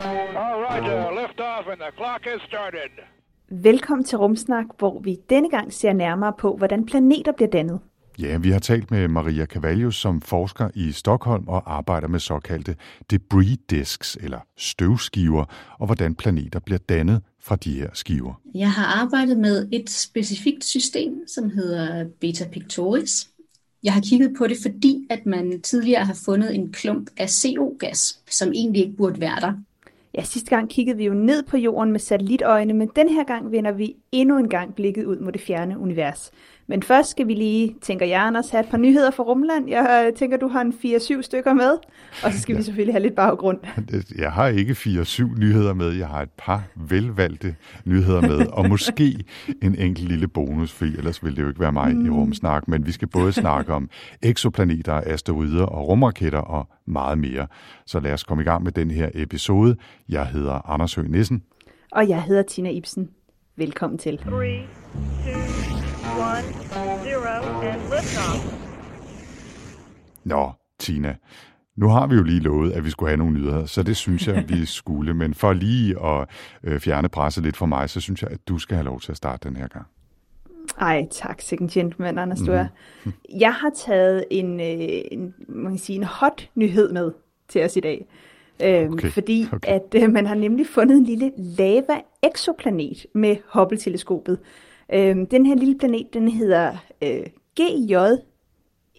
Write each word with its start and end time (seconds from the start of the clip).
All 0.00 0.60
right, 0.62 0.82
uh, 0.82 1.22
lift 1.22 1.40
off 1.40 1.66
and 1.72 1.80
the 1.80 1.92
clock 1.96 2.24
has 2.24 2.40
started. 2.48 2.90
Velkommen 3.48 4.04
til 4.04 4.18
Rumsnak, 4.18 4.66
hvor 4.78 5.00
vi 5.00 5.16
denne 5.30 5.50
gang 5.50 5.72
ser 5.72 5.92
nærmere 5.92 6.32
på, 6.38 6.56
hvordan 6.56 6.86
planeter 6.86 7.32
bliver 7.32 7.50
dannet. 7.50 7.80
Ja, 8.18 8.38
vi 8.38 8.50
har 8.50 8.58
talt 8.58 8.90
med 8.90 9.08
Maria 9.08 9.46
Cavallius, 9.46 9.96
som 9.96 10.20
forsker 10.20 10.68
i 10.74 10.92
Stockholm 10.92 11.48
og 11.48 11.76
arbejder 11.76 12.08
med 12.08 12.20
såkaldte 12.20 12.76
debris 13.10 13.58
disks, 13.70 14.18
eller 14.20 14.38
støvskiver, 14.56 15.44
og 15.78 15.86
hvordan 15.86 16.14
planeter 16.14 16.60
bliver 16.60 16.78
dannet 16.78 17.22
fra 17.40 17.56
de 17.56 17.74
her 17.74 17.90
skiver. 17.92 18.40
Jeg 18.54 18.72
har 18.72 19.02
arbejdet 19.02 19.38
med 19.38 19.68
et 19.72 19.90
specifikt 19.90 20.64
system, 20.64 21.28
som 21.28 21.50
hedder 21.50 22.04
Beta 22.20 22.48
Pictoris. 22.52 23.28
Jeg 23.82 23.92
har 23.92 24.00
kigget 24.00 24.34
på 24.38 24.46
det, 24.46 24.56
fordi 24.62 25.06
at 25.10 25.26
man 25.26 25.60
tidligere 25.62 26.04
har 26.04 26.18
fundet 26.24 26.54
en 26.54 26.72
klump 26.72 27.10
af 27.16 27.30
CO-gas, 27.30 28.20
som 28.30 28.52
egentlig 28.52 28.82
ikke 28.82 28.96
burde 28.96 29.20
være 29.20 29.40
der. 29.40 29.52
Ja, 30.16 30.22
sidste 30.22 30.50
gang 30.50 30.70
kiggede 30.70 30.96
vi 30.96 31.04
jo 31.04 31.14
ned 31.14 31.42
på 31.42 31.56
jorden 31.56 31.92
med 31.92 32.00
satellitøjne, 32.00 32.72
men 32.72 32.90
den 32.96 33.08
her 33.08 33.24
gang 33.24 33.52
vender 33.52 33.72
vi 33.72 33.96
endnu 34.12 34.38
en 34.38 34.48
gang 34.48 34.74
blikket 34.74 35.04
ud 35.04 35.18
mod 35.18 35.32
det 35.32 35.40
fjerne 35.40 35.78
univers. 35.78 36.30
Men 36.68 36.82
først 36.82 37.10
skal 37.10 37.26
vi 37.26 37.34
lige, 37.34 37.74
tænker 37.82 38.06
jeg, 38.06 38.26
Anders, 38.26 38.50
have 38.50 38.64
et 38.64 38.70
par 38.70 38.78
nyheder 38.78 39.10
fra 39.10 39.22
Rumland. 39.22 39.68
Jeg 39.68 40.04
øh, 40.06 40.16
tænker, 40.18 40.36
du 40.36 40.48
har 40.48 40.60
en 40.60 40.72
4-7 41.18 41.22
stykker 41.22 41.54
med, 41.54 41.70
og 42.24 42.32
så 42.32 42.40
skal 42.40 42.52
ja. 42.52 42.56
vi 42.56 42.62
selvfølgelig 42.62 42.94
have 42.94 43.02
lidt 43.02 43.14
baggrund. 43.14 43.58
Jeg 44.18 44.32
har 44.32 44.46
ikke 44.46 44.72
4-7 44.72 45.38
nyheder 45.38 45.74
med, 45.74 45.92
jeg 45.92 46.08
har 46.08 46.22
et 46.22 46.30
par 46.38 46.62
velvalgte 46.76 47.56
nyheder 47.84 48.20
med, 48.20 48.46
og 48.46 48.68
måske 48.68 49.24
en 49.62 49.74
enkelt 49.78 50.08
lille 50.08 50.28
bonus, 50.28 50.72
for 50.72 50.84
ellers 50.84 51.24
ville 51.24 51.36
det 51.36 51.42
jo 51.42 51.48
ikke 51.48 51.60
være 51.60 51.72
mig 51.72 51.96
mm. 51.96 52.06
i 52.06 52.10
rumsnak, 52.10 52.68
men 52.68 52.86
vi 52.86 52.92
skal 52.92 53.08
både 53.08 53.32
snakke 53.32 53.72
om 53.72 53.90
eksoplaneter, 54.22 55.00
asteroider 55.06 55.64
og 55.64 55.88
rumraketter 55.88 56.38
og 56.38 56.68
meget 56.86 57.18
mere. 57.18 57.46
Så 57.86 58.00
lad 58.00 58.12
os 58.12 58.24
komme 58.24 58.42
i 58.42 58.44
gang 58.44 58.62
med 58.62 58.72
den 58.72 58.90
her 58.90 59.08
episode. 59.14 59.76
Jeg 60.08 60.26
hedder 60.26 60.70
Anders 60.70 60.94
Høgh 60.94 61.10
Nissen. 61.10 61.42
Og 61.92 62.08
jeg 62.08 62.22
hedder 62.22 62.42
Tina 62.42 62.70
Ibsen. 62.70 63.10
Velkommen 63.56 63.98
til. 63.98 64.18
Three, 64.18 64.60
two, 65.24 65.75
one, 66.18 66.44
zero, 67.04 67.60
and 67.62 67.80
liftoff. 67.80 68.54
Nå, 70.24 70.52
Tina, 70.78 71.14
nu 71.76 71.88
har 71.88 72.06
vi 72.06 72.14
jo 72.14 72.22
lige 72.22 72.40
lovet, 72.40 72.72
at 72.72 72.84
vi 72.84 72.90
skulle 72.90 73.10
have 73.10 73.16
nogle 73.16 73.34
nyheder, 73.34 73.66
så 73.66 73.82
det 73.82 73.96
synes 73.96 74.26
jeg, 74.28 74.44
vi 74.48 74.66
skulle. 74.80 75.14
Men 75.14 75.34
for 75.34 75.52
lige 75.52 76.04
at 76.04 76.28
øh, 76.64 76.80
fjerne 76.80 77.08
presset 77.08 77.44
lidt 77.44 77.56
for 77.56 77.66
mig, 77.66 77.90
så 77.90 78.00
synes 78.00 78.22
jeg, 78.22 78.30
at 78.30 78.48
du 78.48 78.58
skal 78.58 78.76
have 78.76 78.84
lov 78.84 79.00
til 79.00 79.10
at 79.12 79.16
starte 79.16 79.48
den 79.48 79.56
her 79.56 79.68
gang. 79.68 79.86
Ej, 80.80 81.06
tak, 81.10 81.40
second 81.40 81.70
gentleman, 81.70 82.18
Anders, 82.18 82.40
mm-hmm. 82.40 82.54
du 82.54 82.58
er. 82.58 82.66
Jeg 83.46 83.54
har 83.54 83.70
taget 83.86 84.24
en, 84.30 84.60
øh, 84.60 85.00
en, 85.10 85.34
man 85.48 85.72
kan 85.72 85.78
sige, 85.78 85.96
en 85.96 86.04
hot 86.04 86.50
nyhed 86.54 86.92
med 86.92 87.12
til 87.48 87.64
os 87.64 87.76
i 87.76 87.80
dag. 87.80 88.06
Øhm, 88.62 88.92
Okay, 88.92 89.08
Fordi 89.10 89.46
okay. 89.52 89.68
at 89.68 90.02
øh, 90.02 90.12
man 90.12 90.26
har 90.26 90.34
nemlig 90.34 90.66
fundet 90.66 90.96
en 90.96 91.04
lille 91.04 91.32
lava-exoplanet 91.36 93.06
med 93.14 93.36
Hubble-teleskopet. 93.54 94.38
Øhm, 94.92 95.26
den 95.26 95.46
her 95.46 95.54
lille 95.54 95.78
planet, 95.78 96.14
den 96.14 96.28
hedder 96.28 96.76
øh, 97.02 97.26
GJ 97.60 97.96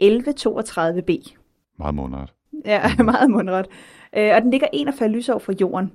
1132b. 0.02 1.36
Meget 1.80 1.96
månedret. 1.96 2.34
Ja, 2.66 2.82
meget 3.04 3.30
mundret. 3.30 3.68
Øh, 4.18 4.32
og 4.36 4.42
den 4.42 4.52
ligger 4.52 4.68
41 4.74 5.10
lysår 5.10 5.40
fra 5.40 5.54
jorden. 5.62 5.92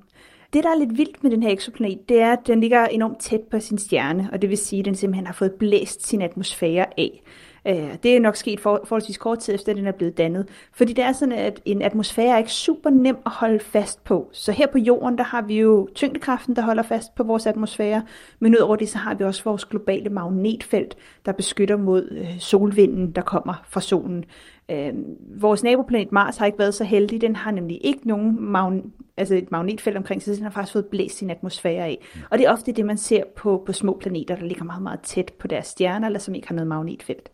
Det, 0.53 0.65
der 0.65 0.71
er 0.71 0.79
lidt 0.79 0.99
vildt 0.99 1.23
med 1.23 1.31
den 1.31 1.43
her 1.43 1.51
eksoplanet, 1.51 2.09
det 2.09 2.21
er, 2.21 2.33
at 2.33 2.47
den 2.47 2.61
ligger 2.61 2.87
enormt 2.87 3.21
tæt 3.21 3.41
på 3.51 3.61
sin 3.61 3.79
stjerne, 3.79 4.29
og 4.33 4.43
det 4.43 4.51
vil 4.51 4.59
sige, 4.59 4.81
at 4.81 4.85
den 4.85 4.95
simpelthen 4.95 5.27
har 5.27 5.35
fået 5.35 5.53
blæst 5.53 6.07
sin 6.07 6.23
atmosfære 6.23 6.87
af. 6.99 7.23
Øh, 7.69 7.97
Det 8.03 8.17
er 8.17 8.21
nok 8.21 8.37
sket 8.37 8.61
for, 8.61 8.81
forholdsvis 8.85 9.19
kort 9.19 9.39
tid 9.39 9.55
efter, 9.55 9.73
at 9.73 9.77
den 9.77 9.87
er 9.87 9.93
blevet 9.93 10.19
dannet. 10.19 10.49
Fordi 10.73 10.93
det 10.93 11.05
er 11.05 11.13
sådan, 11.13 11.39
at 11.39 11.61
en 11.65 11.83
atmosfære 11.83 12.29
er 12.35 12.39
ikke 12.39 12.53
super 12.53 12.91
nem 12.91 13.17
at 13.27 13.33
holde 13.33 13.61
fast 13.61 14.05
på. 14.05 14.29
Så 14.33 14.53
her 14.53 14.67
på 14.67 14.79
jorden, 14.79 15.19
der 15.19 15.25
har 15.25 15.43
vi 15.43 15.61
jo 15.61 15.89
tyngdekraften, 15.95 16.57
der 16.57 16.63
holder 16.63 16.83
fast 16.83 17.15
på 17.15 17.23
vores 17.23 17.47
atmosfære. 17.47 18.03
Men 18.41 18.57
udover 18.57 18.77
det, 18.77 18.89
så 18.89 18.99
har 18.99 19.15
vi 19.15 19.25
også 19.25 19.45
vores 19.45 19.65
globale 19.65 20.11
magnetfelt, 20.11 20.97
der 21.27 21.33
beskytter 21.33 21.77
mod 21.77 22.09
øh, 22.11 22.39
solvinden, 22.39 23.11
der 23.11 23.23
kommer 23.23 23.63
fra 23.69 23.81
solen. 23.81 24.25
Øh, 24.73 24.95
vores 25.41 25.63
naboplanet 25.63 26.13
Mars 26.13 26.37
har 26.37 26.47
ikke 26.47 26.59
været 26.59 26.75
så 26.75 26.85
heldig. 26.85 27.21
Den 27.21 27.37
har 27.37 27.51
nemlig 27.51 27.81
ikke 27.87 28.09
nogen 28.09 28.39
magn- 28.41 28.93
altså 29.17 29.35
et 29.35 29.51
magnetfelt 29.51 29.97
omkring 29.97 30.23
sig, 30.23 30.35
så 30.35 30.37
den 30.37 30.45
har 30.45 30.51
faktisk 30.51 30.73
fået 30.73 30.87
blæst 30.87 31.19
sin 31.19 31.31
atmosfære 31.31 31.85
af. 31.85 31.99
Og 32.31 32.39
det 32.39 32.47
er 32.47 32.53
ofte 32.53 32.73
det, 32.73 32.87
man 32.87 32.97
ser 32.97 33.23
på, 33.37 33.63
på 33.67 33.73
små 33.73 33.99
planeter, 34.01 34.37
der 34.37 34.45
ligger 34.45 34.65
meget, 34.65 34.83
meget 34.83 35.01
tæt 35.01 35.33
på 35.39 35.47
deres 35.47 35.67
stjerner, 35.67 36.07
eller 36.07 36.19
som 36.19 36.35
ikke 36.35 36.49
har 36.49 36.55
noget 36.55 36.69
magnetfelt. 36.69 37.33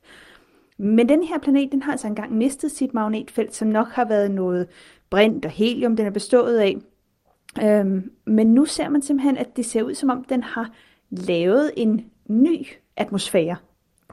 Men 0.78 1.08
den 1.08 1.22
her 1.22 1.38
planet, 1.38 1.72
den 1.72 1.82
har 1.82 1.92
altså 1.92 2.06
engang 2.06 2.36
mistet 2.36 2.70
sit 2.70 2.94
magnetfelt, 2.94 3.54
som 3.54 3.68
nok 3.68 3.88
har 3.88 4.04
været 4.04 4.30
noget 4.30 4.66
brint 5.10 5.44
og 5.44 5.50
helium, 5.50 5.96
den 5.96 6.06
er 6.06 6.10
bestået 6.10 6.58
af. 6.58 6.76
Øhm, 7.62 8.10
men 8.26 8.46
nu 8.46 8.64
ser 8.64 8.88
man 8.88 9.02
simpelthen, 9.02 9.36
at 9.36 9.56
det 9.56 9.66
ser 9.66 9.82
ud 9.82 9.94
som 9.94 10.10
om, 10.10 10.24
den 10.24 10.42
har 10.42 10.70
lavet 11.10 11.70
en 11.76 12.04
ny 12.28 12.66
atmosfære. 12.96 13.56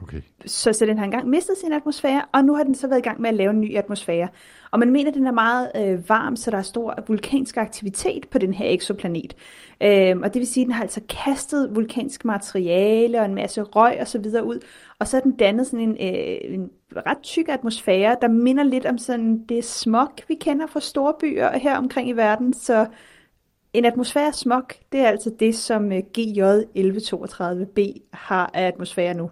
Okay. 0.02 0.22
Så, 0.46 0.72
så 0.72 0.86
den 0.86 0.98
har 0.98 1.04
engang 1.04 1.28
mistet 1.28 1.56
sin 1.58 1.72
atmosfære, 1.72 2.24
og 2.32 2.44
nu 2.44 2.54
har 2.54 2.64
den 2.64 2.74
så 2.74 2.88
været 2.88 2.98
i 2.98 3.02
gang 3.02 3.20
med 3.20 3.30
at 3.30 3.34
lave 3.34 3.50
en 3.50 3.60
ny 3.60 3.76
atmosfære. 3.76 4.28
Og 4.70 4.78
man 4.78 4.92
mener, 4.92 5.10
at 5.10 5.14
den 5.14 5.26
er 5.26 5.32
meget 5.32 5.70
øh, 5.76 6.08
varm, 6.08 6.36
så 6.36 6.50
der 6.50 6.58
er 6.58 6.62
stor 6.62 7.04
vulkansk 7.06 7.56
aktivitet 7.56 8.28
på 8.28 8.38
den 8.38 8.54
her 8.54 8.66
eksoplanet. 8.68 9.36
Øhm, 9.82 10.22
og 10.22 10.34
det 10.34 10.40
vil 10.40 10.46
sige, 10.46 10.62
at 10.62 10.66
den 10.66 10.74
har 10.74 10.82
altså 10.82 11.00
kastet 11.08 11.74
vulkansk 11.74 12.24
materiale 12.24 13.20
og 13.20 13.24
en 13.24 13.34
masse 13.34 13.62
røg 13.62 13.96
og 14.00 14.08
så 14.08 14.18
videre 14.18 14.44
ud. 14.44 14.58
Og 14.98 15.08
så 15.08 15.16
har 15.16 15.20
den 15.20 15.36
dannet 15.36 15.66
sådan 15.66 15.80
en, 15.80 15.90
øh, 15.90 16.54
en 16.54 16.70
ret 16.96 17.22
tyk 17.22 17.48
atmosfære, 17.48 18.16
der 18.20 18.28
minder 18.28 18.64
lidt 18.64 18.86
om 18.86 18.98
sådan 18.98 19.44
det 19.48 19.64
smog, 19.64 20.08
vi 20.28 20.34
kender 20.34 20.66
fra 20.66 20.80
store 20.80 21.14
byer 21.20 21.58
her 21.58 21.76
omkring 21.78 22.08
i 22.08 22.12
verden. 22.12 22.52
Så 22.52 22.86
en 23.72 23.84
atmosfære 23.84 24.32
smog, 24.32 24.62
det 24.92 25.00
er 25.00 25.08
altså 25.08 25.30
det, 25.40 25.54
som 25.54 25.92
øh, 25.92 25.98
GJ 25.98 26.42
1132b 26.78 28.08
har 28.12 28.50
af 28.54 28.66
atmosfære 28.66 29.14
nu. 29.14 29.30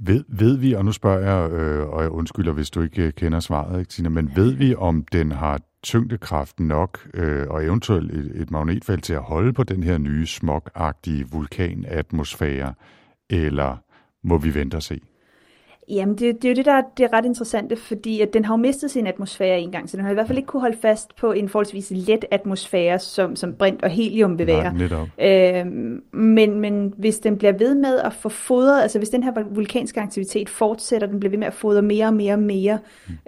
Ved, 0.00 0.24
ved 0.28 0.56
vi, 0.56 0.72
og 0.72 0.84
nu 0.84 0.92
spørger 0.92 1.30
jeg, 1.30 1.52
øh, 1.52 1.88
og 1.88 2.02
jeg 2.02 2.10
undskylder, 2.10 2.52
hvis 2.52 2.70
du 2.70 2.82
ikke 2.82 3.02
øh, 3.02 3.12
kender 3.12 3.40
svaret, 3.40 3.80
ikke, 3.80 3.90
Tina, 3.90 4.08
men 4.08 4.36
ved 4.36 4.52
vi, 4.52 4.74
om 4.74 5.04
den 5.12 5.32
har 5.32 5.60
tyngdekraft 5.82 6.60
nok 6.60 7.08
øh, 7.14 7.46
og 7.50 7.64
eventuelt 7.64 8.12
et, 8.12 8.42
et 8.42 8.50
magnetfelt 8.50 9.04
til 9.04 9.12
at 9.12 9.22
holde 9.22 9.52
på 9.52 9.62
den 9.62 9.82
her 9.82 9.98
nye 9.98 10.26
smogagtige 10.26 11.26
vulkanatmosfære, 11.32 12.74
eller 13.30 13.76
må 14.24 14.38
vi 14.38 14.54
vente 14.54 14.74
og 14.74 14.82
se? 14.82 15.00
Jamen, 15.90 16.14
det, 16.14 16.42
det 16.42 16.44
er 16.44 16.48
jo 16.48 16.54
det, 16.54 16.64
der 16.64 16.72
er, 16.72 16.82
det 16.96 17.04
er 17.04 17.12
ret 17.12 17.24
interessante, 17.24 17.76
fordi 17.76 18.20
at 18.20 18.32
den 18.34 18.44
har 18.44 18.52
jo 18.54 18.56
mistet 18.56 18.90
sin 18.90 19.06
atmosfære 19.06 19.60
en 19.60 19.70
gang, 19.70 19.90
så 19.90 19.96
den 19.96 20.04
har 20.04 20.10
i 20.10 20.14
hvert 20.14 20.26
fald 20.26 20.38
ikke 20.38 20.46
kunne 20.46 20.60
holde 20.60 20.76
fast 20.82 21.16
på 21.16 21.32
en 21.32 21.48
forholdsvis 21.48 21.90
let 21.90 22.24
atmosfære, 22.30 22.98
som, 22.98 23.36
som 23.36 23.54
brint 23.54 23.82
og 23.82 23.90
helium 23.90 24.38
vil 24.38 24.46
være. 24.46 24.62
Nej. 25.18 25.58
Øhm, 25.60 26.02
men, 26.12 26.60
men 26.60 26.94
hvis 26.96 27.18
den 27.18 27.38
bliver 27.38 27.52
ved 27.52 27.74
med 27.74 27.98
at 27.98 28.12
få 28.12 28.28
fodret, 28.28 28.82
altså 28.82 28.98
hvis 28.98 29.08
den 29.08 29.22
her 29.22 29.32
vulkanske 29.50 30.00
aktivitet 30.00 30.48
fortsætter, 30.48 31.06
den 31.06 31.20
bliver 31.20 31.30
ved 31.30 31.38
med 31.38 31.46
at 31.46 31.54
fodre 31.54 31.82
mere 31.82 32.06
og 32.06 32.14
mere 32.14 32.32
og 32.32 32.38
mere 32.38 32.78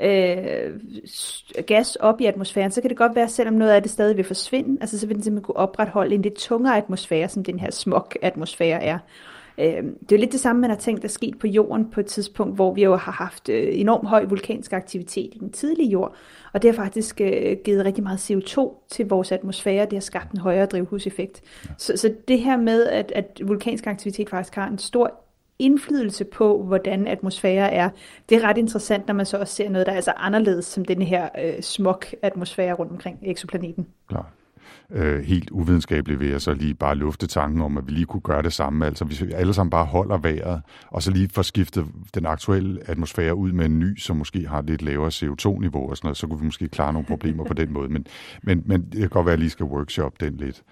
øh, 0.03 0.71
s- 1.09 1.45
gas 1.67 1.97
op 1.97 2.21
i 2.21 2.27
atmosfæren, 2.27 2.71
så 2.71 2.81
kan 2.81 2.91
det 2.91 2.99
godt 2.99 3.15
være, 3.17 3.29
selvom 3.29 3.55
noget 3.55 3.73
af 3.73 3.83
det 3.83 3.91
stadig 3.91 4.17
vil 4.17 4.25
forsvinde, 4.25 4.77
altså 4.81 4.99
så 4.99 5.07
vil 5.07 5.17
den 5.17 5.23
simpelthen 5.23 5.45
kunne 5.45 5.57
opretholde 5.57 6.15
en 6.15 6.23
lidt 6.23 6.35
tungere 6.35 6.77
atmosfære, 6.77 7.29
som 7.29 7.45
den 7.45 7.59
her 7.61 7.71
smog-atmosfære 7.71 8.83
er. 8.83 8.99
Øh, 9.61 9.67
Det 9.67 10.13
er 10.13 10.17
jo 10.17 10.17
lidt 10.17 10.33
det 10.33 10.41
samme, 10.41 10.61
man 10.61 10.71
har 10.71 10.77
tænkt 10.77 11.03
der 11.03 11.09
sket 11.09 11.39
på 11.39 11.47
jorden 11.47 11.91
på 11.91 12.01
et 12.01 12.07
tidspunkt, 12.07 12.55
hvor 12.55 12.75
vi 12.75 12.85
jo 12.85 12.97
har 12.97 13.13
haft 13.13 13.49
øh, 13.49 13.81
enormt 13.81 14.09
høj 14.09 14.25
vulkansk 14.25 14.73
aktivitet 14.73 15.35
i 15.35 15.39
den 15.39 15.53
tidlige 15.53 15.89
jord, 15.89 16.15
og 16.53 16.63
det 16.63 16.71
har 16.71 16.85
faktisk 16.85 17.21
øh, 17.21 17.57
givet 17.65 17.85
rigtig 17.85 18.05
meget 18.05 18.31
CO2 18.31 18.87
til 18.91 19.09
vores 19.09 19.33
atmosfære, 19.33 19.85
det 19.85 19.93
har 19.93 20.01
skabt 20.01 20.33
en 20.33 20.39
højere 20.39 20.67
drivhuseffekt. 20.67 21.43
Så, 21.79 21.97
så 21.97 22.15
det 22.29 22.41
her 22.41 22.57
med, 22.57 22.87
at, 22.87 23.13
at 23.13 23.41
vulkansk 23.45 23.87
aktivitet 23.87 24.31
faktisk 24.31 24.55
har 24.55 24.69
en 24.69 24.79
stor 24.79 25.21
indflydelse 25.59 26.25
på, 26.25 26.63
hvordan 26.63 27.07
atmosfære 27.07 27.73
er, 27.73 27.91
det 28.29 28.37
er 28.37 28.49
ret 28.49 28.59
interessant, 28.59 29.07
når 29.07 29.15
man 29.15 29.27
så 29.27 29.39
også 29.39 29.55
ser 29.55 29.71
noget, 29.71 29.87
der 29.87 29.93
er 29.93 30.01
så 30.01 30.13
anderledes 30.17 30.65
som 30.65 30.85
den 30.85 31.03
her 31.03 31.29
øh, 31.45 31.63
smog-atmosfære 31.63 32.73
rundt 32.73 32.93
omkring 32.93 33.19
eksoplaneten. 33.23 33.87
Klar. 34.09 34.31
Øh, 34.93 35.25
helt 35.25 35.51
uvidenskabeligt 35.51 36.21
vil 36.21 36.29
jeg 36.29 36.41
så 36.41 36.55
lige 36.55 36.75
bare 36.75 36.95
lufte 36.95 37.27
tanken 37.27 37.63
om, 37.63 37.79
at 37.79 37.87
vi 37.87 37.93
lige 37.93 38.07
kunne 38.07 38.21
gøre 38.21 38.43
det 38.43 38.53
samme. 38.53 38.87
Altså 38.87 39.05
hvis 39.05 39.23
vi 39.23 39.33
alle 39.33 39.55
sammen 39.55 39.71
bare 39.71 39.85
holder 39.85 40.19
vejret, 40.19 40.63
og 40.87 41.03
så 41.03 41.11
lige 41.11 41.29
får 41.29 41.43
skiftet 41.43 41.87
den 42.15 42.27
aktuelle 42.27 42.81
atmosfære 42.87 43.35
ud 43.35 43.53
med 43.53 43.67
en 43.67 43.79
ny, 43.79 43.99
som 43.99 44.17
måske 44.17 44.49
har 44.49 44.63
lidt 44.63 44.83
lavere 44.83 45.09
CO2-niveau 45.09 45.91
og 45.91 45.97
sådan 45.97 46.07
noget, 46.07 46.17
så 46.17 46.27
kunne 46.27 46.39
vi 46.39 46.45
måske 46.45 46.69
klare 46.69 46.93
nogle 46.93 47.07
problemer 47.07 47.45
på 47.45 47.55
den 47.55 47.73
måde. 47.73 47.89
Men, 47.89 48.07
men, 48.43 48.63
men 48.67 48.89
det 48.93 49.01
kan 49.01 49.09
godt 49.09 49.27
være, 49.27 49.33
at 49.33 49.37
jeg 49.37 49.43
lige 49.43 49.51
skal 49.51 49.67
workshop 49.67 50.21
den 50.21 50.37
lidt. 50.37 50.63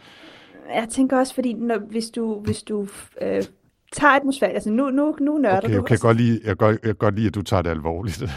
jeg 0.75 0.89
tænker 0.91 1.19
også, 1.19 1.35
fordi 1.35 1.53
når, 1.53 1.79
hvis 1.79 2.11
du, 2.11 2.41
hvis 2.41 2.63
du 2.63 2.89
øh, 3.23 3.43
tager 3.93 4.13
atmosfære, 4.13 4.51
altså 4.51 4.71
nu, 4.71 4.91
nu, 4.91 5.17
nu 5.21 5.39
nørder 5.39 5.57
Okay, 5.59 5.69
du. 5.69 5.73
jeg 5.75 5.85
kan 5.85 5.99
godt 5.99 6.17
lide, 6.17 6.41
jeg 6.45 6.57
godt, 6.57 6.79
jeg 6.85 6.99
godt 6.99 7.15
lide, 7.15 7.27
at 7.27 7.35
du 7.35 7.43
tager 7.43 7.63
det 7.63 7.71
alvorligt. 7.71 8.23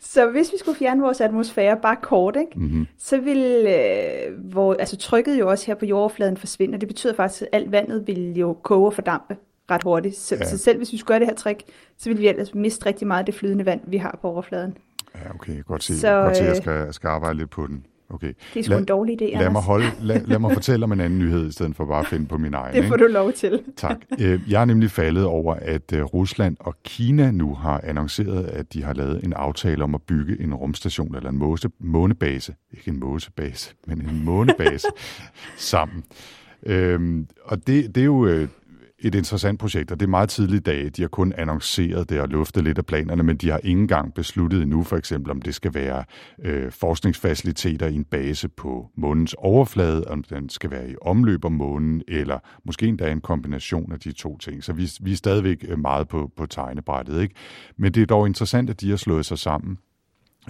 Så 0.00 0.30
hvis 0.30 0.52
vi 0.52 0.58
skulle 0.58 0.78
fjerne 0.78 1.02
vores 1.02 1.20
atmosfære 1.20 1.76
bare 1.82 1.96
kort, 2.02 2.36
ikke, 2.36 2.52
mm-hmm. 2.60 2.86
så 2.98 3.20
vil 3.20 3.66
øh, 3.68 4.38
hvor, 4.50 4.74
altså 4.74 4.96
trykket 4.96 5.38
jo 5.40 5.50
også 5.50 5.66
her 5.66 5.74
på 5.74 5.86
jordoverfladen 5.86 6.36
forsvinde, 6.36 6.76
og 6.76 6.80
det 6.80 6.88
betyder 6.88 7.14
faktisk, 7.14 7.42
at 7.42 7.48
alt 7.52 7.72
vandet 7.72 8.06
vil 8.06 8.36
jo 8.38 8.56
koge 8.62 8.86
og 8.86 8.94
fordampe 8.94 9.36
ret 9.70 9.82
hurtigt. 9.82 10.16
Så, 10.16 10.34
Ja. 10.34 10.44
så 10.44 10.58
selv 10.58 10.76
hvis 10.76 10.92
vi 10.92 10.96
skulle 10.98 11.08
gøre 11.08 11.18
det 11.18 11.26
her 11.26 11.34
trick, 11.34 11.62
så 11.98 12.08
vil 12.10 12.18
vi 12.18 12.28
ellers 12.28 12.54
miste 12.54 12.86
rigtig 12.86 13.06
meget 13.06 13.18
af 13.18 13.26
det 13.26 13.34
flydende 13.34 13.66
vand, 13.66 13.80
vi 13.86 13.96
har 13.96 14.18
på 14.22 14.28
overfladen. 14.28 14.76
Ja, 15.14 15.34
okay, 15.34 15.64
godt 15.64 15.82
se, 15.82 15.98
Så, 16.00 16.22
godt 16.22 16.36
se 16.36 16.42
jeg 16.44 16.50
øh, 16.50 16.56
skal, 16.56 16.72
jeg 16.72 16.94
skal 16.94 17.08
arbejde 17.08 17.38
lidt 17.38 17.50
på 17.50 17.66
den. 17.66 17.86
Okay. 18.12 18.32
Det 18.54 18.60
er 18.60 18.64
sgu 18.64 18.74
en 18.74 18.84
dårlig 18.84 19.22
idé, 19.22 19.38
lad 19.38 19.50
mig, 19.50 19.62
holde, 19.62 19.86
lad, 20.00 20.20
lad 20.26 20.38
mig 20.38 20.52
fortælle 20.52 20.84
om 20.84 20.92
en 20.92 21.00
anden 21.00 21.18
nyhed, 21.18 21.48
i 21.48 21.52
stedet 21.52 21.76
for 21.76 21.84
bare 21.84 22.00
at 22.00 22.06
finde 22.06 22.26
på 22.26 22.38
min 22.38 22.54
egen. 22.62 22.74
Det 22.76 22.84
får 22.88 22.94
ikke? 22.94 23.06
du 23.06 23.12
lov 23.12 23.32
til. 23.32 23.62
Tak. 23.76 23.96
Øh, 24.20 24.40
Jeg 24.50 24.60
er 24.60 24.64
nemlig 24.64 24.90
faldet 24.90 25.24
over, 25.24 25.54
at 25.54 25.92
øh, 25.94 26.02
Rusland 26.04 26.56
og 26.60 26.74
Kina 26.84 27.30
nu 27.30 27.54
har 27.54 27.80
annonceret, 27.84 28.44
at 28.44 28.72
de 28.72 28.82
har 28.84 28.92
lavet 28.94 29.24
en 29.24 29.32
aftale 29.32 29.84
om 29.84 29.94
at 29.94 30.02
bygge 30.02 30.40
en 30.42 30.54
rumstation 30.54 31.14
eller 31.16 31.30
en 31.30 31.38
måse, 31.38 31.68
månebase. 31.80 32.54
Ikke 32.72 32.88
en 32.90 33.00
måsebase, 33.00 33.74
men 33.86 34.00
en 34.00 34.24
månebase 34.24 34.86
sammen. 35.56 36.04
Øhm, 36.66 37.26
og 37.44 37.66
det, 37.66 37.94
det 37.94 38.00
er 38.00 38.04
jo 38.04 38.26
øh, 38.26 38.48
et 39.02 39.14
interessant 39.14 39.60
projekt, 39.60 39.90
og 39.90 40.00
det 40.00 40.06
er 40.06 40.10
meget 40.10 40.28
tidligt 40.28 40.60
i 40.60 40.70
dag. 40.70 40.90
De 40.96 41.02
har 41.02 41.08
kun 41.08 41.32
annonceret 41.36 42.10
det 42.10 42.20
og 42.20 42.28
luftet 42.28 42.64
lidt 42.64 42.78
af 42.78 42.86
planerne, 42.86 43.22
men 43.22 43.36
de 43.36 43.50
har 43.50 43.58
ikke 43.58 43.80
engang 43.80 44.14
besluttet 44.14 44.62
endnu, 44.62 44.82
for 44.82 44.96
eksempel, 44.96 45.30
om 45.30 45.42
det 45.42 45.54
skal 45.54 45.74
være 45.74 46.04
øh, 46.44 46.72
forskningsfaciliteter 46.72 47.86
i 47.86 47.94
en 47.94 48.04
base 48.04 48.48
på 48.48 48.90
månens 48.96 49.34
overflade, 49.38 50.04
om 50.04 50.22
den 50.22 50.48
skal 50.48 50.70
være 50.70 50.90
i 50.90 50.94
omløb 51.02 51.44
om 51.44 51.52
månen, 51.52 52.02
eller 52.08 52.38
måske 52.64 52.86
endda 52.86 53.12
en 53.12 53.20
kombination 53.20 53.92
af 53.92 54.00
de 54.00 54.12
to 54.12 54.38
ting. 54.38 54.64
Så 54.64 54.72
vi, 54.72 54.90
vi 55.00 55.12
er 55.12 55.16
stadigvæk 55.16 55.64
øh, 55.68 55.78
meget 55.78 56.08
på, 56.08 56.30
på 56.36 56.46
tegnebrættet. 56.46 57.22
Ikke? 57.22 57.34
Men 57.76 57.94
det 57.94 58.02
er 58.02 58.06
dog 58.06 58.26
interessant, 58.26 58.70
at 58.70 58.80
de 58.80 58.90
har 58.90 58.96
slået 58.96 59.26
sig 59.26 59.38
sammen. 59.38 59.78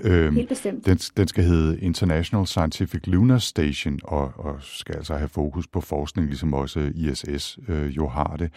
Øhm, 0.01 0.35
Helt 0.35 0.49
bestemt. 0.49 0.87
den, 0.87 0.97
den 0.97 1.29
skal 1.29 1.45
hedde 1.45 1.81
International 1.81 2.47
Scientific 2.47 3.01
Lunar 3.05 3.39
Station, 3.39 3.99
og, 4.05 4.33
og 4.37 4.57
skal 4.61 4.97
altså 4.97 5.15
have 5.15 5.29
fokus 5.29 5.67
på 5.67 5.81
forskning, 5.81 6.27
ligesom 6.29 6.55
også 6.55 6.93
ISS 6.95 7.59
øh, 7.69 7.97
jo 7.97 8.09
har 8.09 8.37
det. 8.39 8.51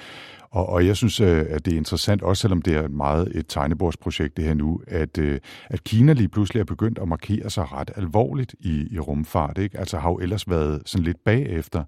Og, 0.50 0.70
og 0.70 0.88
jeg 0.88 0.96
synes, 0.98 1.22
øh, 1.22 1.46
at 1.50 1.66
det 1.66 1.74
er 1.74 1.78
interessant, 1.78 2.22
også 2.22 2.42
selvom 2.42 2.62
det 2.62 2.76
er 2.76 2.88
meget 2.88 3.32
et 3.36 3.46
tegnebordsprojekt 3.48 4.38
det 4.38 4.46
her 4.46 4.54
nu, 4.54 4.82
at, 4.88 5.18
øh, 5.18 5.40
at 5.70 5.84
Kina 5.84 6.14
lige 6.14 6.30
pludselig 6.30 6.60
er 6.60 6.66
begyndt 6.66 7.00
at 7.00 7.08
markere 7.08 7.50
sig 7.50 7.72
ret 7.74 7.92
alvorligt 7.96 8.56
i, 8.60 8.88
i 8.92 9.00
rumfart. 9.00 9.58
Ikke? 9.58 9.80
Altså 9.80 9.98
har 9.98 10.10
jo 10.10 10.18
ellers 10.18 10.50
været 10.50 10.82
sådan 10.86 11.04
lidt 11.04 11.24
bagefter 11.26 11.84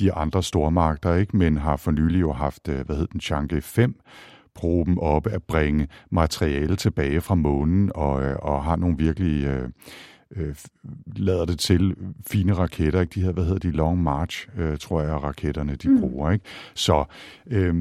de 0.00 0.12
andre 0.12 0.42
stormagter, 0.42 1.14
ikke? 1.14 1.36
men 1.36 1.56
har 1.56 1.76
for 1.76 1.90
nylig 1.90 2.20
jo 2.20 2.32
haft, 2.32 2.68
øh, 2.68 2.86
hvad 2.86 2.96
hed 2.96 3.06
den, 3.06 3.20
Chang'e 3.20 3.58
5, 3.60 4.00
proben 4.54 4.98
op 4.98 5.26
at 5.26 5.42
bringe 5.42 5.88
materiale 6.10 6.76
tilbage 6.76 7.20
fra 7.20 7.34
månen, 7.34 7.90
og, 7.94 8.22
øh, 8.22 8.36
og 8.36 8.64
har 8.64 8.76
nogle 8.76 8.96
virkelig, 8.98 9.44
øh, 9.44 9.68
øh, 10.36 10.54
lader 11.16 11.44
det 11.44 11.58
til, 11.58 11.96
fine 12.30 12.52
raketter. 12.52 13.00
Ikke? 13.00 13.14
De 13.14 13.22
her, 13.24 13.32
hvad 13.32 13.44
hedder 13.44 13.58
de, 13.58 13.70
Long 13.70 14.02
March, 14.02 14.48
øh, 14.58 14.78
tror 14.78 15.02
jeg, 15.02 15.12
raketterne 15.12 15.76
de 15.76 15.88
mm. 15.88 16.00
bruger. 16.00 16.30
Ikke? 16.30 16.44
Så 16.74 17.04
øh, 17.46 17.74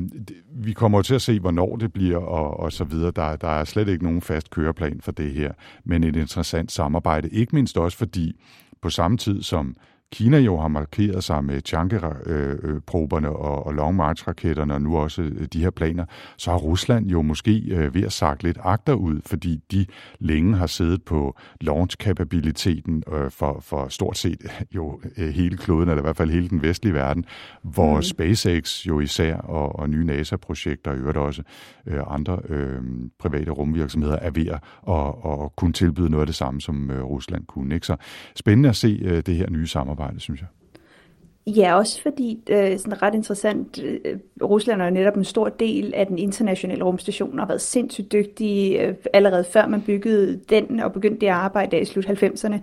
vi 0.52 0.74
kommer 0.74 1.02
til 1.02 1.16
at 1.16 1.22
se, 1.22 1.40
hvornår 1.40 1.76
det 1.76 1.94
bliver, 1.94 2.18
og, 2.18 2.60
og 2.60 2.72
så 2.72 2.84
videre. 2.84 3.12
Der, 3.12 3.36
der 3.36 3.48
er 3.48 3.64
slet 3.64 3.88
ikke 3.88 4.04
nogen 4.04 4.22
fast 4.22 4.50
køreplan 4.50 5.02
for 5.02 5.12
det 5.12 5.34
her, 5.34 5.52
men 5.84 6.04
et 6.04 6.16
interessant 6.16 6.72
samarbejde. 6.72 7.30
Ikke 7.30 7.56
mindst 7.56 7.78
også 7.78 7.98
fordi, 7.98 8.42
på 8.82 8.90
samme 8.90 9.18
tid 9.18 9.42
som 9.44 9.76
Kina 10.12 10.38
jo 10.38 10.58
har 10.58 10.68
markeret 10.68 11.24
sig 11.24 11.44
med 11.44 11.62
Chang'e-proberne 11.70 13.30
og, 13.30 13.66
og 13.66 13.74
Long 13.74 13.96
March-raketterne, 13.96 14.74
og 14.74 14.82
nu 14.82 14.98
også 14.98 15.22
øh, 15.22 15.48
de 15.54 15.62
her 15.62 15.70
planer, 15.70 16.06
så 16.38 16.52
har 16.52 16.58
Rusland 16.58 17.08
jo 17.08 17.22
måske 17.22 17.64
øh, 17.72 17.94
ved 17.94 18.04
at 18.04 18.12
sagt 18.12 18.44
lidt 18.44 18.58
agter 18.64 18.94
ud, 18.94 19.22
fordi 19.26 19.60
de 19.72 19.86
længe 20.20 20.56
har 20.56 20.68
siddet 20.68 21.04
på 21.04 21.36
launch-kapabiliteten 21.62 23.04
øh, 23.14 23.32
for, 23.32 23.60
for 23.62 23.88
stort 23.88 24.18
set 24.18 24.66
jo 24.76 25.02
hele 25.18 25.58
kloden, 25.58 25.90
eller 25.90 26.02
i 26.02 26.06
hvert 26.06 26.18
fald 26.18 26.32
hele 26.32 26.50
den 26.50 26.62
vestlige 26.62 26.94
verden, 26.94 27.26
hvor 27.62 27.96
mm. 27.96 28.02
SpaceX 28.02 28.88
jo 28.88 29.00
især, 29.00 29.36
og, 29.36 29.80
og 29.80 29.90
nye 29.90 30.06
NASA-projekter, 30.06 30.92
og 30.92 30.98
i 30.98 31.00
øvrigt 31.00 31.18
også 31.18 31.44
øh, 31.88 32.00
andre 32.08 32.40
øh, 32.50 32.82
private 33.20 33.52
rumvirksomheder, 33.52 34.16
er 34.16 34.32
ved 34.32 34.48
at 34.48 34.60
og, 34.82 35.26
og 35.26 35.54
kunne 35.56 35.74
tilbyde 35.74 36.10
noget 36.10 36.22
af 36.22 36.28
det 36.28 36.36
samme, 36.36 36.62
som 36.62 36.92
øh, 36.92 37.04
Rusland 37.04 37.46
kunne. 37.46 37.76
Ikke? 37.76 37.88
Så 37.88 37.96
spændende 38.36 38.70
at 38.70 38.76
se 38.76 39.00
øh, 39.02 39.22
det 39.26 39.36
her 39.36 39.50
nye 39.50 39.68
samarbejde, 39.68 39.99
synes 40.18 40.42
jeg. 40.42 40.48
Ja, 41.48 41.76
også 41.76 42.02
fordi 42.02 42.40
er 42.50 42.78
sådan 42.78 43.02
ret 43.02 43.16
interessant. 43.16 43.84
øh, 43.84 44.18
Rusland 44.42 44.82
er 44.82 44.86
jo 44.86 44.92
netop 44.92 45.18
en 45.18 45.24
stor 45.24 45.50
del 45.50 45.94
af 45.94 46.08
den 46.08 46.18
internationale 46.18 46.84
rumstation 46.84 47.34
og 47.34 47.40
har 47.40 47.48
været 47.48 47.62
sindssygt 47.62 48.12
dygtige 48.12 48.82
øh, 48.82 48.96
allerede 49.14 49.46
før 49.54 49.68
man 49.68 49.82
byggede 49.82 50.40
den 50.50 50.80
og 50.80 50.94
begyndte 50.94 51.22
det 51.22 51.28
arbejde 51.28 51.72
der 51.72 51.82
i 51.82 51.86
slut 51.86 52.06
90'erne 52.06 52.56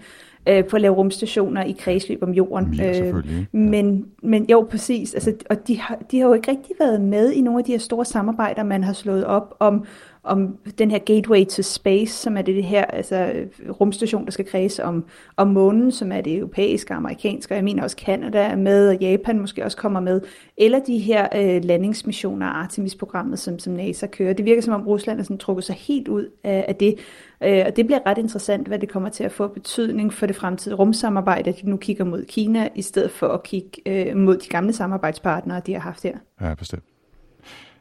øh, 0.48 0.64
på 0.64 0.76
at 0.76 0.82
lave 0.82 0.94
rumstationer 0.94 1.64
i 1.64 1.72
kredsløb 1.78 2.22
om 2.22 2.30
jorden. 2.30 2.74
Selvfølgelig, 2.76 3.38
ikke? 3.38 3.56
men, 3.56 4.06
men 4.22 4.50
jo, 4.50 4.66
præcis. 4.70 5.14
Altså, 5.14 5.34
og 5.50 5.68
de 5.68 5.80
har, 5.80 5.98
de 6.10 6.20
har 6.20 6.28
jo 6.28 6.34
ikke 6.34 6.50
rigtig 6.50 6.76
været 6.80 7.00
med 7.00 7.32
i 7.32 7.40
nogle 7.40 7.58
af 7.58 7.64
de 7.64 7.72
her 7.72 7.78
store 7.78 8.04
samarbejder, 8.04 8.62
man 8.62 8.84
har 8.84 8.92
slået 8.92 9.24
op 9.24 9.54
om, 9.60 9.84
om 10.26 10.56
den 10.78 10.90
her 10.90 10.98
Gateway 10.98 11.44
to 11.44 11.62
Space, 11.62 12.12
som 12.12 12.36
er 12.36 12.42
det, 12.42 12.54
det 12.54 12.64
her 12.64 12.84
altså, 12.84 13.32
rumstation, 13.80 14.24
der 14.24 14.30
skal 14.30 14.44
kredse 14.44 14.84
om, 14.84 15.04
om 15.36 15.48
månen, 15.48 15.92
som 15.92 16.12
er 16.12 16.20
det 16.20 16.36
europæiske, 16.36 16.94
amerikanske, 16.94 17.54
og 17.54 17.56
jeg 17.56 17.64
mener 17.64 17.82
også 17.82 17.96
Kanada 17.96 18.38
er 18.38 18.56
med, 18.56 18.88
og 18.88 18.96
Japan 19.00 19.40
måske 19.40 19.64
også 19.64 19.76
kommer 19.76 20.00
med, 20.00 20.20
eller 20.56 20.78
de 20.78 20.98
her 20.98 21.28
øh, 21.36 21.64
landingsmissioner, 21.64 22.46
Artemis-programmet, 22.46 23.38
som, 23.38 23.58
som 23.58 23.72
NASA 23.72 24.06
kører. 24.06 24.32
Det 24.32 24.44
virker 24.44 24.62
som 24.62 24.74
om 24.74 24.86
Rusland 24.86 25.18
er 25.18 25.22
sådan 25.22 25.38
trukket 25.38 25.64
sig 25.64 25.76
helt 25.76 26.08
ud 26.08 26.26
af, 26.44 26.64
af 26.68 26.76
det, 26.76 26.94
øh, 27.42 27.62
og 27.66 27.76
det 27.76 27.86
bliver 27.86 28.00
ret 28.06 28.18
interessant, 28.18 28.68
hvad 28.68 28.78
det 28.78 28.88
kommer 28.88 29.08
til 29.08 29.24
at 29.24 29.32
få 29.32 29.48
betydning 29.48 30.12
for 30.12 30.26
det 30.26 30.36
fremtidige 30.36 30.76
rumsamarbejde, 30.76 31.50
at 31.50 31.60
de 31.62 31.70
nu 31.70 31.76
kigger 31.76 32.04
mod 32.04 32.24
Kina, 32.24 32.68
i 32.74 32.82
stedet 32.82 33.10
for 33.10 33.28
at 33.28 33.42
kigge 33.42 33.82
øh, 33.86 34.16
mod 34.16 34.36
de 34.36 34.48
gamle 34.48 34.72
samarbejdspartnere, 34.72 35.60
de 35.66 35.72
har 35.72 35.80
haft 35.80 36.02
her. 36.02 36.16
Ja, 36.40 36.54
bestemt. 36.54 36.82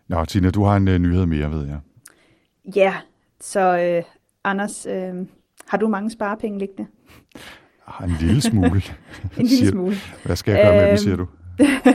Nå, 0.08 0.26
Tina, 0.26 0.50
du 0.50 0.64
har 0.64 0.76
en 0.76 0.88
øh, 0.88 1.00
nyhed 1.00 1.26
mere, 1.26 1.52
ved 1.52 1.68
jeg. 1.68 1.80
Ja, 2.76 2.96
så 3.42 3.78
øh, 3.78 4.04
Anders, 4.44 4.86
øh, 4.86 5.14
har 5.68 5.78
du 5.78 5.88
mange 5.88 6.12
sparepenge 6.12 6.60
liggende? 6.60 6.88
En 8.04 8.16
lille 8.20 8.42
smule. 8.42 8.82
En 9.40 9.46
lille 9.46 9.68
smule. 9.68 9.96
Hvad 10.26 10.36
skal 10.36 10.52
jeg 10.52 10.64
gøre 10.64 10.74
med 10.74 10.82
dem, 10.82 10.90
Øhm, 10.90 10.98
siger 10.98 11.16
du? 11.16 11.28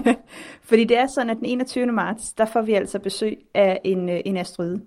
Fordi 0.68 0.84
det 0.84 0.98
er 0.98 1.06
sådan, 1.06 1.30
at 1.30 1.36
den 1.36 1.44
21. 1.44 1.86
marts, 1.86 2.32
der 2.32 2.44
får 2.44 2.62
vi 2.62 2.72
altså 2.72 2.98
besøg 2.98 3.38
af 3.54 3.80
en, 3.84 4.08
øh, 4.08 4.20
en 4.24 4.36
asteroide. 4.36 4.80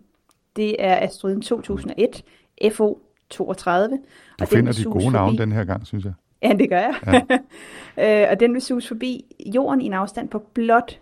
Det 0.55 0.75
er 0.79 0.95
asteroiden 1.07 1.41
2001, 1.41 2.23
FO 2.71 2.99
32. 3.29 3.99
Du 4.39 4.45
finder 4.45 4.71
de 4.71 4.83
gode 4.83 5.11
navne 5.11 5.37
den 5.37 5.51
her 5.51 5.63
gang, 5.63 5.87
synes 5.87 6.05
jeg. 6.05 6.13
Ja, 6.43 6.53
det 6.59 6.69
gør 6.69 6.79
jeg. 6.79 7.23
Ja. 7.97 8.23
øh, 8.23 8.31
og 8.31 8.39
den 8.39 8.53
vil 8.53 8.61
sus 8.61 8.87
forbi 8.87 9.25
jorden 9.55 9.81
i 9.81 9.85
en 9.85 9.93
afstand 9.93 10.29
på 10.29 10.39
blot 10.53 10.99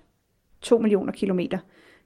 2 0.61 0.77
millioner 0.77 1.11
kilometer. 1.11 1.57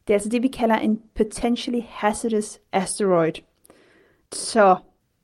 Det 0.08 0.14
er 0.14 0.16
altså 0.16 0.30
det, 0.30 0.44
vi 0.44 0.48
kalder 0.48 0.76
en 0.76 1.00
potentially 1.16 1.82
hazardous 1.90 2.60
asteroid. 2.72 3.34
Så 4.32 4.76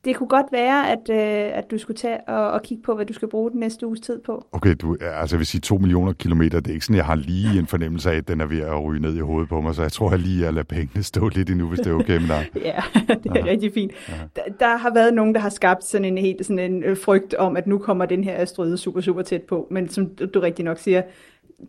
det 0.06 0.16
kunne 0.16 0.30
godt 0.30 0.46
være, 0.52 0.92
at, 0.92 1.10
øh, 1.10 1.58
at 1.58 1.72
du 1.72 1.78
skulle 1.78 1.98
tage 1.98 2.20
og, 2.28 2.52
og 2.52 2.62
kigge 2.64 2.84
på, 2.84 2.96
hvad 2.96 3.06
du 3.06 3.14
skal 3.14 3.28
bruge 3.28 3.52
den 3.52 3.60
næste 3.60 3.88
uges 3.88 4.00
tid 4.00 4.20
på. 4.26 4.48
Okay, 4.52 4.76
du, 4.82 4.98
altså 5.02 5.36
jeg 5.36 5.40
vil 5.40 5.48
sige 5.48 5.62
to 5.62 5.78
millioner 5.78 6.14
kilometer, 6.14 6.60
det 6.60 6.70
er 6.70 6.74
ikke 6.74 6.86
sådan, 6.86 6.96
jeg 6.96 7.06
har 7.06 7.16
lige 7.16 7.60
en 7.60 7.68
fornemmelse 7.68 8.12
af, 8.12 8.16
at 8.16 8.28
den 8.28 8.42
er 8.42 8.46
ved 8.46 8.60
at 8.60 8.84
ryge 8.84 9.02
ned 9.02 9.16
i 9.16 9.20
hovedet 9.20 9.50
på 9.50 9.62
mig, 9.62 9.76
så 9.76 9.82
jeg 9.82 9.92
tror 9.92 10.10
jeg 10.10 10.20
lige, 10.20 10.48
at 10.48 10.54
lader 10.54 10.64
pengene 10.64 11.04
stå 11.04 11.28
lidt 11.28 11.50
endnu, 11.50 11.68
hvis 11.68 11.80
det 11.80 11.88
er 11.88 11.94
okay 11.94 12.18
med 12.18 12.28
dig. 12.28 12.50
Ja, 12.66 12.82
det 13.08 13.26
er 13.26 13.32
Aha. 13.32 13.50
rigtig 13.50 13.74
fint. 13.74 13.92
Der, 14.36 14.42
der 14.60 14.78
har 14.78 14.94
været 14.94 15.14
nogen, 15.14 15.36
der 15.36 15.42
har 15.42 15.50
skabt 15.50 15.84
sådan 15.84 16.06
en 16.06 16.18
helt 16.18 16.46
sådan 16.46 16.74
en 16.74 16.84
øh, 16.84 16.98
frygt 16.98 17.34
om, 17.34 17.58
at 17.58 17.68
nu 17.68 17.78
kommer 17.78 18.06
den 18.06 18.24
her 18.24 18.36
asteroide 18.36 18.78
super, 18.78 19.02
super 19.02 19.22
tæt 19.22 19.42
på. 19.42 19.68
Men 19.72 19.90
som 19.90 20.16
du 20.34 20.40
rigtig 20.40 20.66
nok 20.66 20.78
siger, 20.78 21.02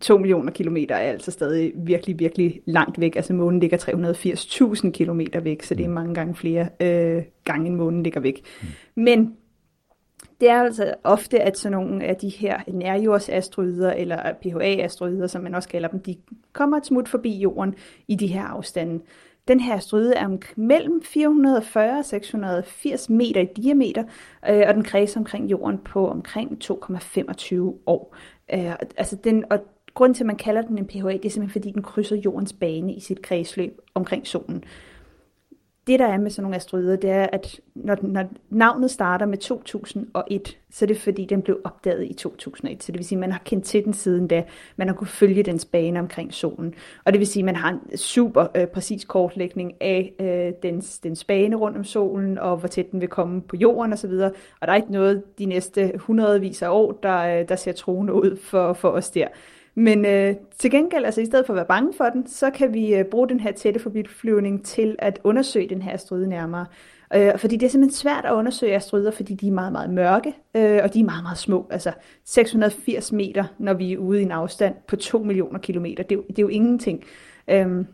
2 0.01 0.17
millioner 0.17 0.51
kilometer 0.51 0.95
er 0.95 1.11
altså 1.11 1.31
stadig 1.31 1.71
virkelig, 1.75 2.19
virkelig 2.19 2.61
langt 2.65 2.99
væk. 2.99 3.15
Altså 3.15 3.33
månen 3.33 3.59
ligger 3.59 3.77
380.000 3.77 4.91
kilometer 4.91 5.39
væk, 5.39 5.63
så 5.63 5.75
det 5.75 5.85
er 5.85 5.89
mange 5.89 6.15
gange 6.15 6.35
flere 6.35 6.67
øh, 6.79 7.23
gange, 7.43 7.67
end 7.67 7.75
månen 7.75 8.03
ligger 8.03 8.19
væk. 8.19 8.41
Mm. 8.61 8.67
Men 9.03 9.35
det 10.41 10.49
er 10.49 10.61
altså 10.61 10.93
ofte, 11.03 11.39
at 11.39 11.57
sådan 11.57 11.77
nogle 11.77 12.03
af 12.03 12.15
de 12.15 12.29
her 12.29 12.59
nærjordsasteroider, 12.67 13.91
eller 13.91 14.33
PHA-asteroider, 14.41 15.27
som 15.27 15.43
man 15.43 15.55
også 15.55 15.69
kalder 15.69 15.87
dem, 15.87 15.99
de 15.99 16.15
kommer 16.53 16.77
et 16.77 16.85
smut 16.85 17.09
forbi 17.09 17.37
jorden 17.37 17.75
i 18.07 18.15
de 18.15 18.27
her 18.27 18.43
afstande. 18.43 18.99
Den 19.47 19.59
her 19.59 19.75
asteroide 19.75 20.15
er 20.15 20.37
mellem 20.55 21.01
440 21.03 21.99
og 21.99 22.05
680 22.05 23.09
meter 23.09 23.41
i 23.41 23.47
diameter, 23.55 24.03
øh, 24.49 24.63
og 24.67 24.73
den 24.73 24.83
kredser 24.83 25.19
omkring 25.19 25.51
jorden 25.51 25.77
på 25.77 26.07
omkring 26.07 26.57
2,25 26.63 27.55
år. 27.85 28.15
Øh, 28.53 28.73
altså 28.97 29.15
den, 29.15 29.43
og 29.49 29.59
grunden 29.93 30.13
til, 30.13 30.23
at 30.23 30.27
man 30.27 30.35
kalder 30.35 30.61
den 30.61 30.77
en 30.77 30.87
PHA, 30.87 31.11
det 31.11 31.25
er 31.25 31.29
simpelthen, 31.29 31.49
fordi 31.49 31.71
den 31.71 31.81
krydser 31.81 32.15
jordens 32.15 32.53
bane 32.53 32.93
i 32.93 32.99
sit 32.99 33.21
kredsløb 33.21 33.81
omkring 33.93 34.27
solen. 34.27 34.63
det, 35.87 35.99
der 35.99 36.07
er 36.07 36.17
med 36.17 36.31
sådan 36.31 36.43
nogle 36.43 36.55
asteroider, 36.55 36.95
det 36.95 37.09
er, 37.09 37.27
at 37.31 37.59
når, 37.75 37.97
når 38.01 38.29
navnet 38.49 38.91
starter 38.91 39.25
med 39.25 39.37
2001, 39.37 40.57
så 40.71 40.85
er 40.85 40.87
det 40.87 40.97
fordi, 40.97 41.25
den 41.25 41.41
blev 41.41 41.59
opdaget 41.63 42.05
i 42.09 42.13
2001. 42.13 42.83
Så 42.83 42.91
det 42.91 42.99
vil 42.99 43.05
sige, 43.05 43.17
at 43.17 43.19
man 43.19 43.31
har 43.31 43.41
kendt 43.45 43.65
til 43.65 43.85
den 43.85 43.93
siden 43.93 44.27
da. 44.27 44.43
Man 44.75 44.87
har 44.87 44.95
kunne 44.95 45.07
følge 45.07 45.43
dens 45.43 45.65
bane 45.65 45.99
omkring 45.99 46.33
solen. 46.33 46.73
Og 47.05 47.13
det 47.13 47.19
vil 47.19 47.27
sige, 47.27 47.41
at 47.41 47.45
man 47.45 47.55
har 47.55 47.69
en 47.69 47.97
super 47.97 48.47
øh, 48.55 48.67
præcis 48.67 49.05
kortlægning 49.05 49.73
af 49.81 50.13
øh, 50.19 50.53
dens, 50.63 50.99
dens 50.99 51.23
bane 51.23 51.55
rundt 51.55 51.77
om 51.77 51.83
solen, 51.83 52.37
og 52.37 52.57
hvor 52.57 52.67
tæt 52.67 52.91
den 52.91 53.01
vil 53.01 53.09
komme 53.09 53.41
på 53.41 53.55
jorden 53.55 53.93
osv. 53.93 54.11
Og, 54.11 54.31
og 54.61 54.67
der 54.67 54.73
er 54.73 54.77
ikke 54.77 54.91
noget 54.91 55.23
de 55.39 55.45
næste 55.45 55.91
hundredvis 55.95 56.61
af 56.61 56.69
år, 56.69 56.91
der, 56.91 57.39
øh, 57.39 57.49
der 57.49 57.55
ser 57.55 57.71
troende 57.71 58.13
ud 58.13 58.35
for, 58.35 58.73
for 58.73 58.89
os 58.89 59.09
der. 59.09 59.27
Men 59.75 60.05
øh, 60.05 60.35
til 60.59 60.71
gengæld, 60.71 61.05
altså 61.05 61.21
i 61.21 61.25
stedet 61.25 61.45
for 61.45 61.53
at 61.53 61.57
være 61.57 61.65
bange 61.65 61.93
for 61.97 62.05
den, 62.05 62.27
så 62.27 62.49
kan 62.49 62.73
vi 62.73 62.95
øh, 62.95 63.05
bruge 63.05 63.29
den 63.29 63.39
her 63.39 63.51
tætte 63.51 63.79
forbiflyvning 63.79 64.65
til 64.65 64.95
at 64.99 65.19
undersøge 65.23 65.69
den 65.69 65.81
her 65.81 65.93
asteroide 65.93 66.27
nærmere. 66.27 66.65
Øh, 67.15 67.37
fordi 67.37 67.57
det 67.57 67.65
er 67.65 67.69
simpelthen 67.69 67.95
svært 67.95 68.25
at 68.25 68.33
undersøge 68.33 68.75
asteroider, 68.75 69.11
fordi 69.11 69.33
de 69.33 69.47
er 69.47 69.51
meget, 69.51 69.71
meget 69.71 69.89
mørke, 69.89 70.33
øh, 70.55 70.79
og 70.83 70.93
de 70.93 70.99
er 70.99 71.03
meget, 71.03 71.23
meget 71.23 71.37
små. 71.37 71.67
Altså 71.69 71.91
680 72.25 73.11
meter, 73.11 73.43
når 73.59 73.73
vi 73.73 73.93
er 73.93 73.97
ude 73.97 74.19
i 74.19 74.23
en 74.23 74.31
afstand 74.31 74.75
på 74.87 74.95
2 74.95 75.17
millioner 75.17 75.59
kilometer. 75.59 76.03
Det 76.03 76.11
er 76.11 76.15
jo, 76.15 76.23
det 76.27 76.39
er 76.39 76.43
jo 76.43 76.47
ingenting. 76.47 77.03
Øh, 77.47 77.85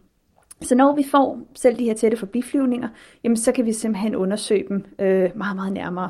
så 0.62 0.75
når 0.75 0.95
vi 0.95 1.03
får 1.12 1.39
selv 1.55 1.79
de 1.79 1.86
her 1.86 1.93
tætte 1.93 2.17
forbiflyvninger, 2.17 2.88
jamen 3.24 3.38
så 3.38 3.51
kan 3.51 3.65
vi 3.65 3.74
simpelthen 3.74 4.15
undersøge 4.15 4.65
dem 4.69 4.86
øh, 5.00 5.29
meget, 5.36 5.55
meget 5.55 5.74
nærmere. 5.74 6.09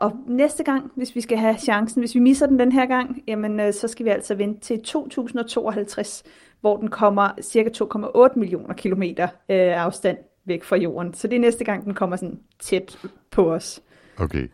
Og 0.00 0.12
næste 0.26 0.62
gang, 0.62 0.92
hvis 0.94 1.14
vi 1.14 1.20
skal 1.20 1.38
have 1.38 1.58
chancen, 1.58 2.02
hvis 2.02 2.14
vi 2.14 2.20
misser 2.20 2.46
den 2.46 2.58
den 2.58 2.72
her 2.72 2.86
gang, 2.86 3.22
jamen 3.26 3.60
øh, 3.60 3.72
så 3.72 3.88
skal 3.88 4.04
vi 4.04 4.10
altså 4.10 4.34
vente 4.34 4.60
til 4.60 4.82
2052, 4.82 6.24
hvor 6.60 6.76
den 6.76 6.88
kommer 6.88 7.30
cirka 7.42 7.70
2,8 7.84 8.38
millioner 8.38 8.74
kilometer 8.74 9.24
øh, 9.24 9.82
afstand 9.82 10.18
væk 10.44 10.64
fra 10.64 10.76
jorden. 10.76 11.14
Så 11.14 11.28
det 11.28 11.36
er 11.36 11.40
næste 11.40 11.64
gang, 11.64 11.84
den 11.84 11.94
kommer 11.94 12.16
sådan 12.16 12.40
tæt 12.58 12.98
på 13.30 13.52
os. 13.52 13.80
Okay, 14.18 14.48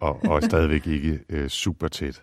og, 0.00 0.20
og 0.28 0.42
stadigvæk 0.42 0.86
ikke 0.86 1.20
øh, 1.28 1.48
super 1.48 1.88
tæt. 1.88 2.22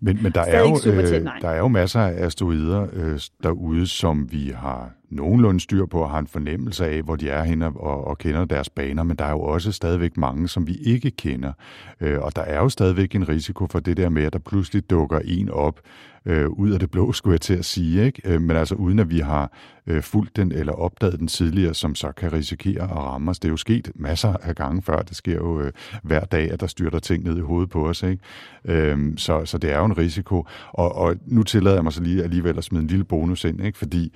Men, 0.00 0.22
men 0.22 0.32
der, 0.32 0.40
er 0.40 0.60
jo, 0.60 0.78
tæt, 0.78 1.12
øh, 1.12 1.26
der 1.40 1.48
er 1.48 1.58
jo 1.58 1.68
masser 1.68 2.00
af 2.00 2.24
asteroider 2.26 2.86
øh, 2.92 3.20
derude, 3.42 3.86
som 3.86 4.32
vi 4.32 4.52
har 4.56 4.90
nogenlunde 5.10 5.60
styr 5.60 5.86
på 5.86 6.00
og 6.00 6.10
har 6.10 6.18
en 6.18 6.26
fornemmelse 6.26 6.86
af, 6.86 7.02
hvor 7.02 7.16
de 7.16 7.28
er 7.30 7.42
henne 7.42 7.66
og, 7.66 8.06
og 8.06 8.18
kender 8.18 8.44
deres 8.44 8.70
baner, 8.70 9.02
men 9.02 9.16
der 9.16 9.24
er 9.24 9.30
jo 9.30 9.40
også 9.40 9.72
stadigvæk 9.72 10.16
mange, 10.16 10.48
som 10.48 10.66
vi 10.66 10.74
ikke 10.74 11.10
kender. 11.10 11.52
Øh, 12.00 12.20
og 12.20 12.36
der 12.36 12.42
er 12.42 12.58
jo 12.58 12.68
stadigvæk 12.68 13.14
en 13.14 13.28
risiko 13.28 13.66
for 13.66 13.80
det 13.80 13.96
der 13.96 14.08
med, 14.08 14.24
at 14.24 14.32
der 14.32 14.38
pludselig 14.38 14.90
dukker 14.90 15.20
en 15.24 15.50
op 15.50 15.80
øh, 16.26 16.48
ud 16.48 16.70
af 16.70 16.80
det 16.80 16.90
blå, 16.90 17.12
skulle 17.12 17.32
jeg 17.34 17.40
til 17.40 17.54
at 17.54 17.64
sige, 17.64 18.04
ikke? 18.04 18.22
Øh, 18.24 18.40
men 18.40 18.56
altså 18.56 18.74
uden 18.74 18.98
at 18.98 19.10
vi 19.10 19.18
har 19.18 19.52
øh, 19.86 20.02
fulgt 20.02 20.36
den 20.36 20.52
eller 20.52 20.72
opdaget 20.72 21.18
den 21.18 21.28
tidligere, 21.28 21.74
som 21.74 21.94
så 21.94 22.12
kan 22.12 22.32
risikere 22.32 22.82
at 22.82 22.96
ramme 22.96 23.30
os. 23.30 23.38
Det 23.38 23.48
er 23.48 23.52
jo 23.52 23.56
sket 23.56 23.90
masser 23.94 24.36
af 24.42 24.54
gange 24.54 24.82
før. 24.82 25.02
Det 25.02 25.16
sker 25.16 25.34
jo 25.34 25.60
øh, 25.60 25.72
hver 26.02 26.24
dag, 26.24 26.50
at 26.50 26.60
der 26.60 26.66
styrter 26.66 26.98
ting 26.98 27.24
ned 27.24 27.36
i 27.36 27.40
hovedet 27.40 27.70
på 27.70 27.88
os. 27.88 28.02
Ikke? 28.02 28.22
Øh, 28.64 28.98
så, 29.16 29.44
så 29.52 29.58
det 29.58 29.72
er 29.72 29.78
jo 29.78 29.84
en 29.84 29.98
risiko. 29.98 30.46
Og, 30.72 30.94
og 30.96 31.16
nu 31.26 31.42
tillader 31.42 31.76
jeg 31.76 31.84
mig 31.84 31.92
så 31.92 32.02
lige 32.02 32.22
alligevel 32.22 32.58
at 32.58 32.64
smide 32.64 32.82
en 32.82 32.88
lille 32.88 33.04
bonus 33.04 33.44
ind, 33.44 33.64
ikke? 33.66 33.78
fordi 33.78 34.12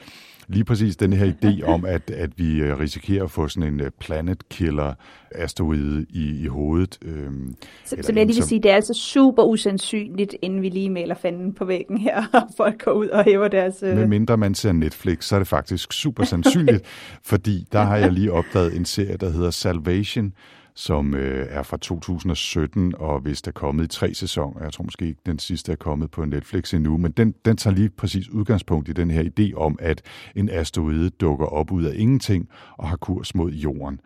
lige 0.48 0.64
præcis 0.64 0.96
den 0.96 1.12
her 1.12 1.32
idé 1.32 1.62
om, 1.64 1.84
at, 1.84 2.10
at 2.10 2.30
vi 2.36 2.60
øh, 2.60 2.78
risikerer 2.78 3.24
at 3.24 3.30
få 3.30 3.48
sådan 3.48 3.72
en 3.72 3.80
øh, 3.80 3.90
planet 4.00 4.48
killer 4.48 4.94
asteroide 5.30 6.06
i, 6.10 6.42
i 6.42 6.46
hovedet. 6.46 6.98
Øhm, 7.04 7.54
Så, 7.84 7.96
så 8.00 8.06
jeg 8.06 8.14
lige 8.14 8.26
vil 8.26 8.34
som- 8.34 8.48
sige, 8.48 8.62
det 8.62 8.70
er 8.70 8.74
altså 8.74 8.94
super 8.94 9.42
usandsynligt, 9.42 10.34
inden 10.42 10.62
vi 10.62 10.68
lige 10.68 10.90
maler 10.90 11.14
fanden 11.14 11.52
på 11.52 11.64
væggen 11.64 11.98
her, 11.98 12.24
og 12.34 12.42
folk 12.56 12.82
går 12.84 12.92
ud 12.92 13.08
og 13.08 13.24
hæver 13.24 13.48
deres... 13.48 13.82
Øh... 13.82 13.96
Med 13.96 14.06
mindre 14.06 14.36
man 14.36 14.54
ser 14.54 14.72
Netflix, 14.72 15.24
så 15.24 15.34
er 15.34 15.40
det 15.40 15.48
faktisk 15.48 15.92
super 15.92 16.24
sandsynligt, 16.24 16.82
fordi 17.30 17.64
der 17.72 17.82
har 17.82 17.96
jeg 17.96 18.12
lige 18.12 18.32
opdaget 18.32 18.76
en 18.76 18.84
serie, 18.84 19.16
der 19.16 19.30
hedder 19.30 19.50
Salvation, 19.50 20.32
som 20.76 21.14
øh, 21.14 21.46
er 21.50 21.62
fra 21.62 21.76
2017, 21.76 22.94
og 22.98 23.20
hvis 23.20 23.42
der 23.42 23.50
er 23.50 23.52
kommet 23.52 23.84
i 23.84 23.88
tre 23.88 24.14
sæsoner, 24.14 24.62
jeg 24.62 24.72
tror 24.72 24.84
måske 24.84 25.06
ikke 25.06 25.20
den 25.26 25.38
sidste 25.38 25.72
er 25.72 25.76
kommet 25.76 26.10
på 26.10 26.24
Netflix 26.24 26.74
endnu, 26.74 26.96
men 26.96 27.12
den, 27.12 27.34
den 27.44 27.56
tager 27.56 27.74
lige 27.74 27.90
præcis 27.90 28.28
udgangspunkt 28.28 28.88
i 28.88 28.92
den 28.92 29.10
her 29.10 29.22
idé 29.22 29.54
om, 29.54 29.78
at 29.80 30.02
en 30.34 30.48
asteroide 30.48 31.10
dukker 31.10 31.46
op 31.46 31.72
ud 31.72 31.84
af 31.84 31.92
ingenting 31.96 32.48
og 32.78 32.88
har 32.88 32.96
kurs 32.96 33.34
mod 33.34 33.52
jorden. 33.52 34.00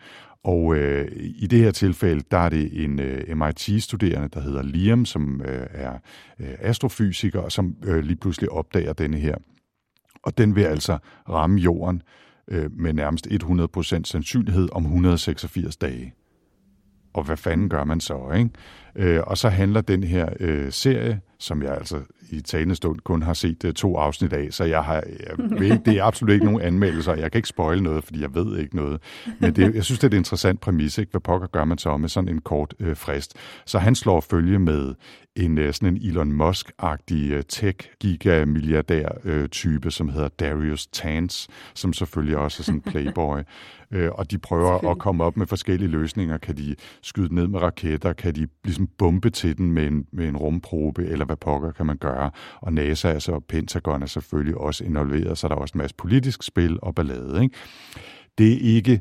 Og 0.45 0.77
øh, 0.77 1.09
i 1.17 1.47
det 1.47 1.59
her 1.59 1.71
tilfælde, 1.71 2.25
der 2.31 2.39
er 2.39 2.49
det 2.49 2.85
en 2.85 3.01
øh, 3.01 3.37
MIT-studerende, 3.37 4.29
der 4.29 4.41
hedder 4.41 4.63
Liam, 4.63 5.05
som 5.05 5.43
øh, 5.43 5.67
er 5.71 5.93
øh, 6.41 6.55
astrofysiker, 6.59 7.41
og 7.41 7.53
som 7.53 7.77
øh, 7.85 8.05
lige 8.05 8.17
pludselig 8.17 8.51
opdager 8.51 8.93
denne 8.93 9.17
her. 9.17 9.35
Og 10.23 10.39
den 10.39 10.57
vil 10.57 10.63
altså 10.63 10.99
ramme 11.29 11.61
jorden 11.61 12.03
øh, 12.49 12.71
med 12.73 12.93
nærmest 12.93 13.27
100% 13.27 14.05
sandsynlighed 14.05 14.69
om 14.73 14.83
186 14.83 15.77
dage. 15.77 16.15
Og 17.13 17.25
hvad 17.25 17.37
fanden 17.37 17.69
gør 17.69 17.85
man 17.85 18.01
så, 18.01 18.31
ikke? 18.37 18.51
Øh, 18.97 19.21
og 19.27 19.39
så 19.39 19.49
handler 19.49 19.81
den 19.81 20.05
her 20.05 20.29
øh, 20.41 20.73
serie, 20.73 21.21
som 21.39 21.63
jeg 21.63 21.75
altså 21.75 22.01
i 22.31 22.41
talende 22.41 22.75
stund 22.75 23.01
kun 23.01 23.23
har 23.23 23.35
set 23.35 23.65
øh, 23.65 23.73
to 23.73 23.97
afsnit 23.97 24.33
af, 24.33 24.49
så 24.51 24.65
jeg 24.65 24.85
har, 24.85 24.95
jeg 24.95 25.05
ved, 25.39 25.79
det 25.85 25.99
er 25.99 26.05
absolut 26.05 26.33
ikke 26.33 26.45
nogen 26.45 26.61
anmeldelser, 26.61 27.15
jeg 27.15 27.33
kan 27.33 27.39
ikke 27.39 27.49
spoile 27.49 27.83
noget, 27.83 28.05
fordi 28.05 28.21
jeg 28.21 28.35
ved 28.35 28.59
ikke 28.59 28.77
noget. 28.77 29.01
Men 29.39 29.57
det, 29.57 29.75
jeg 29.75 29.85
synes, 29.85 29.99
det 29.99 30.05
er 30.05 30.09
et 30.17 30.19
interessant 30.19 30.61
præmis, 30.61 30.99
ikke? 30.99 31.11
Hvad 31.11 31.21
pokker 31.21 31.49
gør 31.49 31.65
man 31.65 31.79
så 31.79 31.97
med 31.97 32.09
sådan 32.09 32.29
en 32.29 32.41
kort 32.41 32.75
øh, 32.81 32.97
frist? 32.97 33.37
Så 33.67 33.79
han 33.79 33.95
slår 33.95 34.21
følge 34.21 34.59
med 34.59 34.95
en 35.37 35.59
øh, 35.59 35.75
sådan 35.75 35.97
en 35.97 36.03
Elon 36.03 36.33
Musk-agtig 36.33 37.43
tech-giga-milliardær-type, 37.49 39.91
som 39.91 40.09
hedder 40.09 40.29
Darius 40.29 40.87
Tans, 40.87 41.49
som 41.75 41.93
selvfølgelig 41.93 42.37
også 42.37 42.61
er 42.61 42.65
sådan 42.65 42.83
en 42.87 42.93
playboy. 42.93 43.39
Og 44.13 44.31
de 44.31 44.39
prøver 44.39 44.91
at 44.91 44.99
komme 44.99 45.25
op 45.25 45.37
med 45.37 45.47
forskellige 45.47 45.89
løsninger. 45.89 46.39
Kan 46.39 46.57
de 46.57 46.77
skyde 47.03 47.35
ned 47.35 47.47
med 47.47 47.61
raketter? 47.61 48.13
Kan 48.13 48.35
de 48.35 48.47
ligesom 48.65 48.80
bombe 48.87 49.31
til 49.31 49.59
den 49.59 49.73
med 49.73 49.87
en, 49.87 50.07
med 50.13 50.29
en 50.29 50.37
rumprobe? 50.37 51.07
Eller 51.07 51.25
hvad 51.25 51.37
pokker 51.37 51.73
kan 51.73 51.87
man 51.87 51.97
gøre? 51.97 52.31
Og 52.61 52.73
NASA 52.73 53.09
altså, 53.09 53.33
og 53.33 53.45
Pentagon 53.45 54.03
er 54.03 54.07
selvfølgelig 54.07 54.57
også 54.57 54.85
involveret, 54.85 55.39
så 55.39 55.49
der 55.49 55.55
er 55.55 55.59
også 55.59 55.73
en 55.75 55.79
masse 55.79 55.97
politisk 55.97 56.43
spil 56.43 56.79
og 56.83 56.95
ballade. 56.95 57.43
Ikke? 57.43 57.57
Det 58.39 58.53
er 58.53 58.77
ikke 58.77 59.01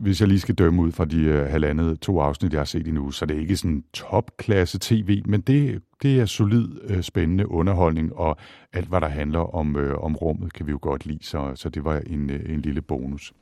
hvis 0.00 0.20
jeg 0.20 0.28
lige 0.28 0.40
skal 0.40 0.54
dømme 0.54 0.82
ud 0.82 0.92
fra 0.92 1.04
de 1.04 1.28
uh, 1.28 1.50
halvandet 1.50 2.00
to 2.00 2.20
afsnit, 2.20 2.52
jeg 2.52 2.60
har 2.60 2.64
set 2.64 2.86
endnu, 2.88 3.10
så 3.10 3.26
det 3.26 3.36
er 3.36 3.40
ikke 3.40 3.56
sådan 3.56 3.84
topklasse 3.92 4.78
tv, 4.80 5.22
men 5.26 5.40
det, 5.40 5.82
det 6.02 6.20
er 6.20 6.26
solid, 6.26 6.68
uh, 6.90 7.00
spændende 7.00 7.50
underholdning, 7.50 8.16
og 8.16 8.36
alt, 8.72 8.88
hvad 8.88 9.00
der 9.00 9.08
handler 9.08 9.54
om, 9.54 9.76
uh, 9.76 10.04
om 10.04 10.16
rummet, 10.16 10.52
kan 10.52 10.66
vi 10.66 10.70
jo 10.70 10.78
godt 10.82 11.06
lide, 11.06 11.24
så, 11.24 11.52
så 11.54 11.68
det 11.68 11.84
var 11.84 11.98
en, 11.98 12.30
uh, 12.30 12.36
en 12.46 12.60
lille 12.60 12.82
bonus. 12.82 13.32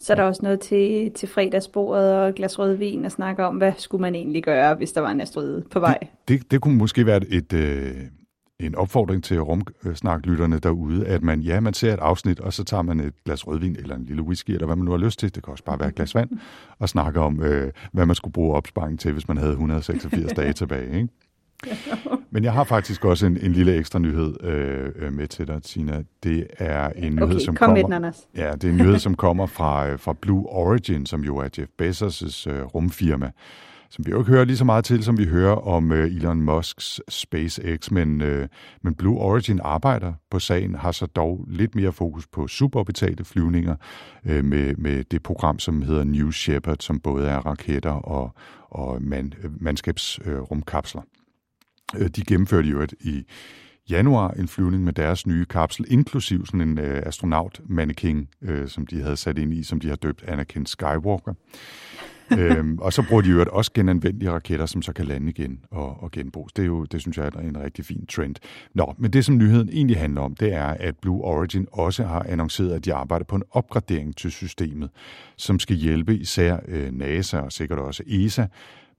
Så 0.00 0.12
er 0.12 0.14
der 0.14 0.22
også 0.22 0.40
noget 0.42 0.60
til, 0.60 1.12
til 1.12 1.28
fredagsbordet 1.28 2.14
og 2.14 2.28
et 2.28 2.34
glas 2.34 2.58
rødvin 2.58 3.04
og 3.04 3.12
snakke 3.12 3.44
om, 3.44 3.56
hvad 3.56 3.72
skulle 3.78 4.02
man 4.02 4.14
egentlig 4.14 4.44
gøre, 4.44 4.74
hvis 4.74 4.92
der 4.92 5.00
var 5.00 5.10
en 5.10 5.20
asteroide 5.20 5.64
på 5.70 5.80
vej. 5.80 5.98
Det, 6.28 6.50
det 6.50 6.60
kunne 6.60 6.76
måske 6.76 7.06
være 7.06 7.20
et, 7.28 7.52
øh, 7.52 7.94
en 8.60 8.74
opfordring 8.74 9.24
til 9.24 9.40
rumsnaklytterne 9.40 10.58
derude, 10.58 11.06
at 11.06 11.22
man, 11.22 11.40
ja, 11.40 11.60
man 11.60 11.74
ser 11.74 11.94
et 11.94 12.00
afsnit, 12.00 12.40
og 12.40 12.52
så 12.52 12.64
tager 12.64 12.82
man 12.82 13.00
et 13.00 13.24
glas 13.24 13.46
rødvin 13.46 13.76
eller 13.76 13.96
en 13.96 14.04
lille 14.04 14.22
whisky, 14.22 14.50
eller 14.50 14.66
hvad 14.66 14.76
man 14.76 14.84
nu 14.84 14.90
har 14.90 14.98
lyst 14.98 15.18
til, 15.18 15.34
det 15.34 15.44
kan 15.44 15.50
også 15.50 15.64
bare 15.64 15.80
være 15.80 15.88
et 15.88 15.94
glas 15.94 16.14
vand, 16.14 16.30
og 16.78 16.88
snakker 16.88 17.20
om, 17.20 17.42
øh, 17.42 17.72
hvad 17.92 18.06
man 18.06 18.16
skulle 18.16 18.32
bruge 18.32 18.56
opsparing 18.56 19.00
til, 19.00 19.12
hvis 19.12 19.28
man 19.28 19.36
havde 19.36 19.52
186 19.52 20.32
dage 20.32 20.52
tilbage. 20.62 20.96
Ikke? 20.96 21.08
Men 22.30 22.44
jeg 22.44 22.52
har 22.52 22.64
faktisk 22.64 23.04
også 23.04 23.26
en, 23.26 23.36
en 23.36 23.52
lille 23.52 23.76
ekstra 23.76 23.98
nyhed 23.98 24.44
øh, 24.44 24.92
øh, 24.96 25.12
med 25.12 25.26
til 25.26 25.46
dig, 25.46 25.62
Tina. 25.62 26.02
Det 26.22 26.46
er 26.58 26.88
en 26.88 27.14
nyhed, 27.14 27.28
Okay, 27.28 27.44
som 27.44 27.54
kom 27.54 27.70
med 27.70 27.82
kommer... 27.82 27.96
den, 27.96 28.04
Anders. 28.04 28.20
Ja, 28.36 28.52
det 28.52 28.64
er 28.64 28.68
en 28.68 28.76
nyhed, 28.76 28.98
som 28.98 29.14
kommer 29.14 29.46
fra, 29.46 29.88
øh, 29.88 29.98
fra 29.98 30.12
Blue 30.20 30.46
Origin, 30.46 31.06
som 31.06 31.20
jo 31.24 31.36
er 31.36 31.48
Jeff 31.58 31.70
Bezos' 31.82 32.50
øh, 32.50 32.62
rumfirma, 32.62 33.30
som 33.90 34.06
vi 34.06 34.10
jo 34.10 34.18
ikke 34.18 34.30
hører 34.30 34.44
lige 34.44 34.56
så 34.56 34.64
meget 34.64 34.84
til, 34.84 35.04
som 35.04 35.18
vi 35.18 35.24
hører 35.24 35.54
om 35.54 35.92
øh, 35.92 36.06
Elon 36.06 36.40
Musks 36.40 37.00
SpaceX, 37.08 37.90
men, 37.90 38.20
øh, 38.20 38.48
men 38.82 38.94
Blue 38.94 39.18
Origin 39.18 39.60
arbejder 39.64 40.12
på 40.30 40.38
sagen, 40.38 40.74
har 40.74 40.92
så 40.92 41.06
dog 41.06 41.44
lidt 41.48 41.74
mere 41.74 41.92
fokus 41.92 42.26
på 42.26 42.48
suborbitale 42.48 43.24
flyvninger 43.24 43.76
øh, 44.24 44.44
med, 44.44 44.74
med 44.76 45.04
det 45.04 45.22
program, 45.22 45.58
som 45.58 45.82
hedder 45.82 46.04
New 46.04 46.30
Shepard, 46.30 46.76
som 46.80 47.00
både 47.00 47.28
er 47.28 47.38
raketter 47.38 47.90
og, 47.90 48.34
og 48.70 49.02
man, 49.02 49.32
mandskabsrumkapsler. 49.60 50.36
Øh, 50.36 50.50
rumkapsler. 50.50 51.02
Øh, 51.02 51.23
De 51.92 52.24
gennemførte 52.28 52.68
jo 52.68 52.80
et, 52.80 52.94
i 53.00 53.24
januar 53.90 54.30
en 54.30 54.48
flyvning 54.48 54.84
med 54.84 54.92
deres 54.92 55.26
nye 55.26 55.44
kapsel, 55.44 55.86
inklusiv 55.88 56.46
sådan 56.46 56.60
en 56.60 56.78
øh, 56.78 57.02
astronaut 57.06 57.60
mannequin, 57.66 58.28
øh, 58.42 58.68
som 58.68 58.86
de 58.86 59.02
havde 59.02 59.16
sat 59.16 59.38
ind 59.38 59.54
i, 59.54 59.62
som 59.62 59.80
de 59.80 59.88
har 59.88 59.96
døbt 59.96 60.24
Anakin 60.28 60.66
Skywalker. 60.66 61.34
øhm, 62.38 62.78
og 62.78 62.92
så 62.92 63.04
bruger 63.08 63.22
de 63.22 63.28
jo 63.28 63.44
også 63.52 63.70
genanvendelige 63.74 64.30
raketter, 64.30 64.66
som 64.66 64.82
så 64.82 64.92
kan 64.92 65.04
lande 65.04 65.30
igen 65.30 65.60
og, 65.70 66.02
og 66.02 66.10
genbruges. 66.10 66.52
Det, 66.52 66.62
er 66.62 66.66
jo, 66.66 66.84
det 66.84 67.00
synes 67.00 67.18
jeg 67.18 67.26
er 67.26 67.40
en 67.40 67.60
rigtig 67.60 67.84
fin 67.84 68.06
trend. 68.06 68.36
Nå, 68.74 68.94
men 68.98 69.12
det 69.12 69.24
som 69.24 69.38
nyheden 69.38 69.68
egentlig 69.72 69.98
handler 69.98 70.20
om, 70.20 70.34
det 70.34 70.52
er, 70.52 70.66
at 70.66 70.96
Blue 70.98 71.22
Origin 71.22 71.66
også 71.72 72.04
har 72.04 72.26
annonceret, 72.28 72.72
at 72.72 72.84
de 72.84 72.94
arbejder 72.94 73.24
på 73.24 73.36
en 73.36 73.42
opgradering 73.50 74.16
til 74.16 74.30
systemet, 74.30 74.90
som 75.36 75.58
skal 75.58 75.76
hjælpe 75.76 76.16
især 76.16 76.56
øh, 76.68 76.92
NASA 76.92 77.38
og 77.38 77.52
sikkert 77.52 77.78
også 77.78 78.02
ESA 78.06 78.46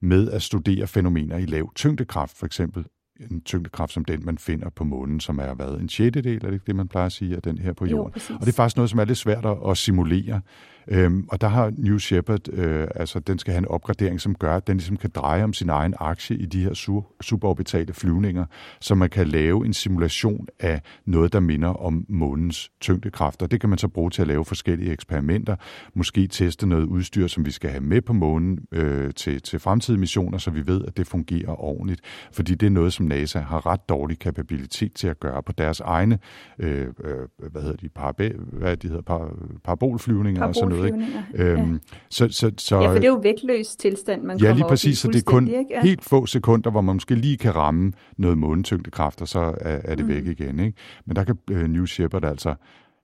med 0.01 0.31
at 0.31 0.41
studere 0.41 0.87
fænomener 0.87 1.37
i 1.37 1.45
lav 1.45 1.71
tyngdekraft, 1.75 2.37
for 2.37 2.45
eksempel 2.45 2.85
en 3.31 3.41
tyngdekraft 3.41 3.93
som 3.93 4.05
den, 4.05 4.25
man 4.25 4.37
finder 4.37 4.69
på 4.69 4.83
månen, 4.83 5.19
som 5.19 5.39
er 5.39 5.53
hvad, 5.53 5.67
en 5.79 5.89
sjettedel, 5.89 6.35
er 6.35 6.39
det 6.47 6.53
ikke 6.53 6.65
det, 6.67 6.75
man 6.75 6.87
plejer 6.87 7.05
at 7.05 7.11
sige, 7.11 7.35
af 7.35 7.41
den 7.41 7.57
her 7.57 7.73
på 7.73 7.85
Jo, 7.85 7.97
jorden? 7.97 8.11
præcis. 8.13 8.29
og 8.29 8.39
det 8.41 8.47
er 8.47 8.51
faktisk 8.53 8.75
noget, 8.75 8.89
som 8.89 8.99
er 8.99 9.05
lidt 9.05 9.17
svært 9.17 9.45
at 9.69 9.77
simulere. 9.77 10.41
Øhm, 10.87 11.27
og 11.31 11.41
der 11.41 11.47
har 11.47 11.71
New 11.77 11.97
Shepard, 11.97 12.49
øh, 12.53 12.87
altså 12.95 13.19
den 13.19 13.39
skal 13.39 13.53
have 13.53 13.59
en 13.59 13.67
opgradering, 13.67 14.21
som 14.21 14.35
gør, 14.35 14.55
at 14.55 14.67
den 14.67 14.77
ligesom 14.77 14.97
kan 14.97 15.09
dreje 15.15 15.43
om 15.43 15.53
sin 15.53 15.69
egen 15.69 15.93
aktie 15.99 16.37
i 16.37 16.45
de 16.45 16.63
her 16.63 16.71
su- 16.71 17.17
suborbitale 17.21 17.93
flyvninger, 17.93 18.45
så 18.81 18.95
man 18.95 19.09
kan 19.09 19.27
lave 19.27 19.65
en 19.65 19.73
simulation 19.73 20.47
af 20.59 20.81
noget, 21.05 21.33
der 21.33 21.39
minder 21.39 21.69
om 21.69 22.05
månens 22.09 22.71
tyngdekraft. 22.81 23.41
Og 23.41 23.51
det 23.51 23.61
kan 23.61 23.69
man 23.69 23.77
så 23.77 23.87
bruge 23.87 24.11
til 24.11 24.21
at 24.21 24.27
lave 24.27 24.45
forskellige 24.45 24.91
eksperimenter, 24.91 25.55
måske 25.93 26.27
teste 26.27 26.67
noget 26.67 26.85
udstyr, 26.85 27.27
som 27.27 27.45
vi 27.45 27.51
skal 27.51 27.69
have 27.69 27.83
med 27.83 28.01
på 28.01 28.13
månen 28.13 28.59
øh, 28.71 29.13
til, 29.13 29.41
til 29.41 29.59
fremtidige 29.59 29.99
missioner, 29.99 30.37
så 30.37 30.51
vi 30.51 30.67
ved, 30.67 30.85
at 30.87 30.97
det 30.97 31.07
fungerer 31.07 31.61
ordentligt. 31.61 32.01
Fordi 32.31 32.55
det 32.55 32.65
er 32.65 32.71
noget, 32.71 32.93
som 32.93 33.05
NASA 33.05 33.39
har 33.39 33.65
ret 33.65 33.89
dårlig 33.89 34.19
kapabilitet 34.19 34.93
til 34.93 35.07
at 35.07 35.19
gøre 35.19 35.43
på 35.43 35.51
deres 35.51 35.79
egne, 35.79 36.19
øh, 36.59 36.87
øh, 37.03 37.51
hvad 37.51 37.61
hedder 37.61 37.77
de, 37.77 37.89
parabe, 37.89 38.33
hvad 38.51 38.77
de 38.77 38.87
hedder, 38.87 39.01
par, 39.01 39.31
parabolflyvninger 39.63 40.43
og 40.45 40.55
sådan 40.55 40.74
noget. 40.75 40.87
Ikke? 40.87 41.51
Øhm, 41.51 41.71
ja. 41.73 41.77
så, 42.09 42.27
så, 42.29 42.51
så, 42.57 42.81
ja, 42.81 42.87
for 42.87 42.93
det 42.93 43.03
er 43.03 43.07
jo 43.07 43.19
vægtløs 43.23 43.75
tilstand, 43.75 44.23
man 44.23 44.37
Ja, 44.37 44.43
kommer 44.43 44.55
lige 44.55 44.69
præcis, 44.69 44.97
så 44.97 45.07
det 45.07 45.15
er 45.15 45.21
kun 45.21 45.47
ikke? 45.47 45.65
Ja. 45.69 45.81
helt 45.81 46.03
få 46.03 46.25
sekunder, 46.25 46.71
hvor 46.71 46.81
man 46.81 46.95
måske 46.95 47.15
lige 47.15 47.37
kan 47.37 47.55
ramme 47.55 47.93
noget 48.17 48.37
månetyngdekraft, 48.37 49.21
og 49.21 49.27
så 49.27 49.39
er, 49.39 49.79
er 49.83 49.95
det 49.95 50.05
mm. 50.05 50.11
væk 50.11 50.25
igen. 50.25 50.59
Ikke? 50.59 50.77
Men 51.05 51.15
der 51.15 51.23
kan 51.23 51.37
øh, 51.51 51.67
New 51.67 51.85
Shepard 51.85 52.25
altså 52.25 52.55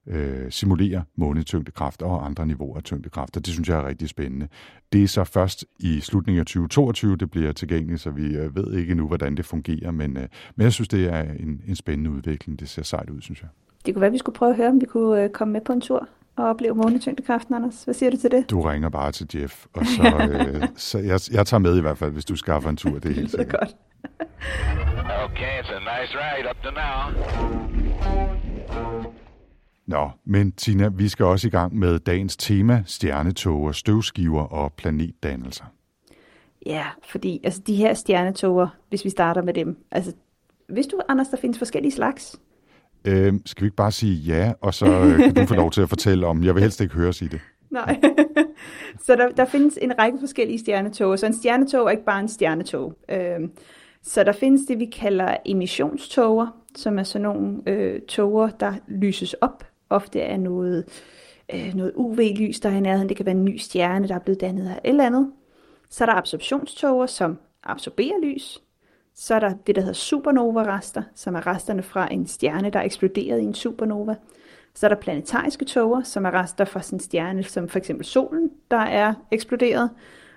øh, 0.07 0.51
simulere 0.51 1.03
månetyngdekraft 1.15 2.01
og 2.01 2.25
andre 2.25 2.45
niveauer 2.45 2.77
af 2.77 2.83
tyngdekraft, 2.83 3.37
og 3.37 3.45
det 3.45 3.53
synes 3.53 3.69
jeg 3.69 3.77
er 3.77 3.87
rigtig 3.87 4.09
spændende. 4.09 4.47
Det 4.93 5.03
er 5.03 5.07
så 5.07 5.23
først 5.23 5.65
i 5.79 5.99
slutningen 5.99 6.39
af 6.39 6.45
2022, 6.45 7.15
det 7.15 7.31
bliver 7.31 7.51
tilgængeligt, 7.51 8.01
så 8.01 8.09
vi 8.09 8.35
øh, 8.35 8.55
ved 8.55 8.73
ikke 8.73 8.95
nu, 8.95 9.07
hvordan 9.07 9.37
det 9.37 9.45
fungerer, 9.45 9.91
men, 9.91 10.17
øh, 10.17 10.27
men 10.55 10.63
jeg 10.63 10.73
synes, 10.73 10.87
det 10.87 11.13
er 11.13 11.21
en, 11.21 11.61
en 11.67 11.75
spændende 11.75 12.11
udvikling. 12.11 12.59
Det 12.59 12.69
ser 12.69 12.83
sejt 12.83 13.09
ud, 13.09 13.21
synes 13.21 13.41
jeg. 13.41 13.49
Det 13.85 13.93
kunne 13.93 14.01
være, 14.01 14.07
at 14.07 14.13
vi 14.13 14.17
skulle 14.17 14.35
prøve 14.35 14.51
at 14.51 14.57
høre, 14.57 14.69
om 14.69 14.81
vi 14.81 14.85
kunne 14.85 15.23
øh, 15.23 15.29
komme 15.29 15.51
med 15.51 15.61
på 15.61 15.73
en 15.73 15.81
tur 15.81 16.07
og 16.41 16.49
opleve 16.49 16.75
månetyngdekraften, 16.75 17.55
Anders. 17.55 17.83
Hvad 17.83 17.93
siger 17.93 18.09
du 18.11 18.17
til 18.17 18.31
det? 18.31 18.49
Du 18.49 18.61
ringer 18.61 18.89
bare 18.89 19.11
til 19.11 19.27
Jeff, 19.35 19.65
og 19.73 19.85
så, 19.85 20.03
øh, 20.31 20.67
så 20.75 20.97
jeg, 20.99 21.19
jeg 21.31 21.45
tager 21.47 21.59
med 21.59 21.77
i 21.77 21.81
hvert 21.81 21.97
fald, 21.97 22.11
hvis 22.11 22.25
du 22.25 22.35
skaffer 22.35 22.69
en 22.69 22.77
tur, 22.77 22.99
det 22.99 23.05
er 23.05 23.15
helt 23.19 23.31
Det 23.31 23.39
er 23.39 23.43
sikkert. 23.43 23.59
godt. 23.59 23.75
Okay, 25.25 25.59
it's 25.61 25.71
a 25.75 25.79
nice 25.79 26.13
ride 26.17 26.49
up 26.49 26.57
to 26.63 26.69
now. 26.71 27.01
Nå, 29.87 30.09
men 30.25 30.51
Tina, 30.51 30.87
vi 30.87 31.07
skal 31.07 31.25
også 31.25 31.47
i 31.47 31.51
gang 31.51 31.75
med 31.79 31.99
dagens 31.99 32.37
tema, 32.37 32.83
stjernetoger, 32.85 33.71
støvskiver 33.71 34.41
og 34.43 34.73
planetdannelser. 34.73 35.65
Ja, 36.65 36.85
fordi 37.09 37.41
altså, 37.43 37.61
de 37.67 37.75
her 37.75 37.93
stjernetoger, 37.93 38.67
hvis 38.89 39.05
vi 39.05 39.09
starter 39.09 39.41
med 39.41 39.53
dem, 39.53 39.77
altså, 39.91 40.13
hvis 40.69 40.87
du, 40.87 40.99
Anders, 41.09 41.27
der 41.27 41.37
findes 41.37 41.57
forskellige 41.57 41.91
slags? 41.91 42.39
Øh, 43.05 43.33
skal 43.45 43.61
vi 43.61 43.67
ikke 43.67 43.75
bare 43.75 43.91
sige 43.91 44.15
ja, 44.15 44.53
og 44.61 44.73
så 44.73 44.85
øh, 44.85 45.19
kan 45.19 45.35
du 45.35 45.45
få 45.45 45.55
lov 45.55 45.71
til 45.71 45.81
at 45.81 45.89
fortælle 45.89 46.27
om, 46.27 46.43
jeg 46.43 46.55
vil 46.55 46.61
helst 46.61 46.81
ikke 46.81 46.95
høre 46.95 47.13
sige 47.13 47.29
det. 47.29 47.41
Nej. 47.71 48.01
så 49.05 49.15
der, 49.15 49.29
der 49.29 49.45
findes 49.45 49.79
en 49.81 49.99
række 49.99 50.17
forskellige 50.19 50.59
stjernetog, 50.59 51.19
så 51.19 51.25
en 51.25 51.33
stjernetog 51.33 51.85
er 51.85 51.91
ikke 51.91 52.05
bare 52.05 52.19
en 52.19 52.29
stjernetog. 52.29 52.93
Øh, 53.09 53.49
så 54.03 54.23
der 54.23 54.31
findes 54.31 54.61
det, 54.67 54.79
vi 54.79 54.85
kalder 54.85 55.37
emissionstoger, 55.45 56.47
som 56.75 56.99
er 56.99 57.03
sådan 57.03 57.23
nogle 57.23 57.61
øh, 57.67 58.01
toger, 58.01 58.49
der 58.49 58.73
lyses 58.87 59.33
op. 59.33 59.63
Ofte 59.89 60.19
er 60.19 60.37
noget, 60.37 60.85
øh, 61.53 61.73
noget 61.75 61.91
UV-lys, 61.95 62.59
der 62.59 62.69
er 62.69 62.73
i 62.73 62.79
nærheden. 62.79 63.09
Det 63.09 63.17
kan 63.17 63.25
være 63.25 63.35
en 63.35 63.45
ny 63.45 63.57
stjerne, 63.57 64.07
der 64.07 64.15
er 64.15 64.19
blevet 64.19 64.41
dannet 64.41 64.69
af 64.69 64.73
et 64.73 64.89
eller 64.89 65.05
andet. 65.05 65.31
Så 65.89 66.03
er 66.03 66.05
der 66.05 66.13
absorptionstoger, 66.13 67.05
som 67.05 67.37
absorberer 67.63 68.21
lys. 68.23 68.61
Så 69.21 69.35
er 69.35 69.39
der 69.39 69.53
det, 69.67 69.75
der 69.75 69.81
hedder 69.81 69.93
supernova-rester, 69.93 71.01
som 71.15 71.35
er 71.35 71.47
resterne 71.47 71.83
fra 71.83 72.13
en 72.13 72.27
stjerne, 72.27 72.69
der 72.69 72.79
er 72.79 72.83
eksploderet 72.83 73.39
i 73.39 73.43
en 73.43 73.53
supernova. 73.53 74.15
Så 74.73 74.85
er 74.85 74.89
der 74.89 74.95
planetariske 74.95 75.65
tåger, 75.65 76.03
som 76.03 76.25
er 76.25 76.33
rester 76.33 76.65
fra 76.65 76.81
sådan 76.81 76.97
en 76.97 76.99
stjerne, 76.99 77.43
som 77.43 77.69
for 77.69 77.77
eksempel 77.77 78.05
solen, 78.05 78.49
der 78.71 78.77
er 78.77 79.13
eksploderet. 79.31 79.89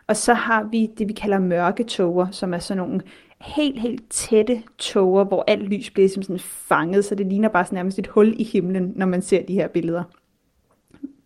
Og 0.07 0.17
så 0.17 0.35
har 0.35 0.63
vi 0.63 0.87
det, 0.99 1.09
vi 1.09 1.13
kalder 1.13 1.39
mørke 1.39 1.85
tåger, 1.85 2.31
som 2.31 2.55
er 2.55 2.59
sådan 2.59 2.83
nogle 2.83 3.01
helt, 3.41 3.81
helt 3.81 4.11
tætte 4.11 4.63
tåger, 4.79 5.25
hvor 5.25 5.45
alt 5.47 5.63
lys 5.63 5.91
bliver 5.91 6.09
som 6.09 6.23
sådan 6.23 6.39
fanget, 6.39 7.05
så 7.05 7.15
det 7.15 7.27
ligner 7.27 7.49
bare 7.49 7.65
sådan 7.65 7.77
nærmest 7.77 7.99
et 7.99 8.07
hul 8.07 8.35
i 8.41 8.45
himlen, 8.45 8.93
når 8.97 9.07
man 9.07 9.23
ser 9.23 9.43
de 9.43 9.55
her 9.55 9.69
billeder. 9.69 10.03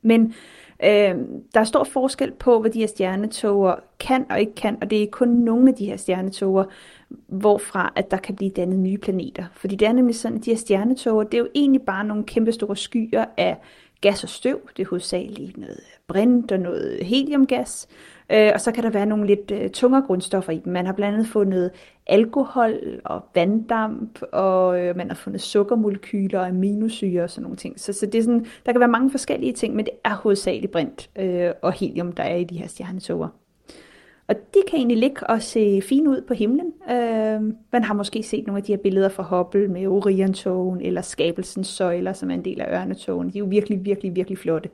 Men 0.03 0.35
øh, 0.85 1.15
der 1.55 1.61
er 1.61 1.65
stor 1.65 1.85
forskel 1.85 2.33
på, 2.33 2.61
hvad 2.61 2.71
de 2.71 2.81
her 2.81 2.87
stjernetoger 2.87 3.75
kan 4.01 4.27
og 4.31 4.41
ikke 4.41 4.55
kan, 4.55 4.79
og 4.81 4.91
det 4.91 5.03
er 5.03 5.07
kun 5.13 5.29
nogle 5.29 5.69
af 5.69 5.75
de 5.75 5.87
her 5.87 5.97
stjernetoger, 5.97 6.65
hvorfra 7.27 7.93
at 7.97 8.11
der 8.11 8.17
kan 8.17 8.37
blive 8.37 8.51
dannet 8.51 8.79
nye 8.79 8.99
planeter. 8.99 9.45
Fordi 9.53 9.77
det 9.77 9.89
er 9.89 9.93
nemlig 9.93 10.17
sådan, 10.17 10.39
at 10.39 10.45
de 10.45 10.51
her 10.51 10.57
stjernetoger, 10.57 11.25
det 11.25 11.35
er 11.35 11.39
jo 11.39 11.49
egentlig 11.55 11.83
bare 11.83 12.05
nogle 12.05 12.25
kæmpe 12.25 12.53
store 12.53 12.77
skyer 12.77 13.25
af 13.37 13.57
gas 14.01 14.23
og 14.23 14.29
støv. 14.29 14.61
Det 14.77 14.83
er 14.83 14.89
hovedsageligt 14.89 15.57
noget 15.57 15.81
brint 16.09 16.53
og 16.53 16.59
noget 16.61 17.05
heliumgas. 17.05 17.89
Øh, 18.33 18.51
og 18.55 18.61
så 18.61 18.73
kan 18.73 18.85
der 18.85 18.91
være 18.91 19.07
nogle 19.07 19.27
lidt 19.27 19.51
øh, 19.51 19.71
tungere 19.71 20.03
grundstoffer 20.03 20.53
i 20.53 20.59
dem. 20.65 20.73
Man 20.73 20.87
har 20.87 20.93
blandt 20.93 21.15
andet 21.15 21.29
fundet 21.29 21.71
alkohol 22.07 23.01
og 23.05 23.25
vanddamp, 23.35 24.23
og 24.33 24.81
øh, 24.81 24.97
man 24.97 25.09
har 25.09 25.15
fundet 25.15 25.41
sukkermolekyler 25.41 26.41
og 26.41 26.47
aminosyre 26.47 27.23
og 27.23 27.31
sådan 27.31 27.43
nogle 27.43 27.57
ting. 27.57 27.81
Så, 27.81 27.93
så 27.93 28.07
det 28.07 28.19
er 28.19 28.23
sådan, 28.23 28.47
der 28.67 28.73
kan 28.73 28.81
være 28.81 28.89
mange 28.89 29.11
forskellige 29.11 29.53
ting, 29.53 29.75
men 29.75 29.85
det 29.85 29.95
er 30.05 30.15
hovedsageligt 30.15 30.73
brint 30.73 31.11
øh, 31.17 31.51
og 31.63 31.73
helium, 31.73 32.13
der 32.13 32.23
er 32.23 32.37
i 32.37 32.45
de 32.45 32.59
her 32.59 32.69
stjernetoger. 32.69 33.29
Og 34.29 34.35
de 34.55 34.59
kan 34.69 34.79
egentlig 34.79 34.99
ligge 34.99 35.27
og 35.27 35.43
se 35.43 35.83
fine 35.83 36.11
ud 36.11 36.21
på 36.21 36.35
himlen. 36.35 36.73
Øh, 36.91 37.43
man 37.73 37.85
har 37.85 37.95
måske 37.95 38.23
set 38.23 38.47
nogle 38.47 38.59
af 38.59 38.65
de 38.65 38.73
her 38.73 38.83
billeder 38.83 39.09
fra 39.09 39.23
Hubble 39.23 39.69
med 39.69 39.87
Orion-togen 39.87 40.81
eller 40.81 41.01
Skabelsens 41.01 41.67
søjler, 41.67 42.13
som 42.13 42.31
er 42.31 42.35
en 42.35 42.45
del 42.45 42.61
af 42.61 42.81
Ørnetogen. 42.81 43.29
De 43.31 43.39
er 43.39 43.41
jo 43.41 43.45
virkelig, 43.45 43.85
virkelig, 43.85 44.17
virkelig 44.17 44.39
flotte. 44.39 44.69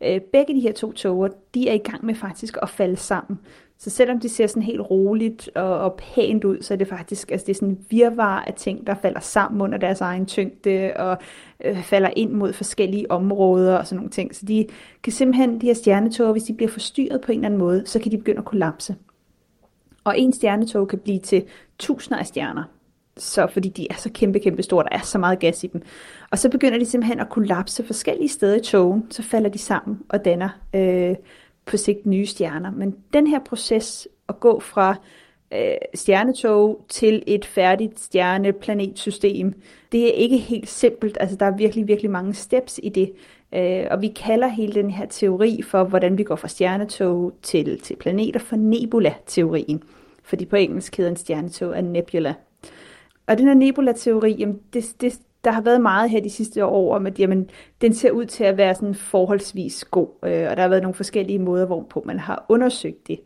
Øh, 0.00 0.20
begge 0.20 0.54
de 0.54 0.60
her 0.60 0.72
to 0.72 0.92
toger, 0.92 1.28
de 1.54 1.68
er 1.68 1.74
i 1.74 1.78
gang 1.78 2.06
med 2.06 2.14
faktisk 2.14 2.56
at 2.62 2.68
falde 2.68 2.96
sammen. 2.96 3.38
Så 3.80 3.90
selvom 3.90 4.20
de 4.20 4.28
ser 4.28 4.46
sådan 4.46 4.62
helt 4.62 4.80
roligt 4.80 5.50
og, 5.54 5.78
og 5.78 5.94
pænt 5.94 6.44
ud, 6.44 6.62
så 6.62 6.74
er 6.74 6.78
det 6.78 6.88
faktisk 6.88 7.30
altså 7.30 7.46
det 7.46 7.52
er 7.52 7.54
sådan 7.54 7.68
en 7.68 7.86
virvar 7.90 8.40
af 8.40 8.54
ting, 8.54 8.86
der 8.86 8.94
falder 8.94 9.20
sammen 9.20 9.60
under 9.60 9.78
deres 9.78 10.00
egen 10.00 10.26
tyngde 10.26 10.92
og 10.96 11.18
øh, 11.64 11.82
falder 11.82 12.10
ind 12.16 12.32
mod 12.32 12.52
forskellige 12.52 13.10
områder 13.10 13.76
og 13.76 13.86
sådan 13.86 13.96
nogle 13.96 14.10
ting. 14.10 14.34
Så 14.34 14.46
de 14.46 14.66
kan 15.02 15.12
simpelthen, 15.12 15.60
de 15.60 15.66
her 15.66 15.74
stjernetog, 15.74 16.32
hvis 16.32 16.42
de 16.42 16.54
bliver 16.54 16.70
forstyrret 16.70 17.20
på 17.20 17.32
en 17.32 17.38
eller 17.38 17.46
anden 17.46 17.60
måde, 17.60 17.82
så 17.86 17.98
kan 17.98 18.12
de 18.12 18.18
begynde 18.18 18.38
at 18.38 18.44
kollapse. 18.44 18.96
Og 20.04 20.18
en 20.18 20.32
stjernetog 20.32 20.88
kan 20.88 20.98
blive 20.98 21.18
til 21.18 21.44
tusinder 21.78 22.18
af 22.18 22.26
stjerner. 22.26 22.64
Så 23.16 23.46
fordi 23.52 23.68
de 23.68 23.86
er 23.90 23.94
så 23.94 24.10
kæmpe, 24.14 24.38
kæmpe 24.38 24.62
store, 24.62 24.84
der 24.84 24.96
er 24.98 25.02
så 25.02 25.18
meget 25.18 25.38
gas 25.38 25.64
i 25.64 25.66
dem. 25.66 25.82
Og 26.30 26.38
så 26.38 26.48
begynder 26.48 26.78
de 26.78 26.86
simpelthen 26.86 27.20
at 27.20 27.28
kollapse 27.28 27.84
forskellige 27.84 28.28
steder 28.28 28.56
i 28.56 28.60
togen, 28.60 29.06
så 29.10 29.22
falder 29.22 29.50
de 29.50 29.58
sammen 29.58 29.98
og 30.08 30.24
danner 30.24 30.48
øh, 30.74 31.14
på 31.68 31.76
sigt 31.76 32.06
nye 32.06 32.26
stjerner. 32.26 32.70
Men 32.70 32.96
den 33.12 33.26
her 33.26 33.38
proces 33.38 34.08
at 34.28 34.40
gå 34.40 34.60
fra 34.60 34.96
øh, 35.54 35.74
stjernetog 35.94 36.84
til 36.88 37.22
et 37.26 37.44
færdigt 37.44 38.00
stjerneplanetsystem, 38.00 39.54
det 39.92 40.04
er 40.08 40.12
ikke 40.12 40.36
helt 40.36 40.68
simpelt. 40.68 41.16
Altså 41.20 41.36
der 41.36 41.46
er 41.46 41.56
virkelig, 41.56 41.88
virkelig 41.88 42.10
mange 42.10 42.34
steps 42.34 42.80
i 42.82 42.88
det. 42.88 43.12
Øh, 43.54 43.86
og 43.90 44.02
vi 44.02 44.08
kalder 44.08 44.48
hele 44.48 44.72
den 44.72 44.90
her 44.90 45.06
teori 45.06 45.62
for, 45.62 45.84
hvordan 45.84 46.18
vi 46.18 46.22
går 46.22 46.36
fra 46.36 46.48
stjernetog 46.48 47.32
til, 47.42 47.80
til 47.80 47.96
planeter, 47.96 48.40
for 48.40 48.56
nebula-teorien. 48.56 49.82
Fordi 50.24 50.44
på 50.44 50.56
engelsk 50.56 50.96
hedder 50.96 51.10
en 51.10 51.16
stjernetog 51.16 51.78
en 51.78 51.84
nebula. 51.84 52.34
Og 53.26 53.38
den 53.38 53.46
her 53.46 53.54
nebula-teori, 53.54 54.32
jamen 54.32 54.58
det, 54.72 54.94
det, 55.00 55.20
der 55.48 55.54
har 55.54 55.60
været 55.60 55.80
meget 55.80 56.10
her 56.10 56.20
de 56.20 56.30
sidste 56.30 56.66
år 56.66 56.96
om, 56.96 57.06
at 57.06 57.18
jamen, 57.18 57.50
den 57.80 57.94
ser 57.94 58.10
ud 58.10 58.24
til 58.24 58.44
at 58.44 58.56
være 58.56 58.74
sådan 58.74 58.94
forholdsvis 58.94 59.84
god. 59.84 60.08
Øh, 60.24 60.50
og 60.50 60.56
der 60.56 60.62
har 60.62 60.68
været 60.68 60.82
nogle 60.82 60.94
forskellige 60.94 61.38
måder, 61.38 61.66
hvorpå 61.66 62.02
man 62.06 62.18
har 62.18 62.46
undersøgt 62.48 63.08
det. 63.08 63.20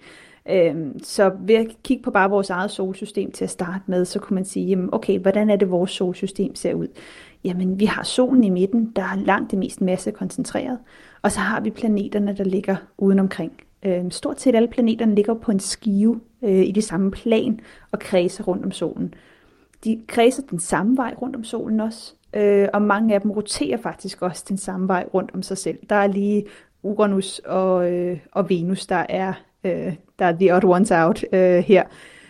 Øh, 0.51 0.75
så 1.03 1.33
ved 1.41 1.55
at 1.55 1.67
kigge 1.85 2.03
på 2.03 2.11
bare 2.11 2.31
vores 2.31 2.51
eget 2.51 2.71
solsystem 2.71 3.33
til 3.33 3.45
at 3.45 3.51
starte 3.51 3.83
med, 3.87 4.05
så 4.05 4.19
kunne 4.19 4.35
man 4.35 4.45
sige, 4.45 4.67
jamen, 4.67 4.89
okay, 4.93 5.19
hvordan 5.19 5.51
er 5.51 5.57
det, 5.57 5.71
vores 5.71 5.91
solsystem 5.91 6.55
ser 6.55 6.75
ud? 6.75 6.89
Jamen, 7.45 7.81
vi 7.81 7.85
har 7.85 8.03
solen 8.03 8.45
i 8.45 8.51
midten, 8.51 8.93
der 8.97 9.03
er 9.03 9.17
langt 9.17 9.51
det 9.51 9.59
mest 9.59 9.81
masse 9.81 10.11
koncentreret. 10.11 10.79
Og 11.23 11.33
så 11.33 11.41
har 11.41 11.61
vi 11.61 11.71
planeterne, 11.71 12.37
der 12.37 12.45
ligger 12.45 12.77
udenomkring. 12.99 13.53
Øh, 13.83 14.05
stort 14.11 14.41
set 14.41 14.55
alle 14.55 14.69
planeterne 14.69 15.15
ligger 15.15 15.35
på 15.35 15.51
en 15.51 15.61
skive 15.61 16.21
øh, 16.43 16.63
i 16.63 16.73
det 16.73 16.85
samme 16.85 17.11
plan 17.11 17.61
og 17.93 17.99
kredser 17.99 18.45
rundt 18.45 18.65
om 18.65 18.71
solen. 18.71 19.15
De 19.85 20.03
kredser 20.07 20.42
den 20.51 20.59
samme 20.59 20.97
vej 20.97 21.14
rundt 21.23 21.37
om 21.37 21.45
solen 21.45 21.81
også, 21.81 22.14
øh, 22.37 22.68
og 22.73 22.83
mange 22.83 23.14
af 23.14 23.21
dem 23.21 23.31
roterer 23.31 23.77
faktisk 23.77 24.23
også 24.23 24.45
den 24.49 24.59
samme 24.59 24.88
vej 24.88 25.07
rundt 25.14 25.31
om 25.35 25.42
sig 25.42 25.59
selv. 25.59 25.79
Der 25.90 25.97
er 25.97 26.07
lige 26.07 26.45
Uranus 26.83 27.38
og, 27.38 27.92
øh, 27.92 28.18
og 28.33 28.49
Venus, 28.51 28.87
der 28.87 29.07
er, 29.09 29.33
øh, 29.64 29.95
der 30.18 30.25
er 30.25 30.33
the 30.33 30.57
odd 30.57 30.64
ones 30.64 30.90
out 30.90 31.25
øh, 31.33 31.59
her. 31.59 31.83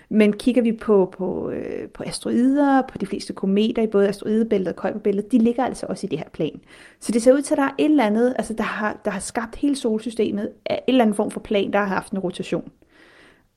Men 0.08 0.32
kigger 0.32 0.62
vi 0.62 0.72
på, 0.72 1.14
på, 1.18 1.50
øh, 1.50 1.88
på 1.88 2.02
asteroider, 2.06 2.82
på 2.82 2.98
de 2.98 3.06
fleste 3.06 3.32
kometer 3.32 3.82
i 3.82 3.86
både 3.86 4.08
asteroidebæltet 4.08 4.68
og 4.68 4.76
Kuiperbæltet, 4.76 5.32
de 5.32 5.38
ligger 5.38 5.64
altså 5.64 5.86
også 5.88 6.06
i 6.06 6.10
det 6.10 6.18
her 6.18 6.28
plan. 6.32 6.60
Så 7.00 7.12
det 7.12 7.22
ser 7.22 7.32
ud 7.32 7.42
til, 7.42 7.54
at 7.54 7.58
der 7.58 7.64
er 7.64 7.74
et 7.78 7.84
eller 7.84 8.04
andet, 8.04 8.34
altså 8.38 8.54
der 8.54 8.62
har, 8.62 9.00
der 9.04 9.10
har 9.10 9.20
skabt 9.20 9.56
hele 9.56 9.76
solsystemet 9.76 10.50
af 10.66 10.74
en 10.74 10.94
eller 10.94 11.04
anden 11.04 11.16
form 11.16 11.30
for 11.30 11.40
plan, 11.40 11.72
der 11.72 11.78
har 11.78 11.86
haft 11.86 12.12
en 12.12 12.18
rotation. 12.18 12.70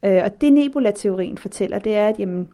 Øh, 0.06 0.22
og 0.24 0.42
det 0.42 0.54
nebula-teorien 0.54 1.38
fortæller, 1.38 1.80
det 1.80 1.96
er, 1.96 2.08
at 2.08 2.20
jamen, 2.20 2.50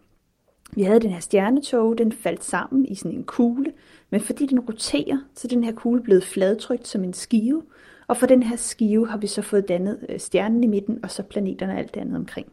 vi 0.76 0.84
havde 0.84 1.00
den 1.00 1.12
her 1.12 1.20
stjernetog, 1.20 1.98
den 1.98 2.12
faldt 2.12 2.44
sammen 2.44 2.86
i 2.86 2.96
sådan 2.96 3.18
en 3.18 3.24
kugle, 3.24 3.74
men 4.10 4.22
fordi 4.22 4.46
den 4.46 4.60
roterer, 4.60 5.18
så 5.36 5.48
er 5.48 5.50
den 5.50 5.64
her 5.64 5.72
kugle 5.72 6.04
blevet 6.04 6.24
fladtrykt 6.24 6.88
som 6.88 7.04
en 7.04 7.14
skive, 7.14 7.64
Og 8.08 8.18
for 8.18 8.26
den 8.26 8.44
her 8.44 8.56
skive 8.56 9.08
har 9.08 9.18
vi 9.18 9.28
så 9.28 9.42
fået 9.42 9.68
dannet 9.68 10.06
øh, 10.10 10.20
stjernen 10.20 10.64
i 10.64 10.68
midten, 10.68 11.00
og 11.04 11.12
så 11.12 11.24
planeterne 11.24 11.74
og 11.74 11.80
alt 11.80 11.94
det 11.94 12.02
andet 12.02 12.16
omkring. 12.16 12.48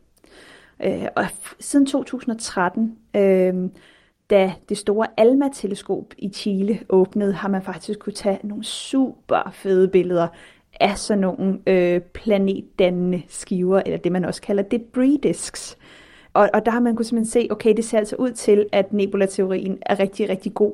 Øh, 0.84 1.06
og 1.16 1.24
siden 1.60 1.86
2013, 1.86 2.98
øh, 3.16 3.54
da 4.30 4.52
det 4.68 4.78
store 4.78 5.06
ALMA-teleskop 5.16 6.14
i 6.18 6.28
Chile 6.28 6.78
åbnede, 6.88 7.32
har 7.32 7.48
man 7.48 7.62
faktisk 7.62 7.98
kunne 7.98 8.12
tage 8.12 8.38
nogle 8.42 8.64
super 8.64 9.50
fede 9.52 9.88
billeder 9.88 10.28
af 10.80 10.98
sådan 10.98 11.20
nogle 11.20 11.58
øh, 11.66 12.00
planetdannende 12.00 13.22
skiver, 13.28 13.82
eller 13.86 13.98
det 13.98 14.12
man 14.12 14.24
også 14.24 14.42
kalder 14.42 14.62
debris 14.62 15.18
disks. 15.22 15.77
Og, 16.32 16.50
og 16.54 16.66
der 16.66 16.72
har 16.72 16.80
man 16.80 16.96
kunnet 16.96 17.06
simpelthen 17.06 17.30
se, 17.30 17.48
okay, 17.50 17.76
det 17.76 17.84
ser 17.84 17.98
altså 17.98 18.16
ud 18.16 18.30
til, 18.30 18.66
at 18.72 18.92
nebula-teorien 18.92 19.78
er 19.82 20.00
rigtig, 20.00 20.28
rigtig 20.28 20.54
god. 20.54 20.72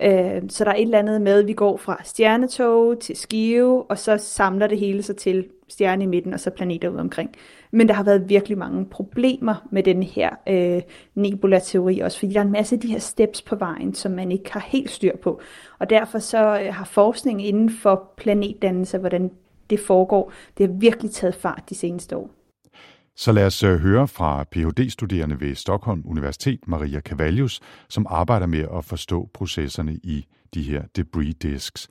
Øh, 0.00 0.42
så 0.48 0.64
der 0.64 0.70
er 0.70 0.74
et 0.74 0.82
eller 0.82 0.98
andet 0.98 1.20
med, 1.20 1.38
at 1.38 1.46
vi 1.46 1.52
går 1.52 1.76
fra 1.76 2.00
stjernetog 2.04 3.00
til 3.00 3.16
skive, 3.16 3.82
og 3.82 3.98
så 3.98 4.16
samler 4.16 4.66
det 4.66 4.78
hele 4.78 5.02
sig 5.02 5.16
til 5.16 5.46
stjerne 5.68 6.04
i 6.04 6.06
midten, 6.06 6.34
og 6.34 6.40
så 6.40 6.50
planeter 6.50 6.88
ud 6.88 6.96
omkring. 6.96 7.30
Men 7.70 7.88
der 7.88 7.94
har 7.94 8.02
været 8.02 8.28
virkelig 8.28 8.58
mange 8.58 8.84
problemer 8.84 9.66
med 9.70 9.82
den 9.82 10.02
her 10.02 10.30
øh, 10.48 10.82
nebula-teori 11.14 11.98
også, 12.00 12.18
fordi 12.18 12.32
der 12.32 12.40
er 12.40 12.44
en 12.44 12.52
masse 12.52 12.76
af 12.76 12.80
de 12.80 12.88
her 12.88 12.98
steps 12.98 13.42
på 13.42 13.56
vejen, 13.56 13.94
som 13.94 14.12
man 14.12 14.32
ikke 14.32 14.52
har 14.52 14.60
helt 14.60 14.90
styr 14.90 15.16
på. 15.16 15.40
Og 15.78 15.90
derfor 15.90 16.18
så 16.18 16.60
øh, 16.60 16.74
har 16.74 16.84
forskning 16.84 17.46
inden 17.46 17.70
for 17.70 18.12
planetdannelse, 18.16 18.98
hvordan 18.98 19.30
det 19.70 19.80
foregår, 19.80 20.32
det 20.58 20.66
har 20.66 20.74
virkelig 20.74 21.10
taget 21.10 21.34
fart 21.34 21.62
de 21.68 21.74
seneste 21.74 22.16
år. 22.16 22.37
Så 23.20 23.32
lad 23.32 23.46
os 23.46 23.62
øh, 23.62 23.78
høre 23.78 24.08
fra 24.08 24.44
Ph.D.-studerende 24.44 25.40
ved 25.40 25.54
Stockholm 25.54 26.02
Universitet, 26.04 26.60
Maria 26.66 27.00
Cavallius, 27.00 27.60
som 27.88 28.06
arbejder 28.10 28.46
med 28.46 28.66
at 28.76 28.84
forstå 28.84 29.30
processerne 29.34 29.94
i 29.94 30.26
de 30.54 30.62
her 30.62 30.82
debris 30.96 31.34
disks. 31.42 31.88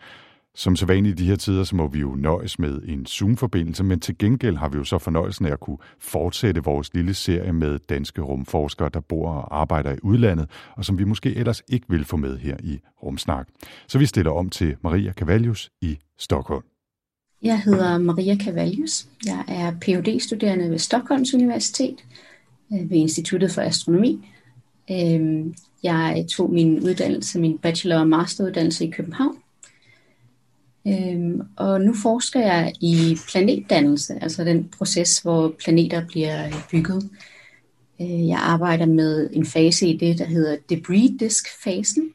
Som 0.55 0.75
så 0.75 0.85
vanligt 0.85 1.19
i 1.19 1.23
de 1.23 1.29
her 1.29 1.35
tider, 1.35 1.63
så 1.63 1.75
må 1.75 1.87
vi 1.87 1.99
jo 1.99 2.15
nøjes 2.15 2.59
med 2.59 2.81
en 2.85 3.05
Zoom-forbindelse, 3.05 3.83
men 3.83 3.99
til 3.99 4.17
gengæld 4.17 4.57
har 4.57 4.69
vi 4.69 4.77
jo 4.77 4.83
så 4.83 4.97
fornøjelsen 4.97 5.45
af 5.45 5.51
at 5.51 5.59
kunne 5.59 5.77
fortsætte 5.99 6.63
vores 6.63 6.93
lille 6.93 7.13
serie 7.13 7.53
med 7.53 7.79
danske 7.79 8.21
rumforskere, 8.21 8.89
der 8.89 8.99
bor 8.99 9.31
og 9.31 9.61
arbejder 9.61 9.93
i 9.93 9.99
udlandet, 10.03 10.49
og 10.75 10.85
som 10.85 10.99
vi 10.99 11.03
måske 11.03 11.35
ellers 11.35 11.61
ikke 11.67 11.85
vil 11.89 12.05
få 12.05 12.17
med 12.17 12.37
her 12.37 12.57
i 12.63 12.79
Rumsnak. 13.03 13.47
Så 13.87 13.99
vi 13.99 14.05
stiller 14.05 14.31
om 14.31 14.49
til 14.49 14.75
Maria 14.81 15.13
Cavallius 15.13 15.69
i 15.81 15.97
Stockholm. 16.17 16.76
Jeg 17.41 17.61
hedder 17.61 17.97
Maria 17.97 18.37
Cavallius. 18.37 19.07
Jeg 19.25 19.43
er 19.47 19.71
phd 19.81 20.19
studerende 20.19 20.69
ved 20.69 20.79
Stockholms 20.79 21.33
Universitet 21.33 21.95
øh, 22.73 22.89
ved 22.89 22.97
Instituttet 22.97 23.51
for 23.51 23.61
Astronomi. 23.61 24.27
Øh, 24.91 25.45
jeg 25.83 26.25
tog 26.29 26.51
min 26.53 26.79
uddannelse, 26.79 27.39
min 27.39 27.57
bachelor- 27.57 27.99
og 27.99 28.07
masteruddannelse 28.07 28.85
i 28.85 28.91
København. 28.91 29.37
Øh, 30.87 31.45
og 31.55 31.81
nu 31.81 31.93
forsker 31.93 32.39
jeg 32.39 32.73
i 32.81 33.17
planetdannelse, 33.31 34.13
altså 34.21 34.43
den 34.43 34.69
proces, 34.77 35.19
hvor 35.19 35.55
planeter 35.63 36.07
bliver 36.07 36.49
bygget. 36.71 37.09
Jeg 37.99 38.39
arbejder 38.41 38.85
med 38.85 39.29
en 39.33 39.45
fase 39.45 39.87
i 39.87 39.97
det, 39.97 40.17
der 40.17 40.25
hedder 40.25 40.57
debris 40.69 41.11
disk-fasen, 41.19 42.13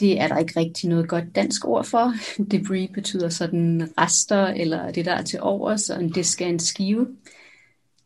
det 0.00 0.20
er 0.20 0.28
der 0.28 0.38
ikke 0.38 0.60
rigtig 0.60 0.88
noget 0.88 1.08
godt 1.08 1.24
dansk 1.34 1.68
ord 1.68 1.84
for. 1.84 2.12
Debris 2.50 2.90
betyder 2.94 3.28
sådan 3.28 3.88
rester, 3.98 4.46
eller 4.46 4.90
det 4.90 5.04
der 5.04 5.12
er 5.12 5.22
til 5.22 5.40
overs, 5.42 5.90
og 5.90 6.02
en 6.02 6.10
disk 6.10 6.42
er 6.42 6.46
en 6.46 6.58
skive. 6.58 7.08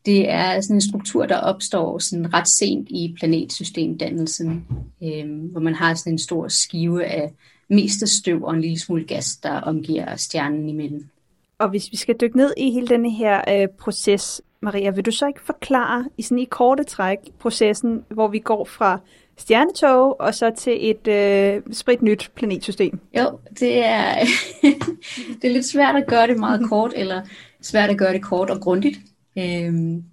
Det 0.06 0.30
er 0.30 0.60
sådan 0.60 0.76
en 0.76 0.80
struktur, 0.80 1.26
der 1.26 1.36
opstår 1.36 1.98
sådan 1.98 2.34
ret 2.34 2.48
sent 2.48 2.88
i 2.90 3.14
planetsystemdannelsen, 3.18 4.66
øh, 5.02 5.50
hvor 5.50 5.60
man 5.60 5.74
har 5.74 5.94
sådan 5.94 6.12
en 6.12 6.18
stor 6.18 6.48
skive 6.48 7.04
af 7.04 7.32
meste 7.68 8.06
støv 8.06 8.44
og 8.44 8.54
en 8.54 8.60
lille 8.60 8.78
smule 8.78 9.04
gas, 9.04 9.36
der 9.36 9.60
omgiver 9.60 10.16
stjernen 10.16 10.68
i 10.68 10.72
midten. 10.72 11.10
Og 11.58 11.70
hvis 11.70 11.92
vi 11.92 11.96
skal 11.96 12.14
dykke 12.20 12.36
ned 12.36 12.54
i 12.56 12.70
hele 12.70 12.86
denne 12.86 13.10
her 13.10 13.40
øh, 13.48 13.68
proces, 13.68 14.42
Maria, 14.64 14.90
vil 14.90 15.04
du 15.04 15.10
så 15.10 15.26
ikke 15.26 15.40
forklare 15.40 16.04
i 16.18 16.22
sådan 16.22 16.38
i 16.38 16.44
korte 16.44 16.84
træk 16.84 17.18
processen, 17.38 18.04
hvor 18.08 18.28
vi 18.28 18.38
går 18.38 18.64
fra 18.64 19.00
stjernetog 19.36 20.20
og 20.20 20.34
så 20.34 20.50
til 20.56 20.90
et 20.90 21.08
øh, 21.08 21.62
spritnyt 21.72 22.30
planetsystem? 22.34 23.00
Jo, 23.18 23.38
det 23.60 23.84
er, 23.84 24.14
det 25.42 25.44
er 25.44 25.52
lidt 25.52 25.66
svært 25.66 25.96
at 25.96 26.06
gøre 26.06 26.26
det 26.26 26.38
meget 26.38 26.68
kort, 26.68 26.92
eller 26.96 27.22
svært 27.62 27.90
at 27.90 27.98
gøre 27.98 28.12
det 28.12 28.22
kort 28.22 28.50
og 28.50 28.60
grundigt. 28.60 28.98
Øhm, 29.38 30.04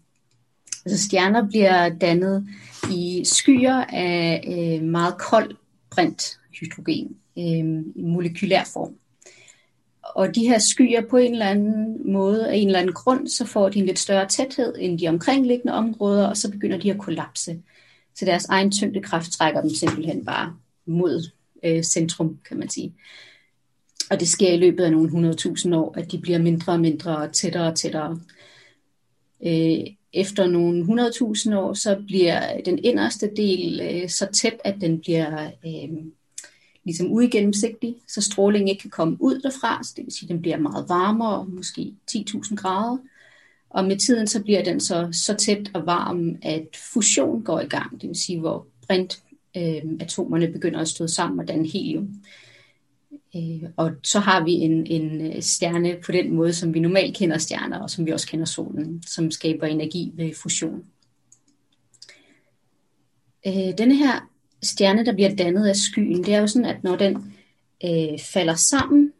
altså 0.85 1.05
stjerner 1.07 1.47
bliver 1.47 1.89
dannet 1.89 2.47
i 2.91 3.21
skyer 3.25 3.85
af 3.89 4.43
øh, 4.47 4.87
meget 4.87 5.17
kold 5.17 5.55
brint 5.91 6.39
hydrogen 6.59 7.15
øh, 7.37 7.85
i 7.95 8.03
molekylær 8.03 8.63
form. 8.73 8.93
Og 10.03 10.35
de 10.35 10.47
her 10.47 10.59
skyer 10.59 11.01
på 11.09 11.17
en 11.17 11.31
eller 11.31 11.45
anden 11.45 12.11
måde, 12.11 12.49
af 12.49 12.55
en 12.55 12.67
eller 12.67 12.79
anden 12.79 12.93
grund, 12.93 13.27
så 13.27 13.45
får 13.45 13.69
de 13.69 13.79
en 13.79 13.85
lidt 13.85 13.99
større 13.99 14.27
tæthed 14.27 14.75
end 14.79 14.99
de 14.99 15.07
omkringliggende 15.07 15.73
områder, 15.73 16.27
og 16.27 16.37
så 16.37 16.51
begynder 16.51 16.77
de 16.77 16.91
at 16.91 16.99
kollapse. 16.99 17.61
Så 18.15 18.25
deres 18.25 18.45
egen 18.45 18.71
tyngdekraft 18.71 19.31
trækker 19.31 19.61
dem 19.61 19.69
simpelthen 19.69 20.25
bare 20.25 20.53
mod 20.85 21.29
øh, 21.63 21.83
centrum, 21.83 22.39
kan 22.47 22.57
man 22.57 22.69
sige. 22.69 22.93
Og 24.11 24.19
det 24.19 24.27
sker 24.27 24.53
i 24.53 24.57
løbet 24.57 24.83
af 24.83 24.91
nogle 24.91 25.31
100.000 25.31 25.75
år, 25.75 25.93
at 25.97 26.11
de 26.11 26.17
bliver 26.17 26.39
mindre 26.39 26.73
og 26.73 26.79
mindre 26.79 27.17
og 27.17 27.33
tættere 27.33 27.67
og 27.67 27.75
tættere. 27.75 28.19
Øh, 29.45 29.87
efter 30.13 30.47
nogle 30.47 30.83
100.000 30.83 31.55
år, 31.55 31.73
så 31.73 32.03
bliver 32.07 32.61
den 32.61 32.79
inderste 32.83 33.31
del 33.37 33.81
øh, 33.81 34.09
så 34.09 34.27
tæt, 34.33 34.57
at 34.63 34.75
den 34.81 34.99
bliver 34.99 35.51
øh, 35.65 35.89
ligesom 36.83 37.11
uigennemsigtig, 37.11 37.95
så 38.07 38.21
strålingen 38.21 38.67
ikke 38.67 38.81
kan 38.81 38.89
komme 38.89 39.17
ud 39.19 39.39
derfra, 39.39 39.83
så 39.83 39.93
det 39.95 40.05
vil 40.05 40.13
sige, 40.13 40.27
at 40.27 40.29
den 40.29 40.41
bliver 40.41 40.57
meget 40.57 40.89
varmere, 40.89 41.45
måske 41.45 41.93
10.000 42.11 42.55
grader. 42.55 42.97
Og 43.69 43.85
med 43.85 43.97
tiden 43.97 44.27
så 44.27 44.43
bliver 44.43 44.63
den 44.63 44.79
så, 44.79 45.09
så 45.11 45.33
tæt 45.33 45.71
og 45.73 45.85
varm, 45.85 46.35
at 46.41 46.67
fusion 46.93 47.43
går 47.43 47.59
i 47.59 47.67
gang, 47.67 48.01
det 48.01 48.09
vil 48.09 48.17
sige, 48.17 48.39
hvor 48.39 48.67
brintatomerne 48.87 50.45
øh, 50.45 50.53
begynder 50.53 50.79
at 50.79 50.87
støde 50.87 51.09
sammen 51.09 51.39
og 51.39 51.47
danne 51.47 51.67
helium. 51.67 52.15
Øh, 53.35 53.63
og 53.75 53.91
så 54.03 54.19
har 54.19 54.43
vi 54.43 54.51
en, 54.51 54.87
en 54.87 55.21
øh, 55.21 55.41
stjerne 55.41 55.97
på 56.05 56.11
den 56.11 56.31
måde, 56.31 56.53
som 56.53 56.73
vi 56.73 56.79
normalt 56.79 57.17
kender 57.17 57.37
stjerner, 57.37 57.79
og 57.79 57.89
som 57.89 58.05
vi 58.05 58.11
også 58.11 58.27
kender 58.27 58.45
solen, 58.45 59.03
som 59.07 59.31
skaber 59.31 59.67
energi 59.67 60.11
ved 60.13 60.33
fusion. 60.33 60.83
Øh, 63.47 63.77
denne 63.77 63.95
her 63.95 64.30
stjerne, 64.63 65.05
der 65.05 65.13
bliver 65.13 65.35
dannet 65.35 65.67
af 65.67 65.75
skyen, 65.75 66.23
det 66.23 66.33
er 66.33 66.39
jo 66.39 66.47
sådan, 66.47 66.65
at 66.65 66.83
når 66.83 66.95
den 66.95 67.33
øh, 67.85 68.19
falder 68.19 68.55
sammen, 68.55 69.13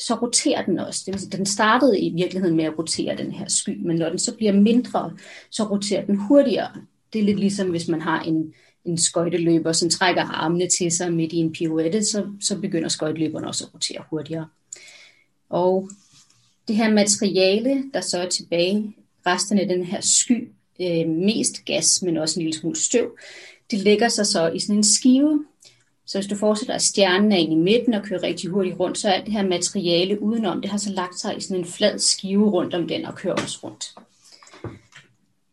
så 0.00 0.14
roterer 0.14 0.64
den 0.64 0.78
også. 0.78 1.02
Det 1.06 1.14
vil 1.14 1.20
sige, 1.20 1.30
den 1.30 1.46
startede 1.46 2.00
i 2.00 2.10
virkeligheden 2.14 2.56
med 2.56 2.64
at 2.64 2.78
rotere 2.78 3.16
den 3.16 3.32
her 3.32 3.48
sky, 3.48 3.78
men 3.86 3.96
når 3.96 4.08
den 4.08 4.18
så 4.18 4.36
bliver 4.36 4.52
mindre, 4.52 5.16
så 5.50 5.64
roterer 5.64 6.06
den 6.06 6.16
hurtigere. 6.16 6.70
Det 7.12 7.18
er 7.18 7.24
lidt 7.24 7.40
ligesom, 7.40 7.70
hvis 7.70 7.88
man 7.88 8.00
har 8.00 8.22
en, 8.22 8.54
en 8.84 8.98
skøjteløber, 8.98 9.72
som 9.72 9.90
trækker 9.90 10.22
armene 10.22 10.68
til 10.78 10.92
sig 10.92 11.12
midt 11.12 11.32
i 11.32 11.36
en 11.36 11.52
pirouette, 11.52 12.04
så, 12.04 12.26
så 12.40 12.58
begynder 12.60 12.88
skøjteløberen 12.88 13.44
også 13.44 13.64
at 13.64 13.74
rotere 13.74 14.02
hurtigere. 14.10 14.46
Og 15.48 15.88
det 16.68 16.76
her 16.76 16.92
materiale, 16.92 17.84
der 17.94 18.00
så 18.00 18.18
er 18.18 18.28
tilbage, 18.28 18.94
resterne 19.26 19.60
af 19.60 19.68
den 19.68 19.84
her 19.84 20.00
sky, 20.00 20.48
øh, 20.80 21.08
mest 21.08 21.64
gas, 21.64 22.02
men 22.02 22.16
også 22.16 22.40
en 22.40 22.44
lille 22.44 22.58
smule 22.58 22.76
støv, 22.76 23.18
det 23.70 23.78
lægger 23.78 24.08
sig 24.08 24.26
så 24.26 24.48
i 24.48 24.58
sådan 24.58 24.76
en 24.76 24.84
skive, 24.84 25.44
så 26.06 26.18
hvis 26.18 26.26
du 26.26 26.36
fortsætter, 26.36 26.74
at 26.74 26.82
stjernen 26.82 27.32
er 27.32 27.36
inde 27.36 27.52
i 27.52 27.56
midten 27.56 27.94
og 27.94 28.02
kører 28.02 28.22
rigtig 28.22 28.50
hurtigt 28.50 28.80
rundt, 28.80 28.98
så 28.98 29.08
er 29.08 29.12
alt 29.12 29.24
det 29.24 29.32
her 29.32 29.48
materiale 29.48 30.22
udenom, 30.22 30.60
det 30.60 30.70
har 30.70 30.78
så 30.78 30.90
lagt 30.90 31.20
sig 31.20 31.36
i 31.36 31.40
sådan 31.40 31.56
en 31.56 31.64
flad 31.64 31.98
skive 31.98 32.50
rundt 32.50 32.74
om 32.74 32.88
den 32.88 33.04
og 33.04 33.14
kører 33.14 33.34
også 33.34 33.58
rundt. 33.62 33.84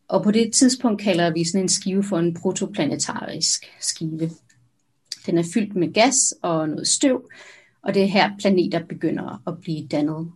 Og 0.08 0.22
på 0.22 0.30
det 0.30 0.52
tidspunkt 0.52 1.02
kalder 1.02 1.30
vi 1.30 1.44
sådan 1.44 1.62
en 1.64 1.68
skive 1.68 2.04
for 2.04 2.18
en 2.18 2.34
protoplanetarisk 2.34 3.64
skive. 3.80 4.30
Den 5.26 5.38
er 5.38 5.44
fyldt 5.54 5.76
med 5.76 5.92
gas 5.92 6.34
og 6.42 6.68
noget 6.68 6.88
støv, 6.88 7.30
og 7.82 7.94
det 7.94 8.02
er 8.02 8.06
her 8.06 8.30
planeter 8.38 8.84
begynder 8.86 9.42
at 9.46 9.60
blive 9.60 9.86
dannet, 9.86 10.32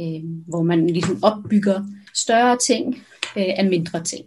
øh, 0.00 0.24
hvor 0.46 0.62
man 0.62 0.86
ligesom 0.86 1.18
opbygger 1.22 1.84
større 2.14 2.58
ting 2.66 2.94
øh, 3.36 3.54
af 3.56 3.66
mindre 3.66 4.04
ting. 4.04 4.26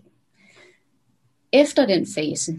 Efter 1.53 1.85
den 1.85 2.07
fase, 2.15 2.57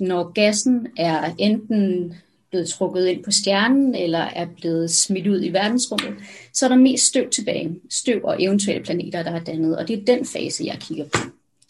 når 0.00 0.32
gassen 0.32 0.86
er 0.96 1.34
enten 1.38 2.14
blevet 2.50 2.68
trukket 2.68 3.06
ind 3.06 3.24
på 3.24 3.30
stjernen, 3.30 3.94
eller 3.94 4.18
er 4.18 4.46
blevet 4.60 4.90
smidt 4.90 5.26
ud 5.26 5.44
i 5.44 5.52
verdensrummet, 5.52 6.14
så 6.52 6.64
er 6.64 6.68
der 6.68 6.76
mest 6.76 7.06
støv 7.06 7.30
tilbage. 7.30 7.80
Støv 7.90 8.20
og 8.24 8.42
eventuelle 8.42 8.82
planeter, 8.82 9.22
der 9.22 9.30
er 9.30 9.44
dannet. 9.44 9.78
Og 9.78 9.88
det 9.88 9.98
er 9.98 10.04
den 10.04 10.24
fase, 10.24 10.64
jeg 10.64 10.76
kigger 10.80 11.04
på. 11.04 11.18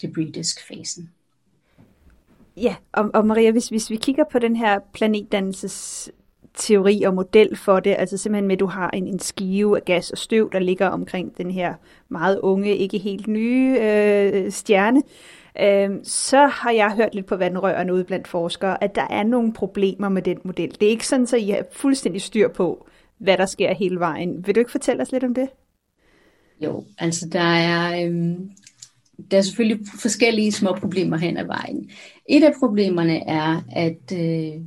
Debris 0.01 0.31
disk-fasen. 0.33 1.09
Ja, 2.57 2.75
og, 2.91 3.11
og 3.13 3.27
Maria, 3.27 3.51
hvis, 3.51 3.67
hvis 3.67 3.89
vi 3.89 3.95
kigger 3.95 4.23
på 4.31 4.39
den 4.39 4.55
her 4.55 4.79
planetdannelses 4.93 6.09
teori 6.53 7.03
og 7.03 7.13
model 7.13 7.55
for 7.55 7.79
det, 7.79 7.95
altså 7.97 8.17
simpelthen 8.17 8.47
med, 8.47 8.55
at 8.55 8.59
du 8.59 8.65
har 8.65 8.89
en, 8.89 9.07
en 9.07 9.19
skive 9.19 9.77
af 9.77 9.85
gas 9.85 10.11
og 10.11 10.17
støv, 10.17 10.49
der 10.51 10.59
ligger 10.59 10.87
omkring 10.87 11.37
den 11.37 11.51
her 11.51 11.73
meget 12.09 12.39
unge, 12.39 12.77
ikke 12.77 12.97
helt 12.97 13.27
nye 13.27 13.77
øh, 13.81 14.51
stjerne, 14.51 15.03
øh, 15.61 15.89
så 16.03 16.45
har 16.45 16.71
jeg 16.71 16.95
hørt 16.95 17.15
lidt 17.15 17.25
på 17.25 17.35
vandrørene 17.35 17.93
ude 17.93 18.03
blandt 18.03 18.27
forskere, 18.27 18.83
at 18.83 18.95
der 18.95 19.07
er 19.09 19.23
nogle 19.23 19.53
problemer 19.53 20.09
med 20.09 20.21
den 20.21 20.37
model. 20.43 20.71
Det 20.79 20.83
er 20.83 20.89
ikke 20.89 21.07
sådan, 21.07 21.27
at 21.33 21.41
I 21.41 21.49
har 21.49 21.63
fuldstændig 21.71 22.21
styr 22.21 22.47
på, 22.47 22.87
hvad 23.17 23.37
der 23.37 23.45
sker 23.45 23.73
hele 23.73 23.99
vejen. 23.99 24.47
Vil 24.47 24.55
du 24.55 24.59
ikke 24.59 24.71
fortælle 24.71 25.01
os 25.01 25.11
lidt 25.11 25.23
om 25.23 25.33
det? 25.33 25.49
Jo, 26.61 26.83
altså 26.97 27.29
der 27.29 27.39
er, 27.39 28.05
øhm, 28.05 28.51
der 29.31 29.37
er 29.37 29.41
selvfølgelig 29.41 29.85
forskellige 30.01 30.51
små 30.51 30.73
problemer 30.73 31.17
hen 31.17 31.37
ad 31.37 31.45
vejen. 31.45 31.89
Et 32.29 32.43
af 32.43 32.53
problemerne 32.59 33.27
er, 33.27 33.61
at 33.71 34.11
øh, 34.13 34.61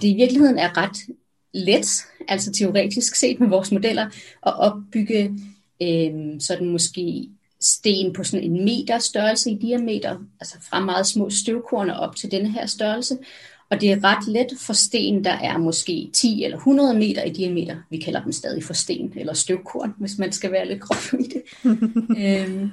det 0.00 0.08
i 0.08 0.14
virkeligheden 0.14 0.58
er 0.58 0.76
ret 0.76 0.98
let, 1.54 2.06
altså 2.28 2.52
teoretisk 2.52 3.14
set 3.14 3.40
med 3.40 3.48
vores 3.48 3.72
modeller, 3.72 4.06
at 4.46 4.58
opbygge 4.58 5.24
øh, 5.82 6.40
sådan 6.40 6.68
måske 6.68 7.28
sten 7.60 8.12
på 8.12 8.24
sådan 8.24 8.44
en 8.44 8.64
meter 8.64 8.98
størrelse 8.98 9.50
i 9.50 9.58
diameter, 9.58 10.18
altså 10.40 10.56
fra 10.70 10.80
meget 10.80 11.06
små 11.06 11.30
støvkorn 11.30 11.90
op 11.90 12.16
til 12.16 12.30
denne 12.30 12.52
her 12.52 12.66
størrelse. 12.66 13.18
Og 13.70 13.80
det 13.80 13.92
er 13.92 14.04
ret 14.04 14.28
let 14.28 14.46
for 14.60 14.72
sten, 14.72 15.24
der 15.24 15.32
er 15.32 15.58
måske 15.58 16.10
10 16.12 16.44
eller 16.44 16.56
100 16.56 16.94
meter 16.94 17.22
i 17.22 17.30
diameter. 17.30 17.76
Vi 17.90 17.98
kalder 17.98 18.22
dem 18.22 18.32
stadig 18.32 18.64
for 18.64 18.74
sten 18.74 19.12
eller 19.16 19.32
støvkorn, 19.32 19.94
hvis 19.98 20.18
man 20.18 20.32
skal 20.32 20.52
være 20.52 20.68
lidt 20.68 20.80
grov 20.80 21.20
i 21.20 21.24
det. 21.24 21.42
øhm, 22.24 22.70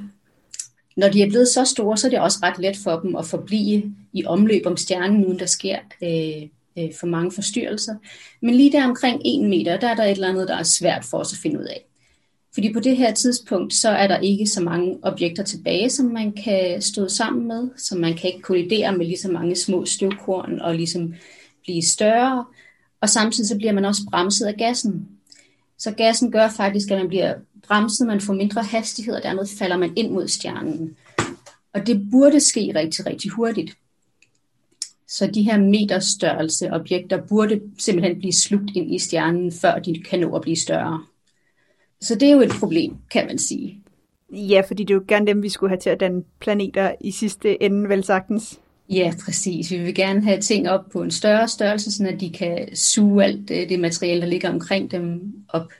når 0.98 1.10
de 1.10 1.22
er 1.22 1.30
blevet 1.30 1.48
så 1.48 1.66
store, 1.66 1.98
så 1.98 2.08
er 2.08 2.12
det 2.12 2.20
også 2.20 2.40
ret 2.44 2.60
let 2.60 2.78
for 2.78 3.00
dem 3.00 3.16
at 3.16 3.26
forblive 3.26 3.96
i 4.14 4.26
omløb 4.26 4.66
om 4.66 4.78
stjernen, 4.78 5.26
uden 5.26 5.40
der 5.40 5.46
sker 5.46 5.78
øh, 6.04 6.50
øh, 6.84 6.94
for 7.00 7.08
mange 7.08 7.32
forstyrrelser. 7.32 7.96
Men 8.42 8.56
lige 8.56 8.72
der 8.72 8.88
omkring 8.88 9.22
1 9.26 9.50
meter, 9.50 9.80
der 9.80 9.88
er 9.88 9.96
der 9.96 10.04
et 10.04 10.12
eller 10.12 10.30
andet, 10.30 10.48
der 10.48 10.56
er 10.56 10.64
svært 10.64 11.06
for 11.06 11.18
os 11.18 11.34
at 11.34 11.40
finde 11.40 11.60
ud 11.60 11.66
af. 11.66 11.86
Fordi 12.56 12.74
på 12.74 12.80
det 12.80 12.98
her 12.98 13.14
tidspunkt, 13.14 13.74
så 13.74 13.90
er 13.90 14.08
der 14.08 14.18
ikke 14.18 14.48
så 14.48 14.62
mange 14.62 14.98
objekter 15.02 15.44
tilbage, 15.44 15.90
som 15.90 16.06
man 16.06 16.32
kan 16.32 16.82
stå 16.82 17.08
sammen 17.08 17.48
med, 17.48 17.70
så 17.78 17.96
man 17.98 18.14
kan 18.14 18.30
ikke 18.30 18.42
kollidere 18.42 18.98
med 18.98 19.06
lige 19.06 19.18
så 19.18 19.32
mange 19.32 19.56
små 19.56 19.86
støvkorn 19.86 20.60
og 20.60 20.76
ligesom 20.76 21.14
blive 21.64 21.82
større. 21.82 22.46
Og 23.02 23.10
samtidig 23.10 23.48
så 23.48 23.58
bliver 23.58 23.74
man 23.74 23.86
også 23.86 24.02
bremset 24.12 24.46
af 24.46 24.56
gassen. 24.56 25.08
Så 25.78 25.92
gassen 25.92 26.32
gør 26.32 26.50
faktisk, 26.50 26.92
at 26.92 26.98
man 26.98 27.08
bliver 27.08 27.34
bremset, 27.68 28.08
man 28.08 28.22
får 28.22 28.34
mindre 28.34 28.64
hastighed, 28.64 29.16
og 29.16 29.24
dermed 29.24 29.48
falder 29.60 29.78
man 29.78 29.94
ind 29.96 30.12
mod 30.12 30.28
stjernen. 30.28 30.96
Og 31.74 31.88
det 31.88 32.08
burde 32.12 32.40
ske 32.40 32.72
rigtig, 32.76 33.06
rigtig 33.06 33.32
hurtigt. 33.32 33.78
Så 35.08 35.28
de 35.28 35.44
her 35.44 35.58
meterstørrelse 35.58 36.72
objekter 36.72 37.22
burde 37.22 37.62
simpelthen 37.78 38.20
blive 38.20 38.34
slugt 38.34 38.72
ind 38.76 38.96
i 38.96 39.00
stjernen, 39.00 39.52
før 39.52 39.80
de 39.80 40.04
kan 40.10 40.20
nå 40.20 40.36
at 40.36 40.42
blive 40.42 40.58
større. 40.58 41.04
Så 42.02 42.16
det 42.16 42.28
er 42.28 42.34
jo 42.34 42.42
et 42.42 42.52
problem, 42.60 42.96
kan 43.12 43.28
man 43.28 43.38
sige. 43.38 43.82
Ja, 44.32 44.62
fordi 44.68 44.84
det 44.84 44.94
er 44.94 44.96
jo 44.96 45.04
gerne 45.08 45.28
dem, 45.28 45.44
vi 45.44 45.50
skulle 45.50 45.70
have 45.70 45.80
til 45.80 45.90
at 45.90 46.00
danne 46.00 46.24
planeter 46.40 46.96
i 47.02 47.12
sidste 47.12 47.64
ende, 47.64 47.90
vel 47.90 48.04
sagtens. 48.04 48.60
Ja, 48.90 49.14
præcis. 49.26 49.72
Vi 49.72 49.78
vil 49.78 49.96
gerne 49.96 50.24
have 50.24 50.42
ting 50.42 50.70
op 50.70 50.86
på 50.94 51.02
en 51.02 51.12
større 51.12 51.48
størrelse, 51.48 51.92
så 51.92 52.16
de 52.20 52.30
kan 52.30 52.76
suge 52.76 53.24
alt 53.24 53.50
det 53.50 53.80
materiale, 53.80 54.22
der 54.22 54.28
ligger 54.28 54.50
omkring 54.50 54.92
dem 54.92 55.34
op. 55.50 55.72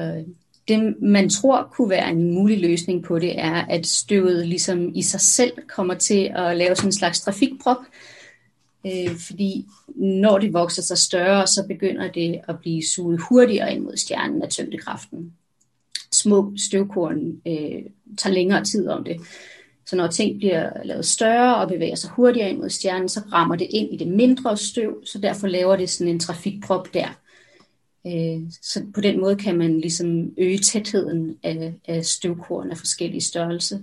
Øh, 0.00 0.24
det, 0.68 0.94
man 1.02 1.28
tror 1.28 1.72
kunne 1.72 1.90
være 1.90 2.10
en 2.10 2.34
mulig 2.34 2.60
løsning 2.60 3.04
på 3.04 3.18
det, 3.18 3.38
er, 3.40 3.54
at 3.54 3.86
støvet 3.86 4.46
ligesom 4.46 4.94
i 4.94 5.02
sig 5.02 5.20
selv 5.20 5.52
kommer 5.68 5.94
til 5.94 6.32
at 6.34 6.56
lave 6.56 6.76
sådan 6.76 6.88
en 6.88 6.92
slags 6.92 7.20
trafikprop, 7.20 7.76
øh, 8.86 9.16
fordi 9.26 9.66
når 9.96 10.38
det 10.38 10.52
vokser 10.52 10.82
sig 10.82 10.98
større, 10.98 11.46
så 11.46 11.64
begynder 11.68 12.12
det 12.12 12.40
at 12.48 12.58
blive 12.60 12.86
suget 12.86 13.20
hurtigere 13.28 13.74
ind 13.74 13.82
mod 13.82 13.96
stjernen 13.96 14.42
af 14.42 14.48
tyngdekraften 14.48 15.32
små 16.16 16.52
støvkorn 16.56 17.40
øh, 17.46 17.82
tager 18.18 18.34
længere 18.34 18.64
tid 18.64 18.88
om 18.88 19.04
det. 19.04 19.16
Så 19.86 19.96
når 19.96 20.06
ting 20.06 20.38
bliver 20.38 20.70
lavet 20.84 21.06
større 21.06 21.56
og 21.56 21.68
bevæger 21.68 21.94
sig 21.94 22.10
hurtigere 22.10 22.50
ind 22.50 22.58
mod 22.58 22.68
stjernen, 22.68 23.08
så 23.08 23.20
rammer 23.32 23.56
det 23.56 23.66
ind 23.70 23.94
i 23.94 23.96
det 23.96 24.08
mindre 24.08 24.56
støv, 24.56 25.04
så 25.04 25.18
derfor 25.18 25.46
laver 25.46 25.76
det 25.76 25.90
sådan 25.90 26.12
en 26.12 26.20
trafikprop 26.20 26.94
der. 26.94 27.08
Øh, 28.06 28.40
så 28.62 28.84
på 28.94 29.00
den 29.00 29.20
måde 29.20 29.36
kan 29.36 29.58
man 29.58 29.80
ligesom 29.80 30.32
øge 30.38 30.58
tætheden 30.58 31.36
af, 31.42 31.74
af 31.84 32.04
støvkorn 32.04 32.70
af 32.70 32.78
forskellige 32.78 33.20
størrelse. 33.20 33.80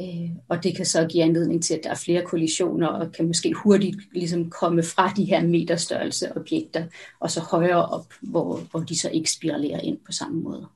Øh, 0.00 0.30
og 0.48 0.64
det 0.64 0.76
kan 0.76 0.86
så 0.86 1.06
give 1.06 1.22
anledning 1.24 1.62
til, 1.64 1.74
at 1.74 1.80
der 1.84 1.90
er 1.90 1.94
flere 2.04 2.24
kollisioner, 2.24 2.86
og 2.86 3.12
kan 3.12 3.26
måske 3.26 3.52
hurtigt 3.52 3.96
ligesom 4.12 4.50
komme 4.50 4.82
fra 4.82 5.12
de 5.16 5.24
her 5.24 5.46
meterstørrelse 5.46 6.36
objekter, 6.36 6.84
og 7.20 7.30
så 7.30 7.40
højere 7.40 7.86
op, 7.86 8.12
hvor, 8.20 8.60
hvor 8.70 8.80
de 8.80 8.98
så 8.98 9.10
ikke 9.10 9.32
spiralerer 9.32 9.80
ind 9.80 9.98
på 10.06 10.12
samme 10.12 10.42
måde. 10.42 10.66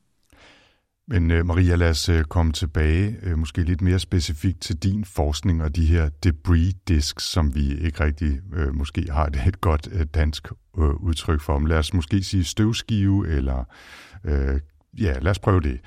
Men 1.08 1.30
øh, 1.30 1.46
Maria, 1.46 1.74
lad 1.74 1.90
os 1.90 2.08
øh, 2.08 2.24
komme 2.24 2.52
tilbage, 2.52 3.16
øh, 3.22 3.38
måske 3.38 3.62
lidt 3.62 3.80
mere 3.80 3.98
specifikt 3.98 4.60
til 4.60 4.76
din 4.76 5.04
forskning 5.04 5.62
og 5.62 5.76
de 5.76 5.86
her 5.86 6.08
debris 6.08 6.74
disks, 6.88 7.24
som 7.24 7.54
vi 7.54 7.74
ikke 7.78 8.04
rigtig 8.04 8.40
måske 8.72 9.06
har 9.10 9.26
et, 9.26 9.42
et 9.46 9.60
godt 9.60 9.88
dansk 10.14 10.48
udtryk 10.76 11.40
for. 11.40 11.58
Men 11.58 11.68
lad 11.68 11.78
os 11.78 11.94
måske 11.94 12.22
sige 12.22 12.44
støvskive, 12.44 13.28
eller 13.28 13.64
uh, 14.24 14.60
ja, 15.02 15.18
lad 15.18 15.30
os 15.30 15.38
prøve 15.38 15.60
det. 15.60 15.80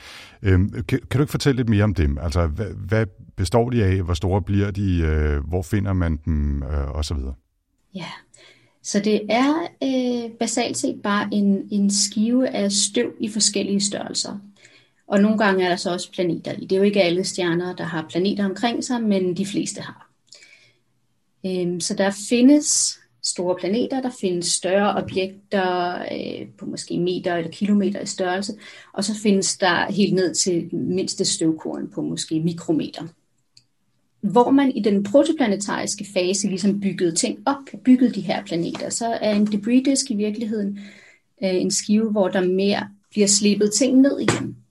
Uh, 0.43 0.49
kan, 0.71 0.83
kan 0.87 0.99
du 1.11 1.19
ikke 1.19 1.31
fortælle 1.31 1.57
lidt 1.57 1.69
mere 1.69 1.83
om 1.83 1.93
dem? 1.93 2.17
Altså, 2.17 2.47
hvad, 2.47 2.69
hvad 2.87 3.05
består 3.37 3.69
de 3.69 3.83
af? 3.83 4.01
Hvor 4.01 4.13
store 4.13 4.41
bliver 4.41 4.71
de? 4.71 5.41
Hvor 5.47 5.61
finder 5.61 5.93
man 5.93 6.19
dem? 6.25 6.61
Og 6.87 7.05
så 7.05 7.13
videre. 7.13 7.33
Ja, 7.95 8.09
så 8.83 8.99
det 8.99 9.21
er 9.29 9.53
øh, 9.83 10.31
basalt 10.39 10.77
set 10.77 11.01
bare 11.03 11.29
en, 11.31 11.67
en 11.71 11.91
skive 11.91 12.49
af 12.49 12.71
støv 12.71 13.13
i 13.19 13.29
forskellige 13.29 13.81
størrelser. 13.81 14.37
Og 15.07 15.19
nogle 15.19 15.37
gange 15.37 15.65
er 15.65 15.69
der 15.69 15.75
så 15.75 15.91
også 15.91 16.11
planeter 16.11 16.51
i. 16.51 16.61
Det 16.61 16.71
er 16.71 16.77
jo 16.77 16.83
ikke 16.83 17.03
alle 17.03 17.23
stjerner, 17.23 17.75
der 17.75 17.83
har 17.83 18.05
planeter 18.09 18.45
omkring 18.45 18.83
sig, 18.83 19.03
men 19.03 19.37
de 19.37 19.45
fleste 19.45 19.81
har. 19.81 20.09
Øhm, 21.45 21.79
så 21.79 21.93
der 21.93 22.11
findes 22.29 22.99
store 23.23 23.55
planeter, 23.59 24.01
der 24.01 24.11
findes 24.21 24.45
større 24.45 25.03
objekter 25.03 25.99
øh, 25.99 26.47
på 26.57 26.65
måske 26.65 26.99
meter 26.99 27.35
eller 27.35 27.51
kilometer 27.51 28.01
i 28.01 28.05
størrelse, 28.05 28.53
og 28.93 29.03
så 29.03 29.15
findes 29.23 29.57
der 29.57 29.91
helt 29.91 30.13
ned 30.13 30.35
til 30.35 30.69
mindste 30.75 31.25
støvkorn 31.25 31.91
på 31.95 32.01
måske 32.01 32.39
mikrometer. 32.39 33.03
Hvor 34.21 34.51
man 34.51 34.71
i 34.71 34.81
den 34.81 35.03
protoplanetariske 35.03 36.05
fase 36.13 36.47
ligesom 36.47 36.79
byggede 36.79 37.15
ting 37.15 37.39
op, 37.45 37.81
byggede 37.83 38.13
de 38.13 38.21
her 38.21 38.43
planeter, 38.43 38.89
så 38.89 39.07
er 39.21 39.35
en 39.35 39.45
debris 39.45 39.83
disk 39.85 40.11
i 40.11 40.15
virkeligheden 40.15 40.79
øh, 41.43 41.55
en 41.55 41.71
skive, 41.71 42.11
hvor 42.11 42.27
der 42.27 42.41
mere 42.41 42.87
bliver 43.11 43.27
slebet 43.27 43.71
ting 43.73 44.01
ned 44.01 44.19
igen. 44.19 44.64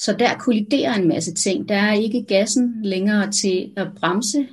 Så 0.00 0.16
der 0.18 0.38
kolliderer 0.38 0.94
en 0.94 1.08
masse 1.08 1.34
ting. 1.34 1.68
Der 1.68 1.76
er 1.76 1.92
ikke 1.92 2.24
gassen 2.28 2.82
længere 2.82 3.30
til 3.30 3.72
at 3.76 3.88
bremse 3.96 4.48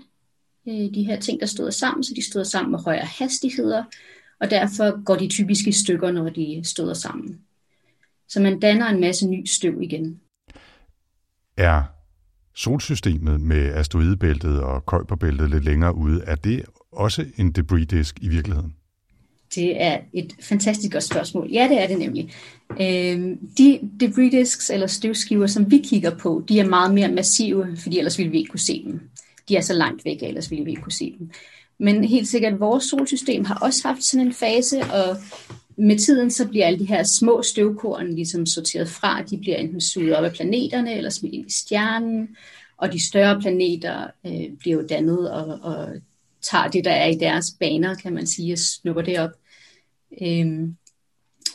øh, 0.67 0.93
de 0.93 1.03
her 1.03 1.19
ting, 1.19 1.39
der 1.39 1.45
støder 1.45 1.69
sammen, 1.69 2.03
så 2.03 2.13
de 2.15 2.25
støder 2.25 2.45
sammen 2.45 2.71
med 2.71 2.79
højere 2.79 3.05
hastigheder, 3.05 3.83
og 4.39 4.49
derfor 4.49 5.03
går 5.03 5.15
de 5.15 5.27
typisk 5.27 5.67
i 5.67 5.71
stykker, 5.71 6.12
når 6.12 6.29
de 6.29 6.62
støder 6.63 6.93
sammen. 6.93 7.41
Så 8.27 8.41
man 8.41 8.60
danner 8.60 8.88
en 8.88 9.01
masse 9.01 9.27
ny 9.27 9.45
støv 9.45 9.81
igen. 9.81 10.19
Er 11.57 11.83
solsystemet 12.55 13.41
med 13.41 13.73
asteroidebæltet 13.73 14.62
og 14.62 14.86
Kuiperbæltet 14.86 15.49
lidt 15.49 15.65
længere 15.65 15.95
ude, 15.95 16.23
er 16.23 16.36
det 16.36 16.65
også 16.91 17.25
en 17.38 17.51
debris 17.51 17.88
disk 17.88 18.19
i 18.21 18.27
virkeligheden? 18.27 18.75
Det 19.55 19.81
er 19.81 19.97
et 20.13 20.33
fantastisk 20.41 20.93
godt 20.93 21.03
spørgsmål. 21.03 21.49
Ja, 21.51 21.67
det 21.69 21.81
er 21.83 21.88
det 21.88 21.99
nemlig. 21.99 22.33
Øh, 22.71 23.38
de 23.57 23.79
debris 23.99 24.31
disks 24.31 24.69
eller 24.69 24.88
støvskiver, 24.88 25.47
som 25.47 25.71
vi 25.71 25.77
kigger 25.77 26.17
på, 26.17 26.43
de 26.49 26.60
er 26.60 26.65
meget 26.65 26.93
mere 26.93 27.12
massive, 27.12 27.77
fordi 27.77 27.97
ellers 27.97 28.17
ville 28.17 28.31
vi 28.31 28.38
ikke 28.38 28.49
kunne 28.49 28.60
se 28.60 28.83
dem. 28.83 29.01
De 29.49 29.55
er 29.55 29.62
så 29.62 29.73
langt 29.73 30.05
væk, 30.05 30.23
ellers 30.23 30.51
ville 30.51 30.65
vi 30.65 30.71
ikke 30.71 30.81
kunne 30.81 30.91
se 30.91 31.15
dem. 31.19 31.31
Men 31.79 32.03
helt 32.03 32.27
sikkert, 32.27 32.60
vores 32.60 32.83
solsystem 32.83 33.45
har 33.45 33.55
også 33.55 33.88
haft 33.88 34.03
sådan 34.03 34.27
en 34.27 34.33
fase, 34.33 34.79
og 34.81 35.17
med 35.77 35.97
tiden 35.99 36.31
så 36.31 36.47
bliver 36.47 36.65
alle 36.65 36.79
de 36.79 36.88
her 36.88 37.03
små 37.03 37.41
støvkorn 37.41 38.15
ligesom 38.15 38.45
sorteret 38.45 38.89
fra. 38.89 39.21
De 39.21 39.38
bliver 39.38 39.57
enten 39.57 39.81
suget 39.81 40.15
op 40.15 40.23
af 40.23 40.33
planeterne, 40.33 40.97
eller 40.97 41.10
smidt 41.10 41.33
ind 41.33 41.47
i 41.47 41.53
stjernen. 41.53 42.29
Og 42.77 42.93
de 42.93 43.07
større 43.07 43.41
planeter 43.41 44.07
øh, 44.25 44.57
bliver 44.60 44.75
jo 44.75 44.88
dannet 44.89 45.31
og, 45.31 45.60
og 45.62 45.88
tager 46.51 46.67
det, 46.67 46.86
der 46.86 46.91
er 46.91 47.07
i 47.07 47.15
deres 47.15 47.45
baner, 47.60 47.95
kan 47.95 48.13
man 48.13 48.27
sige, 48.27 48.53
og 48.53 48.60
snupper 48.60 49.01
det 49.01 49.19
op. 49.19 49.31
Øhm, 50.21 50.75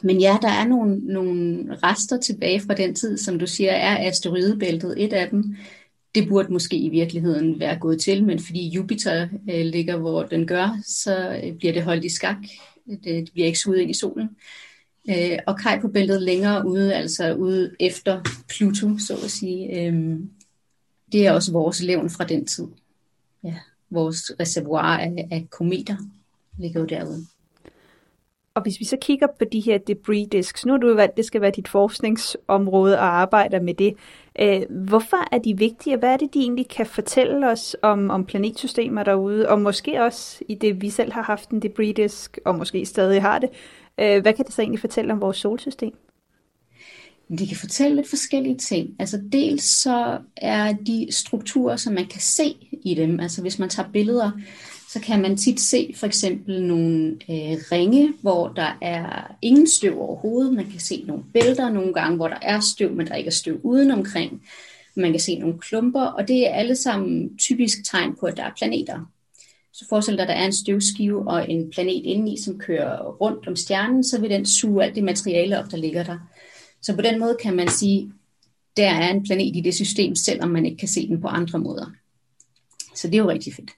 men 0.02 0.20
ja, 0.20 0.38
der 0.42 0.48
er 0.48 0.68
nogle, 0.68 0.98
nogle 0.98 1.64
rester 1.82 2.20
tilbage 2.20 2.60
fra 2.60 2.74
den 2.74 2.94
tid, 2.94 3.18
som 3.18 3.38
du 3.38 3.46
siger, 3.46 3.72
er 3.72 4.08
asteroidebæltet 4.08 4.94
et 5.04 5.12
af 5.12 5.30
dem. 5.30 5.56
Det 6.14 6.28
burde 6.28 6.52
måske 6.52 6.76
i 6.76 6.88
virkeligheden 6.88 7.60
være 7.60 7.78
gået 7.78 8.00
til, 8.00 8.24
men 8.24 8.38
fordi 8.38 8.68
Jupiter 8.68 9.28
øh, 9.50 9.64
ligger, 9.66 9.96
hvor 9.96 10.22
den 10.22 10.46
gør, 10.46 10.78
så 10.86 11.40
øh, 11.44 11.56
bliver 11.56 11.72
det 11.72 11.82
holdt 11.82 12.04
i 12.04 12.14
skak. 12.14 12.36
Det, 12.86 13.04
det 13.04 13.30
bliver 13.32 13.46
ikke 13.46 13.58
suget 13.58 13.80
ind 13.80 13.90
i 13.90 13.94
solen. 13.94 14.28
Øh, 15.10 15.38
og 15.46 15.58
kaj 15.58 15.80
på 15.80 15.88
bæltet 15.88 16.22
længere 16.22 16.66
ude, 16.66 16.94
altså 16.94 17.34
ude 17.34 17.74
efter 17.80 18.22
Pluto, 18.48 18.98
så 18.98 19.14
at 19.24 19.30
sige. 19.30 19.80
Øh, 19.80 20.18
det 21.12 21.26
er 21.26 21.32
også 21.32 21.52
vores 21.52 21.82
levn 21.82 22.10
fra 22.10 22.24
den 22.24 22.46
tid. 22.46 22.66
Ja 23.44 23.54
vores 23.92 24.32
reservoir 24.40 24.98
af, 24.98 25.28
af 25.30 25.46
kometer 25.50 25.96
ligger 26.58 26.80
jo 26.80 26.86
derude. 26.86 27.26
Og 28.54 28.62
hvis 28.62 28.80
vi 28.80 28.84
så 28.84 28.96
kigger 29.00 29.26
på 29.38 29.44
de 29.52 29.60
her 29.60 29.78
debris 29.78 30.28
disks, 30.32 30.66
nu 30.66 30.72
har 30.72 30.78
du 30.78 30.94
valgt, 30.94 31.16
det 31.16 31.24
skal 31.24 31.40
være 31.40 31.50
dit 31.50 31.68
forskningsområde 31.68 32.98
og 32.98 33.04
arbejder 33.04 33.60
med 33.60 33.74
det. 33.74 33.94
Øh, 34.40 34.62
hvorfor 34.70 35.34
er 35.34 35.38
de 35.38 35.58
vigtige, 35.58 35.94
og 35.94 35.98
hvad 35.98 36.12
er 36.12 36.16
det, 36.16 36.34
de 36.34 36.38
egentlig 36.38 36.68
kan 36.68 36.86
fortælle 36.86 37.50
os 37.50 37.76
om, 37.82 38.10
om 38.10 38.24
planetsystemer 38.24 39.02
derude, 39.02 39.48
og 39.48 39.60
måske 39.60 40.02
også 40.02 40.44
i 40.48 40.54
det, 40.54 40.82
vi 40.82 40.90
selv 40.90 41.12
har 41.12 41.22
haft 41.22 41.50
en 41.50 41.62
debris 41.62 41.94
disk, 41.96 42.38
og 42.44 42.54
måske 42.58 42.86
stadig 42.86 43.22
har 43.22 43.38
det. 43.38 43.48
Øh, 44.00 44.22
hvad 44.22 44.32
kan 44.32 44.44
det 44.44 44.54
så 44.54 44.62
egentlig 44.62 44.80
fortælle 44.80 45.12
om 45.12 45.20
vores 45.20 45.36
solsystem? 45.36 45.94
De 47.38 47.46
kan 47.46 47.56
fortælle 47.56 47.96
lidt 47.96 48.08
forskellige 48.08 48.56
ting. 48.56 48.90
Altså 48.98 49.20
dels 49.32 49.64
så 49.64 50.18
er 50.36 50.72
de 50.72 51.06
strukturer, 51.10 51.76
som 51.76 51.92
man 51.92 52.06
kan 52.06 52.20
se 52.20 52.56
i 52.82 52.94
dem, 52.94 53.20
altså 53.20 53.42
hvis 53.42 53.58
man 53.58 53.68
tager 53.68 53.88
billeder, 53.92 54.30
så 54.92 55.00
kan 55.00 55.22
man 55.22 55.36
tit 55.36 55.60
se 55.60 55.94
for 55.96 56.06
eksempel 56.06 56.62
nogle 56.62 57.06
øh, 57.30 57.56
ringe, 57.72 58.12
hvor 58.20 58.48
der 58.48 58.78
er 58.80 59.34
ingen 59.42 59.66
støv 59.66 60.00
overhovedet. 60.00 60.52
Man 60.52 60.70
kan 60.70 60.80
se 60.80 61.04
nogle 61.06 61.22
bælter 61.34 61.68
nogle 61.70 61.94
gange, 61.94 62.16
hvor 62.16 62.28
der 62.28 62.38
er 62.42 62.60
støv, 62.60 62.92
men 62.92 63.06
der 63.06 63.14
ikke 63.14 63.28
er 63.28 63.32
støv 63.32 63.60
udenomkring. 63.62 64.42
Man 64.96 65.10
kan 65.10 65.20
se 65.20 65.38
nogle 65.38 65.58
klumper, 65.58 66.02
og 66.02 66.28
det 66.28 66.46
er 66.48 66.54
alle 66.54 66.76
sammen 66.76 67.38
typisk 67.38 67.78
tegn 67.90 68.14
på, 68.20 68.26
at 68.26 68.36
der 68.36 68.42
er 68.42 68.50
planeter. 68.56 69.00
Så 69.72 69.84
forestil 69.88 70.14
dig, 70.14 70.22
at 70.22 70.28
der 70.28 70.34
er 70.34 70.46
en 70.46 70.52
støvskive 70.52 71.28
og 71.28 71.50
en 71.50 71.70
planet 71.70 72.02
indeni, 72.04 72.40
som 72.40 72.58
kører 72.58 73.02
rundt 73.02 73.48
om 73.48 73.56
stjernen, 73.56 74.04
så 74.04 74.20
vil 74.20 74.30
den 74.30 74.46
suge 74.46 74.84
alt 74.84 74.94
det 74.94 75.04
materiale 75.04 75.58
op, 75.58 75.70
der 75.70 75.76
ligger 75.76 76.02
der. 76.02 76.18
Så 76.82 76.94
på 76.96 77.02
den 77.02 77.18
måde 77.18 77.36
kan 77.42 77.56
man 77.56 77.68
sige, 77.68 78.12
der 78.76 78.90
er 78.90 79.10
en 79.10 79.22
planet 79.22 79.56
i 79.56 79.60
det 79.60 79.74
system, 79.74 80.14
selvom 80.14 80.50
man 80.50 80.66
ikke 80.66 80.78
kan 80.78 80.88
se 80.88 81.08
den 81.08 81.20
på 81.20 81.28
andre 81.28 81.58
måder. 81.58 81.86
Så 82.94 83.08
det 83.08 83.14
er 83.14 83.22
jo 83.22 83.30
rigtig 83.30 83.54
fedt. 83.54 83.70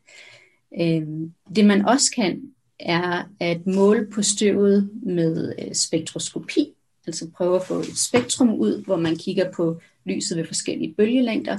Øhm, 0.81 1.33
det 1.57 1.65
man 1.65 1.87
også 1.87 2.13
kan, 2.15 2.43
er 2.81 3.23
at 3.41 3.67
måle 3.67 4.07
på 4.15 4.23
støvet 4.23 4.91
med 5.03 5.55
øh, 5.59 5.75
spektroskopi, 5.75 6.69
altså 7.07 7.31
prøve 7.37 7.57
at 7.57 7.67
få 7.67 7.79
et 7.79 7.99
spektrum 7.99 8.55
ud, 8.55 8.85
hvor 8.85 8.97
man 8.97 9.17
kigger 9.17 9.53
på 9.53 9.81
lyset 10.05 10.39
ved 10.39 10.47
forskellige 10.47 10.95
bølgelængder, 10.95 11.59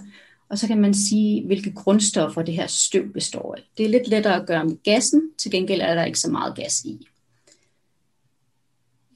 og 0.49 0.58
så 0.58 0.67
kan 0.67 0.81
man 0.81 0.93
sige, 0.93 1.45
hvilke 1.45 1.71
grundstoffer 1.71 2.41
det 2.41 2.53
her 2.53 2.67
støv 2.67 3.13
består 3.13 3.55
af. 3.55 3.69
Det 3.77 3.86
er 3.86 3.89
lidt 3.89 4.08
lettere 4.08 4.41
at 4.41 4.47
gøre 4.47 4.65
med 4.65 4.84
gassen, 4.84 5.31
til 5.38 5.51
gengæld 5.51 5.81
er 5.81 5.95
der 5.95 6.05
ikke 6.05 6.19
så 6.19 6.31
meget 6.31 6.55
gas 6.55 6.86
i. 6.86 7.08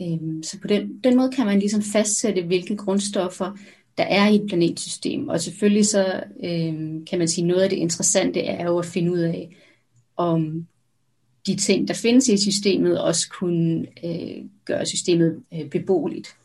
Øhm, 0.02 0.44
så 0.44 0.60
på 0.62 0.68
den, 0.68 1.00
den 1.04 1.18
måde 1.18 1.32
kan 1.32 1.46
man 1.46 1.60
ligesom 1.60 1.82
fastsætte, 1.82 2.42
hvilke 2.42 2.76
grundstoffer 2.76 3.58
der 3.98 4.04
er 4.04 4.30
i 4.30 4.36
et 4.36 4.46
planetsystem. 4.48 5.28
Og 5.28 5.42
selvfølgelig 5.42 5.86
så 5.86 6.24
øhm, 6.44 7.06
kan 7.06 7.20
man 7.20 7.28
sige, 7.28 7.48
noget 7.48 7.62
af 7.62 7.70
det 7.70 7.78
interessante 7.78 8.40
er 8.40 8.66
jo 8.66 8.80
at 8.80 8.86
finde 8.86 9.12
ud 9.12 9.20
af, 9.20 9.56
om 10.18 10.68
de 11.48 11.56
ting, 11.56 11.88
der 11.88 11.94
findes 11.94 12.28
i 12.28 12.38
systemet, 12.38 13.02
også 13.02 13.30
kunne 13.30 13.88
øh, 14.06 14.46
gøre 14.66 14.86
systemet 14.86 15.44
øh, 15.54 15.70
beboeligt. 15.70 16.36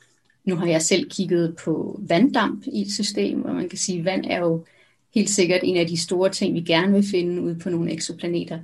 Nu 0.44 0.56
har 0.56 0.66
jeg 0.66 0.82
selv 0.82 1.10
kigget 1.10 1.56
på 1.64 2.00
vanddamp 2.08 2.64
i 2.72 2.82
et 2.82 2.92
system, 2.92 3.44
og 3.44 3.54
man 3.54 3.68
kan 3.68 3.78
sige, 3.78 3.98
at 3.98 4.04
vand 4.04 4.24
er 4.24 4.38
jo 4.38 4.64
helt 5.14 5.30
sikkert 5.30 5.60
en 5.64 5.76
af 5.76 5.86
de 5.86 5.96
store 5.96 6.30
ting, 6.30 6.54
vi 6.54 6.60
gerne 6.60 6.92
vil 6.92 7.04
finde 7.10 7.42
ude 7.42 7.58
på 7.58 7.70
nogle 7.70 7.92
eksoplaneter. 7.92 8.58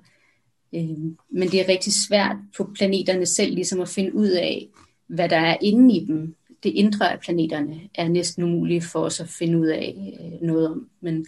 Øh, 0.74 0.88
men 1.30 1.48
det 1.48 1.54
er 1.54 1.68
rigtig 1.68 1.92
svært 1.92 2.36
på 2.56 2.70
planeterne 2.74 3.26
selv 3.26 3.54
ligesom 3.54 3.80
at 3.80 3.88
finde 3.88 4.14
ud 4.14 4.28
af, 4.28 4.68
hvad 5.06 5.28
der 5.28 5.36
er 5.36 5.56
inde 5.62 5.96
i 5.96 6.04
dem. 6.04 6.34
Det 6.62 6.70
indre 6.70 7.12
af 7.12 7.20
planeterne 7.20 7.80
er 7.94 8.08
næsten 8.08 8.42
umuligt 8.42 8.84
for 8.84 9.00
os 9.00 9.20
at 9.20 9.28
finde 9.28 9.58
ud 9.58 9.66
af 9.66 10.16
øh, 10.20 10.46
noget 10.48 10.70
om. 10.70 10.88
Men 11.00 11.26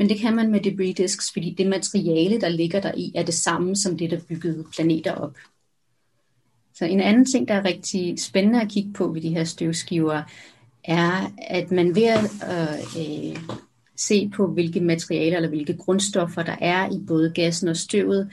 men 0.00 0.08
det 0.08 0.18
kan 0.18 0.36
man 0.36 0.50
med 0.50 0.60
debris 0.60 0.96
disks, 0.96 1.32
fordi 1.32 1.54
det 1.58 1.66
materiale, 1.66 2.40
der 2.40 2.48
ligger 2.48 2.80
der 2.80 2.92
i, 2.96 3.12
er 3.14 3.22
det 3.22 3.34
samme 3.34 3.76
som 3.76 3.98
det, 3.98 4.10
der 4.10 4.20
byggede 4.28 4.64
planeter 4.74 5.12
op. 5.12 5.36
Så 6.74 6.84
en 6.84 7.00
anden 7.00 7.24
ting, 7.24 7.48
der 7.48 7.54
er 7.54 7.64
rigtig 7.64 8.20
spændende 8.20 8.60
at 8.60 8.68
kigge 8.68 8.92
på 8.92 9.08
ved 9.08 9.20
de 9.20 9.28
her 9.28 9.44
støvskiver, 9.44 10.22
er, 10.84 11.32
at 11.48 11.70
man 11.70 11.94
ved 11.94 12.04
at 12.04 12.24
øh, 12.50 13.30
øh 13.30 13.36
se 13.96 14.30
på, 14.36 14.46
hvilke 14.46 14.80
materialer 14.80 15.36
eller 15.36 15.48
hvilke 15.48 15.76
grundstoffer, 15.76 16.42
der 16.42 16.56
er 16.60 16.90
i 16.92 16.98
både 17.06 17.32
gassen 17.34 17.68
og 17.68 17.76
støvet, 17.76 18.30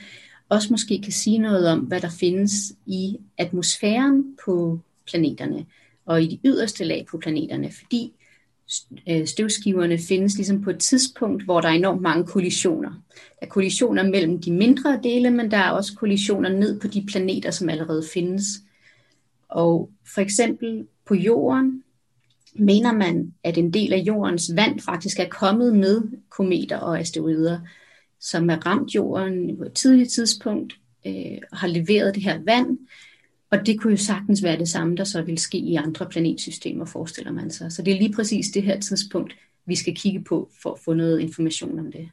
også 0.48 0.68
måske 0.70 1.00
kan 1.02 1.12
sige 1.12 1.38
noget 1.38 1.68
om, 1.68 1.78
hvad 1.78 2.00
der 2.00 2.10
findes 2.10 2.52
i 2.86 3.16
atmosfæren 3.38 4.36
på 4.44 4.80
planeterne 5.06 5.66
og 6.06 6.22
i 6.22 6.26
de 6.26 6.38
yderste 6.44 6.84
lag 6.84 7.06
på 7.10 7.18
planeterne, 7.18 7.70
fordi 7.72 8.12
øh, 9.08 9.26
støvskiverne 9.26 9.98
findes 9.98 10.36
ligesom 10.36 10.62
på 10.62 10.70
et 10.70 10.78
tidspunkt, 10.78 11.44
hvor 11.44 11.60
der 11.60 11.68
er 11.68 11.72
enormt 11.72 12.02
mange 12.02 12.26
kollisioner. 12.26 12.90
Der 13.10 13.46
er 13.46 13.46
kollisioner 13.46 14.02
mellem 14.02 14.40
de 14.40 14.52
mindre 14.52 15.00
dele, 15.02 15.30
men 15.30 15.50
der 15.50 15.56
er 15.56 15.70
også 15.70 15.94
kollisioner 15.96 16.48
ned 16.48 16.80
på 16.80 16.86
de 16.86 17.06
planeter, 17.06 17.50
som 17.50 17.68
allerede 17.68 18.04
findes. 18.12 18.44
Og 19.48 19.90
for 20.14 20.20
eksempel 20.20 20.86
på 21.06 21.14
jorden 21.14 21.82
mener 22.54 22.92
man, 22.92 23.34
at 23.44 23.58
en 23.58 23.72
del 23.72 23.92
af 23.92 23.98
jordens 23.98 24.50
vand 24.56 24.80
faktisk 24.80 25.18
er 25.18 25.28
kommet 25.28 25.76
med 25.76 26.02
kometer 26.30 26.76
og 26.76 27.00
asteroider, 27.00 27.60
som 28.20 28.50
er 28.50 28.66
ramt 28.66 28.94
jorden 28.94 29.56
på 29.56 29.64
et 29.64 29.72
tidligt 29.72 30.10
tidspunkt 30.10 30.78
øh, 31.06 31.38
og 31.52 31.58
har 31.58 31.68
leveret 31.68 32.14
det 32.14 32.22
her 32.22 32.40
vand, 32.46 32.78
og 33.50 33.66
det 33.66 33.80
kunne 33.80 33.90
jo 33.90 33.96
sagtens 33.96 34.42
være 34.42 34.58
det 34.58 34.68
samme, 34.68 34.96
der 34.96 35.04
så 35.04 35.22
vil 35.22 35.38
ske 35.38 35.58
i 35.58 35.74
andre 35.74 36.06
planetsystemer, 36.06 36.84
forestiller 36.84 37.32
man 37.32 37.50
sig. 37.50 37.72
Så 37.72 37.82
det 37.82 37.94
er 37.94 37.98
lige 37.98 38.12
præcis 38.12 38.46
det 38.54 38.62
her 38.62 38.80
tidspunkt, 38.80 39.34
vi 39.66 39.74
skal 39.74 39.94
kigge 39.96 40.24
på 40.24 40.50
for 40.62 40.72
at 40.72 40.78
få 40.84 40.94
noget 40.94 41.20
information 41.20 41.78
om 41.78 41.92
det. 41.92 42.08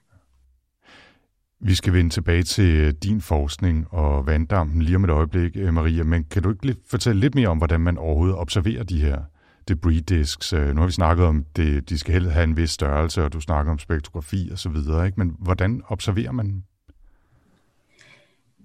Vi 1.59 1.75
skal 1.75 1.93
vende 1.93 2.09
tilbage 2.09 2.43
til 2.43 2.75
øh, 2.75 2.93
din 3.03 3.21
forskning 3.21 3.87
og 3.91 4.25
vanddampen 4.25 4.81
lige 4.81 4.95
om 4.95 5.03
et 5.03 5.09
øjeblik, 5.09 5.51
øh, 5.55 5.73
Maria. 5.73 6.03
Men 6.03 6.23
kan 6.23 6.43
du 6.43 6.49
ikke 6.49 6.75
fortælle 6.89 7.19
lidt 7.19 7.35
mere 7.35 7.47
om, 7.47 7.57
hvordan 7.57 7.81
man 7.81 7.97
overhovedet 7.97 8.35
observerer 8.35 8.83
de 8.83 9.01
her 9.01 9.21
debris 9.67 10.03
disks? 10.09 10.53
Øh, 10.53 10.75
nu 10.75 10.81
har 10.81 10.85
vi 10.85 10.93
snakket 10.93 11.25
om, 11.25 11.45
det, 11.55 11.89
de 11.89 11.97
skal 11.97 12.13
helst 12.13 12.31
have 12.31 12.43
en 12.43 12.57
vis 12.57 12.69
størrelse, 12.69 13.23
og 13.23 13.33
du 13.33 13.39
snakker 13.39 13.71
om 13.71 13.79
spektrografi 13.79 14.49
og 14.51 14.59
så 14.59 14.69
videre. 14.69 15.05
Ikke? 15.05 15.19
Men 15.19 15.35
hvordan 15.39 15.81
observerer 15.87 16.31
man 16.31 16.63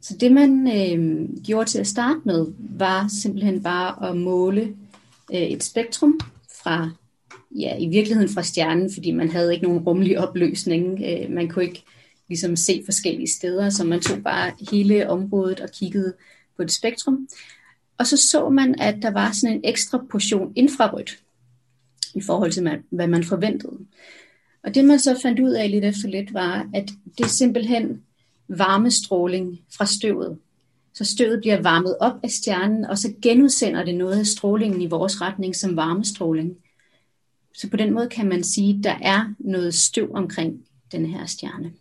så 0.03 0.17
det 0.21 0.33
man 0.33 0.69
øh, 0.69 1.29
gjorde 1.45 1.71
til 1.71 1.79
at 1.79 1.87
starte 1.87 2.21
med, 2.25 2.47
var 2.59 3.09
simpelthen 3.09 3.63
bare 3.63 4.11
at 4.11 4.17
måle 4.17 4.75
øh, 5.33 5.41
et 5.41 5.63
spektrum 5.63 6.21
fra, 6.63 6.91
ja, 7.51 7.77
i 7.79 7.89
virkeligheden 7.89 8.29
fra 8.29 8.43
stjernen, 8.43 8.93
fordi 8.93 9.11
man 9.11 9.31
havde 9.31 9.55
ikke 9.55 9.67
nogen 9.67 9.83
rummelig 9.83 10.19
opløsning. 10.19 11.01
Øh, 11.05 11.31
man 11.31 11.49
kunne 11.49 11.65
ikke 11.65 11.85
ligesom 12.29 12.57
se 12.57 12.83
forskellige 12.85 13.31
steder, 13.31 13.71
så 13.71 13.85
man 13.85 14.01
tog 14.01 14.23
bare 14.23 14.53
hele 14.71 15.11
området 15.11 15.61
og 15.61 15.71
kiggede 15.71 16.15
på 16.57 16.63
et 16.63 16.73
spektrum. 16.73 17.29
Og 18.01 18.07
så 18.07 18.17
så 18.17 18.49
man, 18.49 18.81
at 18.81 19.03
der 19.03 19.11
var 19.11 19.33
sådan 19.33 19.57
en 19.57 19.61
ekstra 19.65 20.05
portion 20.11 20.53
infrarødt 20.57 21.19
i 22.15 22.21
forhold 22.21 22.53
til, 22.53 22.83
hvad 22.91 23.07
man 23.07 23.25
forventede. 23.25 23.79
Og 24.63 24.75
det 24.75 24.85
man 24.85 24.99
så 24.99 25.19
fandt 25.23 25.41
ud 25.41 25.51
af 25.51 25.71
lidt 25.71 25.85
efter 25.85 26.09
lidt, 26.09 26.35
var, 26.35 26.69
at 26.75 26.91
det 27.19 27.31
simpelthen 27.31 28.03
varmestråling 28.49 29.61
fra 29.77 29.87
støvet. 29.87 30.39
Så 30.95 31.05
støvet 31.05 31.41
bliver 31.41 31.63
varmet 31.63 31.97
op 32.01 32.13
af 32.23 32.31
stjernen, 32.31 32.85
og 32.85 32.99
så 32.99 33.13
genudsender 33.23 33.85
det 33.85 33.95
noget 33.95 34.19
af 34.19 34.27
strålingen 34.27 34.83
i 34.83 34.87
vores 34.87 35.21
retning 35.21 35.57
som 35.57 35.77
varmestråling. 35.77 36.57
Så 37.55 37.71
på 37.71 37.77
den 37.77 37.93
måde 37.93 38.09
kan 38.09 38.29
man 38.29 38.45
sige, 38.45 38.79
at 38.79 38.85
der 38.85 38.99
er 39.03 39.35
noget 39.39 39.75
støv 39.75 40.11
omkring 40.15 40.65
den 40.93 41.07
her 41.07 41.27
stjerne. 41.27 41.73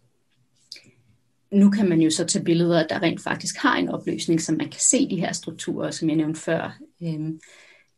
Nu 1.52 1.70
kan 1.72 1.90
man 1.90 2.02
jo 2.02 2.10
så 2.10 2.26
tage 2.26 2.46
billeder, 2.46 2.88
der 2.88 3.02
rent 3.02 3.22
faktisk 3.22 3.58
har 3.58 3.78
en 3.78 3.90
opløsning, 3.90 4.42
så 4.42 4.52
man 4.52 4.70
kan 4.70 4.82
se 4.82 5.10
de 5.10 5.20
her 5.20 5.34
strukturer, 5.34 5.92
som 5.92 6.10
jeg 6.10 6.18
nævnte 6.18 6.40
før. 6.40 6.80
Øhm, 7.04 7.40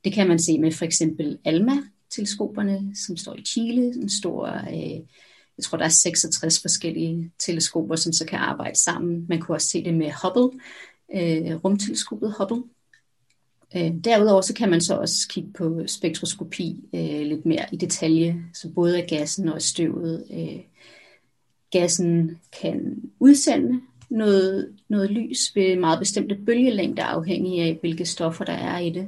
det 0.04 0.14
kan 0.14 0.28
man 0.28 0.40
se 0.40 0.60
med 0.60 0.72
for 0.72 0.86
eksempel 0.86 1.38
ALMA-teleskoperne, 1.46 2.96
som 3.06 3.18
står 3.18 3.36
i 3.36 3.44
Chile, 3.44 3.86
en 3.86 4.10
stor 4.10 4.48
øh, 4.48 5.00
jeg 5.58 5.64
tror, 5.64 5.78
der 5.78 5.86
er 5.86 5.90
66 5.90 6.62
forskellige 6.62 7.32
teleskoper, 7.40 7.96
som 7.96 8.14
så 8.14 8.26
kan 8.26 8.40
arbejde 8.40 8.80
sammen. 8.80 9.26
Man 9.30 9.40
kunne 9.40 9.56
også 9.56 9.68
se 9.68 9.84
det 9.84 9.94
med 9.94 10.12
Hubble, 10.24 10.60
øh, 11.16 11.56
rumteleskopet 11.56 12.36
Hubble. 12.38 12.64
Øh, 13.76 13.92
derudover 14.04 14.42
så 14.42 14.54
kan 14.54 14.70
man 14.70 14.82
så 14.82 14.96
også 14.96 15.28
kigge 15.30 15.54
på 15.54 15.82
spektroskopi 15.88 16.80
lidt 16.94 17.46
mere 17.46 17.66
i 17.72 17.78
detalje, 17.78 18.44
så 18.54 18.70
både 18.70 19.02
af 19.02 19.08
gassen 19.10 19.50
og 19.50 19.62
støvet. 19.62 20.26
Gassen 21.72 22.40
kan 22.62 23.02
udsende 23.20 23.82
noget, 24.10 24.76
noget 24.88 25.12
lys 25.12 25.56
ved 25.56 25.76
meget 25.76 26.00
bestemte 26.00 26.36
bølgelængder, 26.36 27.04
afhængig 27.04 27.62
af 27.62 27.78
hvilke 27.82 28.06
stoffer 28.06 28.46
der 28.46 28.54
er 28.54 28.80
i 28.80 28.90
det. 28.90 29.08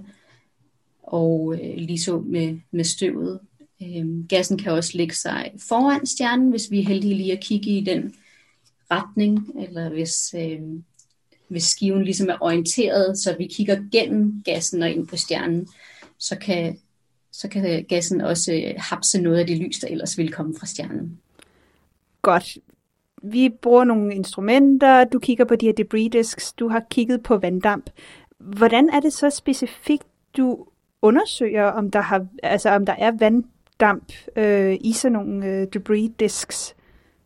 Og 1.03 1.53
øh, 1.53 1.77
lige 1.77 2.19
med, 2.21 2.59
med 2.71 2.83
støvet, 2.83 3.39
Øh, 3.83 4.27
gassen 4.29 4.57
kan 4.57 4.71
også 4.71 4.97
lægge 4.97 5.15
sig 5.15 5.51
foran 5.69 6.05
stjernen, 6.05 6.49
hvis 6.49 6.71
vi 6.71 6.79
er 6.79 6.87
heldige 6.87 7.13
lige 7.13 7.31
at 7.31 7.43
kigge 7.43 7.69
i 7.69 7.83
den 7.83 8.13
retning, 8.91 9.51
eller 9.59 9.89
hvis, 9.89 10.35
øh, 10.37 10.61
hvis 11.47 11.63
skiven 11.63 12.03
ligesom 12.03 12.29
er 12.29 12.37
orienteret, 12.41 13.17
så 13.17 13.35
vi 13.37 13.47
kigger 13.47 13.83
gennem 13.91 14.41
gassen 14.45 14.83
og 14.83 14.91
ind 14.91 15.07
på 15.07 15.17
stjernen, 15.17 15.67
så 16.17 16.35
kan, 16.35 16.79
så 17.31 17.47
kan 17.47 17.85
gassen 17.89 18.21
også 18.21 18.53
øh, 18.53 18.73
hapse 18.77 19.21
noget 19.21 19.39
af 19.39 19.47
det 19.47 19.57
lys, 19.57 19.79
der 19.79 19.87
ellers 19.87 20.17
ville 20.17 20.31
komme 20.31 20.55
fra 20.59 20.65
stjernen. 20.65 21.19
Godt. 22.23 22.57
Vi 23.23 23.49
bruger 23.61 23.83
nogle 23.83 24.15
instrumenter, 24.15 25.03
du 25.03 25.19
kigger 25.19 25.45
på 25.45 25.55
de 25.55 25.65
her 25.65 25.73
debris 25.73 26.09
disks, 26.11 26.53
du 26.53 26.67
har 26.67 26.83
kigget 26.89 27.23
på 27.23 27.37
vanddamp. 27.37 27.89
Hvordan 28.39 28.89
er 28.89 28.99
det 28.99 29.13
så 29.13 29.29
specifikt, 29.29 30.03
du 30.37 30.65
undersøger, 31.01 31.65
om 31.65 31.91
der, 31.91 32.01
har, 32.01 32.27
altså 32.43 32.69
om 32.69 32.85
der 32.85 32.93
er 32.93 33.11
vanddamp 33.19 34.13
øh, 34.35 34.77
i 34.81 34.93
sådan 34.93 35.13
nogle 35.13 35.45
øh, 35.45 35.67
debris 35.73 36.11
disks. 36.19 36.75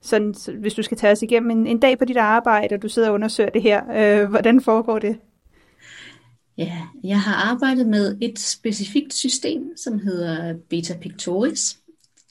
Sådan, 0.02 0.34
så 0.34 0.52
hvis 0.52 0.74
du 0.74 0.82
skal 0.82 0.98
tage 0.98 1.12
os 1.12 1.22
igennem 1.22 1.52
en, 1.52 1.68
en 1.68 1.80
dag 1.80 2.00
på 2.00 2.06
dit 2.06 2.18
arbejde, 2.18 2.76
og 2.76 2.82
du 2.82 2.90
sidder 2.90 3.08
og 3.08 3.14
undersøger 3.14 3.50
det 3.50 3.62
her, 3.62 3.82
øh, 3.96 4.30
hvordan 4.30 4.62
foregår 4.62 5.00
det? 5.00 5.18
Ja, 6.58 6.78
jeg 7.04 7.22
har 7.22 7.52
arbejdet 7.52 7.88
med 7.88 8.18
et 8.22 8.40
specifikt 8.40 9.14
system, 9.14 9.78
som 9.78 10.00
hedder 10.00 10.56
Beta 10.70 10.98
Pictoris. 11.02 11.78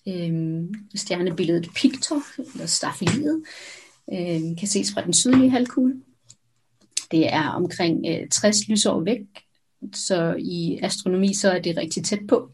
Øhm, 0.09 0.75
stjernebilledet 0.95 1.69
Pictor, 1.75 2.23
eller 2.53 2.67
stafeliet, 2.67 3.43
øh, 4.13 4.59
kan 4.59 4.69
ses 4.69 4.93
fra 4.93 5.05
den 5.05 5.13
sydlige 5.13 5.51
halvkugle. 5.51 5.95
Det 7.11 7.33
er 7.33 7.49
omkring 7.49 8.07
øh, 8.09 8.29
60 8.29 8.69
lysår 8.69 9.01
væk, 9.01 9.21
så 9.95 10.35
i 10.39 10.79
astronomi 10.83 11.35
så 11.35 11.51
er 11.51 11.59
det 11.59 11.77
rigtig 11.77 12.05
tæt 12.05 12.27
på. 12.29 12.51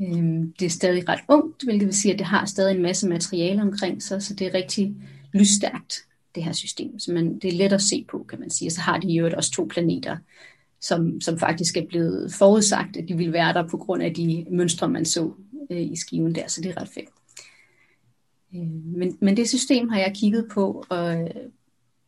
Øh, 0.00 0.44
det 0.58 0.66
er 0.66 0.70
stadig 0.70 1.08
ret 1.08 1.20
ungt, 1.28 1.64
hvilket 1.64 1.86
vil 1.86 1.96
sige, 1.96 2.12
at 2.12 2.18
det 2.18 2.26
har 2.26 2.46
stadig 2.46 2.76
en 2.76 2.82
masse 2.82 3.08
materiale 3.08 3.62
omkring 3.62 4.02
sig, 4.02 4.22
så 4.22 4.34
det 4.34 4.46
er 4.46 4.54
rigtig 4.54 4.94
lysstærkt, 5.32 5.94
det 6.34 6.44
her 6.44 6.52
system. 6.52 6.98
Så 6.98 7.12
man, 7.12 7.38
det 7.38 7.48
er 7.48 7.58
let 7.58 7.72
at 7.72 7.82
se 7.82 8.04
på, 8.10 8.26
kan 8.28 8.40
man 8.40 8.50
sige. 8.50 8.68
Og 8.68 8.72
så 8.72 8.80
har 8.80 8.98
de 8.98 9.08
jo 9.08 9.30
også 9.36 9.50
to 9.50 9.66
planeter, 9.70 10.16
som, 10.80 11.20
som 11.20 11.38
faktisk 11.38 11.76
er 11.76 11.86
blevet 11.88 12.32
forudsagt, 12.32 12.96
at 12.96 13.08
de 13.08 13.16
ville 13.16 13.32
være 13.32 13.52
der 13.52 13.68
på 13.68 13.76
grund 13.76 14.02
af 14.02 14.14
de 14.14 14.46
mønstre, 14.50 14.88
man 14.88 15.04
så 15.04 15.32
øh, 15.70 15.80
i 15.80 15.96
skiven 15.96 16.34
der, 16.34 16.48
så 16.48 16.60
det 16.60 16.70
er 16.70 16.80
ret 16.80 16.88
fedt. 16.88 17.08
Øh, 18.54 18.96
men, 18.96 19.18
men 19.20 19.36
det 19.36 19.48
system 19.48 19.88
har 19.88 19.98
jeg 19.98 20.12
kigget 20.14 20.48
på, 20.52 20.84
og 20.88 21.20
øh, 21.20 21.30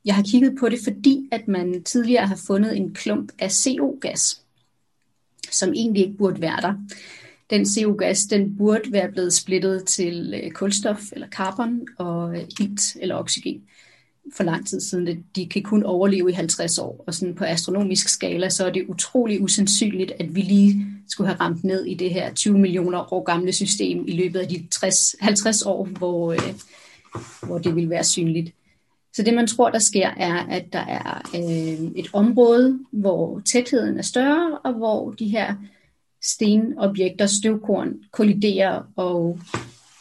jeg 0.05 0.15
har 0.15 0.23
kigget 0.23 0.57
på 0.61 0.69
det, 0.69 0.79
fordi 0.85 1.29
at 1.33 1.49
man 1.49 1.83
tidligere 1.83 2.27
har 2.27 2.41
fundet 2.47 2.77
en 2.77 2.95
klump 2.95 3.33
af 3.39 3.51
CO-gas, 3.51 4.43
som 5.51 5.73
egentlig 5.75 6.05
ikke 6.05 6.19
burde 6.19 6.41
være 6.41 6.61
der. 6.61 6.75
Den 7.51 7.67
CO-gas, 7.67 8.23
den 8.23 8.57
burde 8.57 8.93
være 8.93 9.13
blevet 9.13 9.33
splittet 9.33 9.85
til 9.85 10.35
øh, 10.43 10.51
kulstof 10.51 11.13
eller 11.13 11.29
carbon 11.29 11.87
og 11.99 12.37
øh, 12.37 12.43
ilt 12.61 12.97
eller 13.01 13.15
oxygen 13.15 13.63
for 14.35 14.45
lang 14.45 14.67
tid 14.67 14.81
siden. 14.81 15.09
at 15.09 15.17
De 15.37 15.47
kan 15.47 15.63
kun 15.63 15.83
overleve 15.83 16.31
i 16.31 16.33
50 16.33 16.79
år, 16.79 17.05
og 17.07 17.15
sådan 17.15 17.35
på 17.35 17.45
astronomisk 17.45 18.09
skala, 18.09 18.49
så 18.49 18.67
er 18.67 18.71
det 18.71 18.87
utrolig 18.89 19.43
usandsynligt, 19.43 20.13
at 20.19 20.35
vi 20.35 20.41
lige 20.41 20.87
skulle 21.09 21.29
have 21.29 21.41
ramt 21.41 21.65
ned 21.65 21.85
i 21.85 21.95
det 21.95 22.11
her 22.11 22.35
20 22.35 22.59
millioner 22.59 23.13
år 23.13 23.23
gamle 23.23 23.53
system 23.53 24.05
i 24.09 24.13
løbet 24.13 24.41
af 24.41 24.49
de 24.49 24.67
60, 24.71 25.17
50 25.21 25.63
år, 25.63 25.85
hvor, 25.85 26.33
øh, 26.33 26.55
hvor 27.43 27.59
det 27.59 27.77
vil 27.77 27.91
være 27.91 28.05
synligt. 28.05 28.55
Så 29.15 29.23
det 29.23 29.35
man 29.35 29.47
tror, 29.47 29.71
der 29.71 29.79
sker, 29.79 30.09
er, 30.09 30.35
at 30.35 30.73
der 30.73 30.79
er 30.79 31.31
øh, 31.35 31.91
et 31.97 32.07
område, 32.13 32.79
hvor 32.93 33.41
tætheden 33.41 33.99
er 33.99 34.03
større, 34.03 34.59
og 34.59 34.73
hvor 34.73 35.11
de 35.11 35.29
her 35.29 35.55
stenobjekter, 36.23 37.27
støvkorn, 37.27 37.95
kolliderer 38.13 38.83
og 38.97 39.39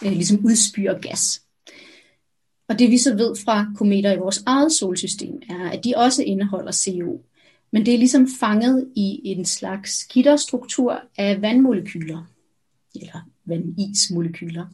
øh, 0.05 0.11
ligesom 0.11 0.45
udspyrer 0.45 0.99
gas. 0.99 1.41
Og 2.69 2.79
det 2.79 2.91
vi 2.91 2.97
så 2.97 3.15
ved 3.15 3.35
fra 3.45 3.65
kometer 3.75 4.13
i 4.13 4.17
vores 4.17 4.43
eget 4.45 4.71
solsystem, 4.71 5.41
er, 5.49 5.69
at 5.69 5.83
de 5.83 5.93
også 5.95 6.23
indeholder 6.23 6.71
CO. 6.71 7.21
Men 7.71 7.85
det 7.85 7.93
er 7.93 7.97
ligesom 7.97 8.27
fanget 8.39 8.89
i 8.95 9.21
en 9.23 9.45
slags 9.45 10.05
gitterstruktur 10.05 11.01
af 11.17 11.41
vandmolekyler, 11.41 12.23
eller 12.95 13.29
vandismolekyler. 13.45 14.65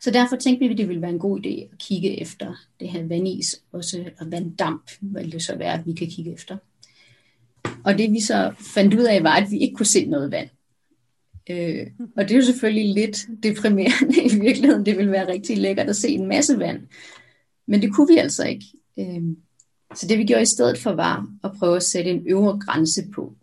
Så 0.00 0.10
derfor 0.10 0.36
tænkte 0.36 0.66
vi, 0.66 0.72
at 0.72 0.78
det 0.78 0.88
ville 0.88 1.02
være 1.02 1.10
en 1.10 1.18
god 1.18 1.40
idé 1.40 1.72
at 1.72 1.78
kigge 1.78 2.20
efter 2.20 2.54
det 2.80 2.88
her 2.88 3.06
vandis, 3.06 3.62
også, 3.72 4.04
og 4.20 4.32
vanddamp, 4.32 4.90
vil 5.00 5.32
det 5.32 5.42
så 5.42 5.56
være, 5.56 5.72
at 5.72 5.86
vi 5.86 5.92
kan 5.92 6.06
kigge 6.06 6.32
efter. 6.32 6.56
Og 7.84 7.98
det 7.98 8.12
vi 8.12 8.20
så 8.20 8.52
fandt 8.74 8.94
ud 8.94 9.02
af, 9.02 9.22
var, 9.22 9.36
at 9.36 9.50
vi 9.50 9.58
ikke 9.58 9.74
kunne 9.74 9.86
se 9.86 10.04
noget 10.04 10.30
vand. 10.30 10.48
Øh, 11.50 11.86
og 12.16 12.24
det 12.24 12.30
er 12.30 12.36
jo 12.36 12.44
selvfølgelig 12.44 12.94
lidt 12.94 13.26
deprimerende 13.42 14.22
i 14.32 14.40
virkeligheden. 14.40 14.86
Det 14.86 14.96
ville 14.96 15.12
være 15.12 15.28
rigtig 15.28 15.58
lækkert 15.58 15.88
at 15.88 15.96
se 15.96 16.08
en 16.08 16.26
masse 16.26 16.58
vand. 16.58 16.80
Men 17.72 17.82
det 17.82 17.94
kunne 17.94 18.08
vi 18.08 18.18
altså 18.18 18.44
ikke. 18.44 18.64
Øh, 18.98 19.22
så 19.94 20.06
det 20.06 20.18
vi 20.18 20.24
gjorde 20.24 20.42
i 20.42 20.46
stedet 20.46 20.78
for 20.78 20.92
var 20.92 21.26
at 21.44 21.50
prøve 21.58 21.76
at 21.76 21.82
sætte 21.82 22.10
en 22.10 22.22
øvre 22.26 22.58
grænse 22.58 23.02
på, 23.14 23.34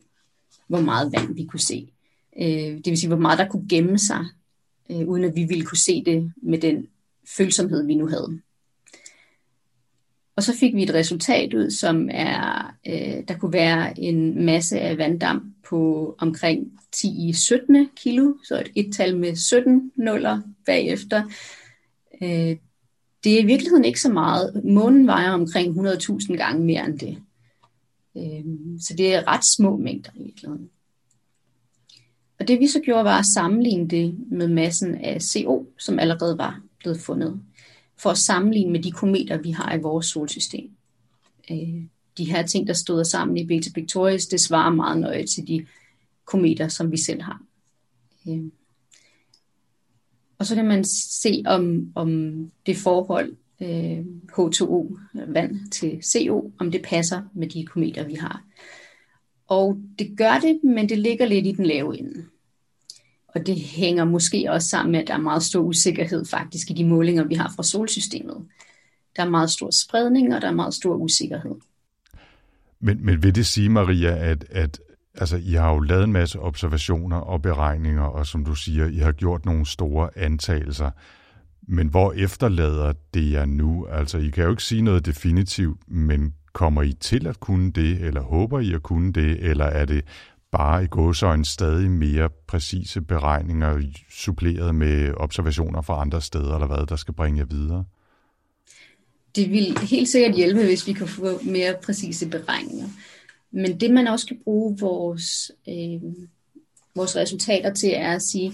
hvor 0.68 0.82
meget 0.82 1.12
vand 1.12 1.36
vi 1.36 1.46
kunne 1.46 1.60
se. 1.60 1.94
Øh, 2.42 2.78
det 2.78 2.86
vil 2.86 2.98
sige, 2.98 3.08
hvor 3.08 3.18
meget 3.18 3.40
der 3.40 3.48
kunne 3.48 3.70
gemme 3.70 4.00
sig, 4.00 4.26
øh, 4.92 5.08
uden 5.08 5.24
at 5.24 5.36
vi 5.36 5.44
ville 5.44 5.66
kunne 5.66 5.78
se 5.78 6.04
det 6.06 6.34
med 6.42 6.58
den 6.58 6.88
følsomhed, 7.38 7.86
vi 7.86 7.96
nu 7.96 8.08
havde. 8.08 8.40
Og 10.36 10.44
så 10.44 10.58
fik 10.58 10.76
vi 10.76 10.84
et 10.84 10.94
resultat 10.94 11.54
ud, 11.54 11.70
som 11.70 12.10
er, 12.12 12.74
øh, 12.88 13.24
der 13.28 13.38
kunne 13.38 13.54
være 13.54 14.00
en 14.00 14.46
masse 14.46 14.80
af 14.80 14.98
vanddamp 14.98 15.56
på 15.70 16.16
omkring 16.20 16.80
10 16.92 17.30
i 17.30 17.34
17 17.34 17.90
kilo, 17.96 18.34
så 18.44 18.60
et 18.60 18.72
et-tal 18.76 19.18
med 19.18 19.36
17 19.36 19.92
nuller 19.96 20.42
bagefter. 20.66 21.24
Øh, 22.22 22.58
det 23.24 23.34
er 23.34 23.40
i 23.40 23.46
virkeligheden 23.46 23.86
ikke 23.86 24.02
så 24.02 24.14
meget. 24.14 24.62
Månen 24.64 25.08
vejer 25.08 25.32
omkring 25.32 25.78
100.000 25.78 26.36
gange 26.36 26.66
mere 26.66 26.86
end 26.86 27.00
det. 27.00 27.18
Øhm, 28.18 28.80
så 28.80 28.94
det 28.98 29.14
er 29.14 29.28
ret 29.28 29.46
små 29.46 29.78
mængder 29.78 30.12
i 30.16 30.24
virkeligheden. 30.24 30.70
Og 32.40 32.48
det 32.48 32.60
vi 32.60 32.68
så 32.68 32.80
gjorde 32.80 33.04
var 33.04 33.20
at 33.20 33.26
sammenligne 33.26 33.88
det 33.88 34.20
med 34.32 34.48
massen 34.48 34.96
af 34.96 35.22
CO, 35.22 35.68
som 35.80 36.00
allerede 36.00 36.38
var 36.38 36.62
blevet 36.80 37.00
fundet, 37.00 37.42
for 37.98 38.10
at 38.10 38.18
sammenligne 38.18 38.72
med 38.72 38.84
de 38.84 38.92
kometer, 38.92 39.38
vi 39.38 39.52
har 39.52 39.76
i 39.76 39.82
vores 39.82 40.06
solsystem. 40.06 40.72
Øh, 41.52 41.84
de 42.18 42.32
her 42.32 42.46
ting, 42.46 42.68
der 42.68 42.74
stod 42.74 43.06
sammen 43.06 43.38
i 43.38 43.46
Beta 43.46 43.70
Pictoris, 43.76 44.28
det 44.28 44.40
svarer 44.40 44.70
meget 44.70 45.00
nøje 45.00 45.26
til 45.26 45.48
de 45.48 45.66
kometer, 46.26 46.68
som 46.68 46.92
vi 46.92 46.98
selv 46.98 47.22
har. 47.22 47.42
Øhm, 48.28 48.52
og 50.40 50.46
så 50.46 50.56
kan 50.56 50.68
man 50.68 50.84
se, 50.84 51.44
om, 51.46 51.92
om 51.96 52.12
det 52.66 52.78
forhold 52.78 53.36
øh, 53.62 54.00
H2O, 54.32 55.00
vand 55.28 55.72
til 55.72 56.00
CO, 56.04 56.52
om 56.60 56.72
det 56.72 56.82
passer 56.82 57.22
med 57.34 57.50
de 57.50 57.66
kometer, 57.66 58.08
vi 58.08 58.14
har. 58.14 58.44
Og 59.48 59.78
det 60.00 60.18
gør 60.18 60.40
det, 60.42 60.60
men 60.64 60.90
det 60.90 60.98
ligger 60.98 61.26
lidt 61.26 61.48
i 61.48 61.52
den 61.52 61.66
lave 61.66 62.00
ende. 62.00 62.26
Og 63.28 63.48
det 63.48 63.56
hænger 63.60 64.06
måske 64.06 64.46
også 64.50 64.68
sammen 64.68 64.92
med, 64.92 65.00
at 65.00 65.08
der 65.08 65.14
er 65.14 65.18
meget 65.18 65.44
stor 65.44 65.62
usikkerhed 65.62 66.26
faktisk 66.26 66.72
i 66.72 66.74
de 66.74 66.86
målinger, 66.86 67.24
vi 67.24 67.36
har 67.36 67.54
fra 67.56 67.64
solsystemet. 67.64 68.46
Der 69.16 69.24
er 69.24 69.30
meget 69.30 69.50
stor 69.50 69.70
spredning, 69.72 70.36
og 70.36 70.42
der 70.42 70.48
er 70.48 70.54
meget 70.54 70.74
stor 70.74 70.96
usikkerhed. 70.96 71.56
Men, 72.80 73.06
men 73.06 73.24
vil 73.24 73.36
det 73.36 73.46
sige, 73.46 73.70
Maria, 73.70 74.32
at, 74.32 74.46
at 74.50 74.80
altså, 75.20 75.38
I 75.38 75.54
har 75.54 75.74
jo 75.74 75.80
lavet 75.80 76.04
en 76.04 76.12
masse 76.12 76.40
observationer 76.40 77.18
og 77.18 77.42
beregninger, 77.42 78.04
og 78.04 78.28
som 78.28 78.46
du 78.46 78.56
siger, 78.56 78.86
I 78.86 78.98
har 78.98 79.12
gjort 79.12 79.46
nogle 79.46 79.66
store 79.66 80.10
antagelser. 80.16 80.92
Men 81.68 81.88
hvor 81.88 82.14
efterlader 82.14 82.94
det 83.14 83.32
jer 83.32 83.46
nu? 83.46 83.88
Altså, 83.92 84.18
I 84.18 84.30
kan 84.30 84.44
jo 84.44 84.50
ikke 84.50 84.64
sige 84.64 84.82
noget 84.82 85.06
definitivt, 85.06 85.80
men 85.88 86.34
kommer 86.54 86.82
I 86.82 86.94
til 86.94 87.28
at 87.28 87.40
kunne 87.40 87.72
det, 87.72 88.02
eller 88.02 88.22
håber 88.22 88.60
I 88.60 88.74
at 88.74 88.84
kunne 88.84 89.14
det, 89.14 89.50
eller 89.50 89.66
er 89.66 89.86
det 89.86 90.06
bare 90.52 90.84
i 90.84 90.88
gåsøjne 90.88 91.46
stadig 91.46 91.92
mere 91.92 92.30
præcise 92.48 93.02
beregninger, 93.02 93.82
suppleret 94.12 94.76
med 94.76 95.14
observationer 95.18 95.82
fra 95.82 96.02
andre 96.02 96.22
steder, 96.22 96.54
eller 96.54 96.68
hvad, 96.68 96.86
der 96.86 96.96
skal 96.96 97.14
bringe 97.14 97.40
jer 97.40 97.46
videre? 97.46 97.86
Det 99.36 99.50
vil 99.52 99.78
helt 99.78 100.10
sikkert 100.10 100.36
hjælpe, 100.36 100.66
hvis 100.66 100.88
vi 100.88 100.94
kan 100.94 101.08
få 101.08 101.40
mere 101.44 101.76
præcise 101.84 102.30
beregninger. 102.30 102.88
Men 103.52 103.80
det 103.80 103.92
man 103.92 104.08
også 104.08 104.28
kan 104.28 104.40
bruge 104.44 104.78
vores, 104.80 105.52
øh, 105.70 106.02
vores 106.96 107.16
resultater 107.16 107.74
til, 107.74 107.90
er 107.94 108.16
at 108.16 108.22
sige, 108.22 108.54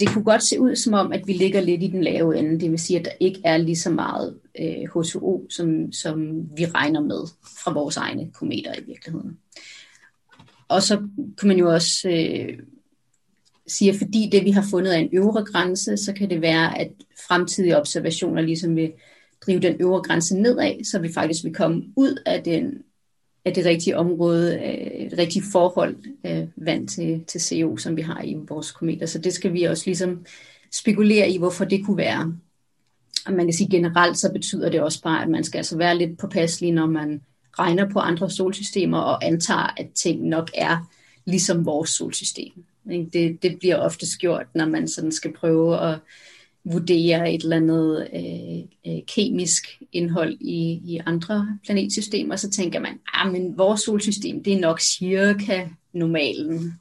det 0.00 0.08
kunne 0.08 0.24
godt 0.24 0.42
se 0.42 0.60
ud 0.60 0.76
som 0.76 0.94
om, 0.94 1.12
at 1.12 1.26
vi 1.26 1.32
ligger 1.32 1.60
lidt 1.60 1.82
i 1.82 1.86
den 1.86 2.04
lave 2.04 2.38
ende. 2.38 2.60
Det 2.60 2.70
vil 2.70 2.78
sige, 2.78 2.98
at 2.98 3.04
der 3.04 3.10
ikke 3.20 3.40
er 3.44 3.56
lige 3.56 3.76
så 3.76 3.90
meget 3.90 4.38
øh, 4.60 5.02
HTO, 5.02 5.46
som, 5.50 5.92
som 5.92 6.46
vi 6.56 6.66
regner 6.66 7.00
med 7.00 7.28
fra 7.64 7.72
vores 7.72 7.96
egne 7.96 8.30
kometer 8.32 8.74
i 8.74 8.84
virkeligheden. 8.86 9.38
Og 10.68 10.82
så 10.82 10.96
kan 11.38 11.48
man 11.48 11.58
jo 11.58 11.72
også 11.72 12.08
øh, 12.08 12.58
sige, 13.66 13.90
at 13.90 13.96
fordi 13.96 14.28
det 14.32 14.44
vi 14.44 14.50
har 14.50 14.66
fundet 14.70 14.94
er 14.94 14.98
en 14.98 15.10
øvre 15.12 15.44
grænse, 15.44 15.96
så 15.96 16.12
kan 16.12 16.30
det 16.30 16.40
være, 16.40 16.78
at 16.78 16.90
fremtidige 17.28 17.76
observationer 17.76 18.42
ligesom 18.42 18.76
vil 18.76 18.92
drive 19.46 19.60
den 19.60 19.76
øvre 19.80 20.02
grænse 20.02 20.36
nedad, 20.40 20.84
så 20.84 20.98
vi 20.98 21.12
faktisk 21.12 21.44
vil 21.44 21.54
komme 21.54 21.84
ud 21.96 22.22
af 22.26 22.42
den 22.42 22.82
af 23.44 23.54
det 23.54 23.64
rigtige 23.64 23.96
område, 23.96 24.54
øh, 24.54 25.10
det 25.10 25.18
rigtige 25.18 25.44
forhold 25.52 25.96
af 26.24 26.48
vand 26.56 26.88
til, 26.88 27.24
til 27.24 27.40
CO, 27.40 27.76
som 27.76 27.96
vi 27.96 28.02
har 28.02 28.22
i 28.22 28.36
vores 28.48 28.70
kometer. 28.70 29.06
Så 29.06 29.18
det 29.18 29.32
skal 29.32 29.52
vi 29.52 29.62
også 29.62 29.82
ligesom 29.86 30.26
spekulere 30.72 31.30
i, 31.30 31.38
hvorfor 31.38 31.64
det 31.64 31.84
kunne 31.84 31.96
være. 31.96 32.34
Og 33.26 33.32
man 33.32 33.46
kan 33.46 33.52
sige 33.52 33.70
generelt, 33.70 34.18
så 34.18 34.32
betyder 34.32 34.70
det 34.70 34.80
også 34.80 35.02
bare, 35.02 35.22
at 35.22 35.28
man 35.28 35.44
skal 35.44 35.58
altså 35.58 35.76
være 35.76 35.98
lidt 35.98 36.18
påpasselig, 36.18 36.72
når 36.72 36.86
man 36.86 37.20
regner 37.58 37.90
på 37.90 37.98
andre 37.98 38.30
solsystemer 38.30 38.98
og 38.98 39.24
antager, 39.26 39.74
at 39.76 39.90
ting 39.94 40.28
nok 40.28 40.50
er 40.54 40.90
ligesom 41.24 41.66
vores 41.66 41.90
solsystem. 41.90 42.52
Det, 43.12 43.42
det 43.42 43.58
bliver 43.58 43.76
ofte 43.76 44.06
gjort, 44.18 44.46
når 44.54 44.66
man 44.66 44.88
sådan 44.88 45.12
skal 45.12 45.32
prøve 45.32 45.80
at 45.80 45.98
vurdere 46.64 47.34
et 47.34 47.42
eller 47.42 47.56
andet 47.56 48.08
øh, 48.14 48.92
øh, 48.92 49.02
kemisk 49.06 49.66
indhold 49.92 50.36
i, 50.40 50.72
i 50.72 51.00
andre 51.06 51.58
planetsystemer, 51.64 52.36
så 52.36 52.50
tænker 52.50 52.80
man, 52.80 52.98
ah, 53.14 53.32
men 53.32 53.58
vores 53.58 53.80
solsystem, 53.80 54.44
det 54.44 54.52
er 54.52 54.60
nok 54.60 54.80
cirka 54.80 55.68
normalen. 55.92 56.72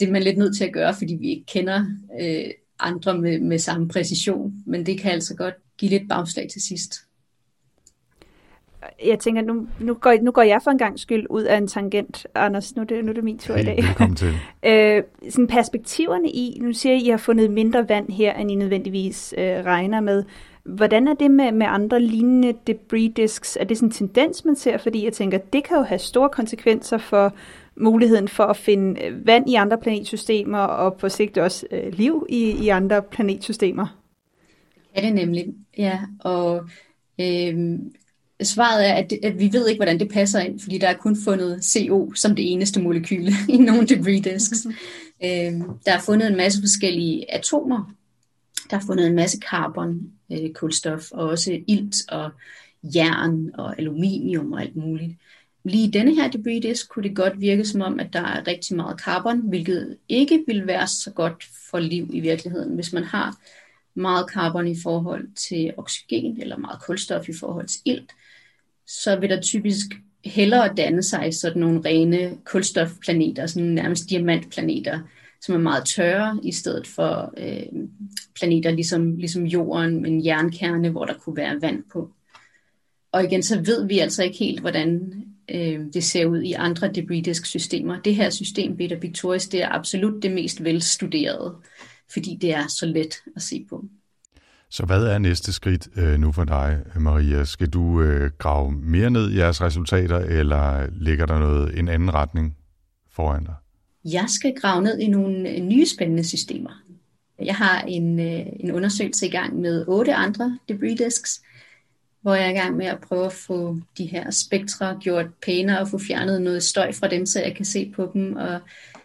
Det 0.00 0.08
er 0.08 0.12
man 0.12 0.22
lidt 0.22 0.38
nødt 0.38 0.56
til 0.56 0.64
at 0.64 0.72
gøre, 0.72 0.94
fordi 0.94 1.14
vi 1.14 1.28
ikke 1.28 1.46
kender 1.46 1.84
øh, 2.20 2.50
andre 2.78 3.18
med, 3.18 3.40
med 3.40 3.58
samme 3.58 3.88
præcision, 3.88 4.52
men 4.66 4.86
det 4.86 4.98
kan 4.98 5.12
altså 5.12 5.34
godt 5.34 5.54
give 5.78 5.90
lidt 5.90 6.08
bagslag 6.08 6.48
til 6.52 6.62
sidst. 6.62 6.94
Jeg 9.06 9.18
tænker, 9.18 9.42
nu, 9.42 9.66
nu, 9.80 9.94
går, 9.94 10.14
nu 10.22 10.30
går 10.30 10.42
jeg 10.42 10.60
for 10.64 10.70
en 10.70 10.78
gang 10.78 11.00
skyld 11.00 11.26
ud 11.30 11.42
af 11.42 11.56
en 11.56 11.68
tangent, 11.68 12.26
Anders. 12.34 12.76
Nu 12.76 12.82
er 12.82 12.86
det, 12.86 13.04
nu 13.04 13.10
er 13.10 13.14
det 13.14 13.24
min 13.24 13.38
tur 13.38 13.54
Hey, 13.54 13.62
i 13.62 13.66
dag. 13.66 13.76
velkommen 13.76 14.16
til. 14.16 14.32
Øh, 14.66 15.02
sådan 15.30 15.46
perspektiverne 15.46 16.28
i, 16.30 16.58
nu 16.60 16.72
siger 16.72 16.92
I, 16.92 16.96
at 16.96 17.02
I 17.02 17.08
har 17.08 17.16
fundet 17.16 17.50
mindre 17.50 17.88
vand 17.88 18.10
her, 18.12 18.34
end 18.34 18.50
I 18.50 18.54
nødvendigvis 18.54 19.34
øh, 19.38 19.44
regner 19.44 20.00
med. 20.00 20.24
Hvordan 20.64 21.08
er 21.08 21.14
det 21.14 21.30
med, 21.30 21.52
med 21.52 21.66
andre 21.70 22.00
lignende 22.00 22.54
debris 22.66 23.12
disks? 23.16 23.56
Er 23.60 23.64
det 23.64 23.76
sådan 23.76 23.88
en 23.88 23.92
tendens, 23.92 24.44
man 24.44 24.56
ser? 24.56 24.78
Fordi 24.78 25.04
jeg 25.04 25.12
tænker, 25.12 25.38
det 25.38 25.64
kan 25.64 25.76
jo 25.76 25.82
have 25.82 25.98
store 25.98 26.28
konsekvenser 26.28 26.98
for 26.98 27.32
muligheden 27.76 28.28
for 28.28 28.44
at 28.44 28.56
finde 28.56 29.04
øh, 29.04 29.26
vand 29.26 29.50
i 29.50 29.54
andre 29.54 29.78
planetsystemer, 29.78 30.58
og 30.58 30.94
på 30.94 31.08
sigt 31.08 31.38
også 31.38 31.66
øh, 31.70 31.92
liv 31.92 32.26
i, 32.28 32.50
i 32.64 32.68
andre 32.68 33.02
planetsystemer. 33.02 33.86
Ja, 34.96 35.00
det 35.00 35.08
er 35.08 35.14
nemlig. 35.14 35.44
Ja, 35.78 35.98
og 36.20 36.64
øh, 37.20 37.78
svaret 38.42 38.88
er, 38.88 38.94
at, 38.94 39.10
det, 39.10 39.18
at 39.22 39.38
vi 39.38 39.52
ved 39.52 39.68
ikke, 39.68 39.78
hvordan 39.78 40.00
det 40.00 40.12
passer 40.12 40.40
ind, 40.40 40.60
fordi 40.60 40.78
der 40.78 40.88
er 40.88 40.96
kun 40.96 41.16
fundet 41.24 41.64
CO 41.64 42.12
som 42.14 42.36
det 42.36 42.52
eneste 42.52 42.80
molekyle 42.80 43.32
i 43.54 43.56
nogle 43.56 43.86
debris 43.86 44.22
disks. 44.24 44.66
øh, 45.24 45.52
der 45.86 45.92
er 45.92 46.00
fundet 46.00 46.28
en 46.28 46.36
masse 46.36 46.62
forskellige 46.62 47.34
atomer. 47.34 47.94
Der 48.70 48.76
er 48.76 48.80
fundet 48.86 49.06
en 49.06 49.16
masse 49.16 49.38
carbon, 49.50 50.00
øh, 50.32 50.52
kulstof, 50.52 51.10
og 51.10 51.28
også 51.28 51.60
ilt 51.66 51.96
og 52.08 52.30
jern 52.82 53.50
og 53.54 53.78
aluminium 53.78 54.52
og 54.52 54.60
alt 54.60 54.76
muligt. 54.76 55.12
Lige 55.64 55.88
i 55.88 55.90
denne 55.90 56.14
her 56.14 56.30
debris 56.30 56.62
disk 56.62 56.88
kunne 56.88 57.08
det 57.08 57.16
godt 57.16 57.40
virke 57.40 57.64
som 57.64 57.80
om, 57.80 58.00
at 58.00 58.12
der 58.12 58.20
er 58.20 58.46
rigtig 58.46 58.76
meget 58.76 59.00
carbon, 59.00 59.48
hvilket 59.48 59.96
ikke 60.08 60.44
vil 60.46 60.66
være 60.66 60.86
så 60.86 61.10
godt 61.10 61.44
for 61.70 61.78
liv 61.78 62.10
i 62.12 62.20
virkeligheden. 62.20 62.74
Hvis 62.74 62.92
man 62.92 63.04
har 63.04 63.36
meget 63.94 64.30
carbon 64.30 64.68
i 64.68 64.76
forhold 64.82 65.28
til 65.48 65.72
oxygen, 65.76 66.40
eller 66.40 66.56
meget 66.56 66.82
kulstof 66.86 67.28
i 67.28 67.32
forhold 67.40 67.66
til 67.66 67.80
ilt, 67.84 68.12
så 68.86 69.16
vil 69.16 69.30
der 69.30 69.40
typisk 69.40 69.86
hellere 70.24 70.74
danne 70.76 71.02
sig 71.02 71.34
sådan 71.34 71.60
nogle 71.60 71.80
rene 71.84 72.36
kulstofplaneter, 72.44 73.46
sådan 73.46 73.68
nærmest 73.68 74.10
diamantplaneter, 74.10 75.00
som 75.40 75.54
er 75.54 75.58
meget 75.58 75.84
tørre, 75.84 76.40
i 76.42 76.52
stedet 76.52 76.86
for 76.86 77.34
øh, 77.36 77.82
planeter 78.34 78.70
ligesom, 78.70 79.16
ligesom 79.16 79.44
jorden 79.44 80.02
med 80.02 80.10
en 80.10 80.24
jernkerne, 80.24 80.90
hvor 80.90 81.04
der 81.04 81.14
kunne 81.14 81.36
være 81.36 81.62
vand 81.62 81.82
på. 81.92 82.10
Og 83.12 83.24
igen, 83.24 83.42
så 83.42 83.60
ved 83.60 83.86
vi 83.86 83.98
altså 83.98 84.22
ikke 84.22 84.38
helt, 84.38 84.60
hvordan 84.60 85.12
øh, 85.50 85.80
det 85.94 86.04
ser 86.04 86.26
ud 86.26 86.42
i 86.42 86.52
andre 86.52 86.92
debris 86.92 87.24
disk 87.24 87.46
systemer. 87.46 88.00
Det 88.00 88.14
her 88.14 88.30
system, 88.30 88.76
Beta 88.76 88.98
Pictoris, 88.98 89.48
det 89.48 89.62
er 89.62 89.68
absolut 89.68 90.22
det 90.22 90.32
mest 90.32 90.64
velstuderede, 90.64 91.54
fordi 92.12 92.38
det 92.40 92.54
er 92.54 92.66
så 92.68 92.86
let 92.86 93.14
at 93.36 93.42
se 93.42 93.66
på. 93.68 93.84
Så 94.74 94.86
hvad 94.86 95.04
er 95.04 95.18
næste 95.18 95.52
skridt 95.52 95.88
øh, 95.96 96.18
nu 96.20 96.32
for 96.32 96.44
dig, 96.44 96.78
Maria? 96.96 97.44
Skal 97.44 97.68
du 97.68 98.02
øh, 98.02 98.30
grave 98.38 98.72
mere 98.72 99.10
ned 99.10 99.30
i 99.30 99.38
jeres 99.38 99.62
resultater, 99.62 100.18
eller 100.18 100.86
ligger 100.92 101.26
der 101.26 101.38
noget 101.38 101.78
en 101.78 101.88
anden 101.88 102.14
retning 102.14 102.56
foran 103.12 103.44
dig? 103.44 103.54
Jeg 104.04 104.24
skal 104.28 104.54
grave 104.60 104.82
ned 104.82 104.98
i 104.98 105.08
nogle 105.08 105.48
øh, 105.48 105.60
nye 105.60 105.86
spændende 105.86 106.24
systemer. 106.24 106.70
Jeg 107.42 107.54
har 107.54 107.80
en, 107.80 108.20
øh, 108.20 108.46
en 108.60 108.72
undersøgelse 108.72 109.26
i 109.26 109.30
gang 109.30 109.60
med 109.60 109.84
otte 109.88 110.14
andre 110.14 110.58
debris 110.68 110.98
disks, 110.98 111.42
hvor 112.22 112.34
jeg 112.34 112.46
er 112.46 112.50
i 112.50 112.58
gang 112.58 112.76
med 112.76 112.86
at 112.86 112.98
prøve 113.08 113.26
at 113.26 113.32
få 113.32 113.78
de 113.98 114.06
her 114.06 114.30
spektre 114.30 114.98
gjort 115.00 115.26
pænere 115.46 115.80
og 115.80 115.88
få 115.88 115.98
fjernet 115.98 116.42
noget 116.42 116.62
støj 116.62 116.92
fra 116.92 117.08
dem, 117.08 117.26
så 117.26 117.40
jeg 117.40 117.56
kan 117.56 117.64
se 117.64 117.92
på 117.96 118.10
dem. 118.14 118.36
Og 118.36 118.60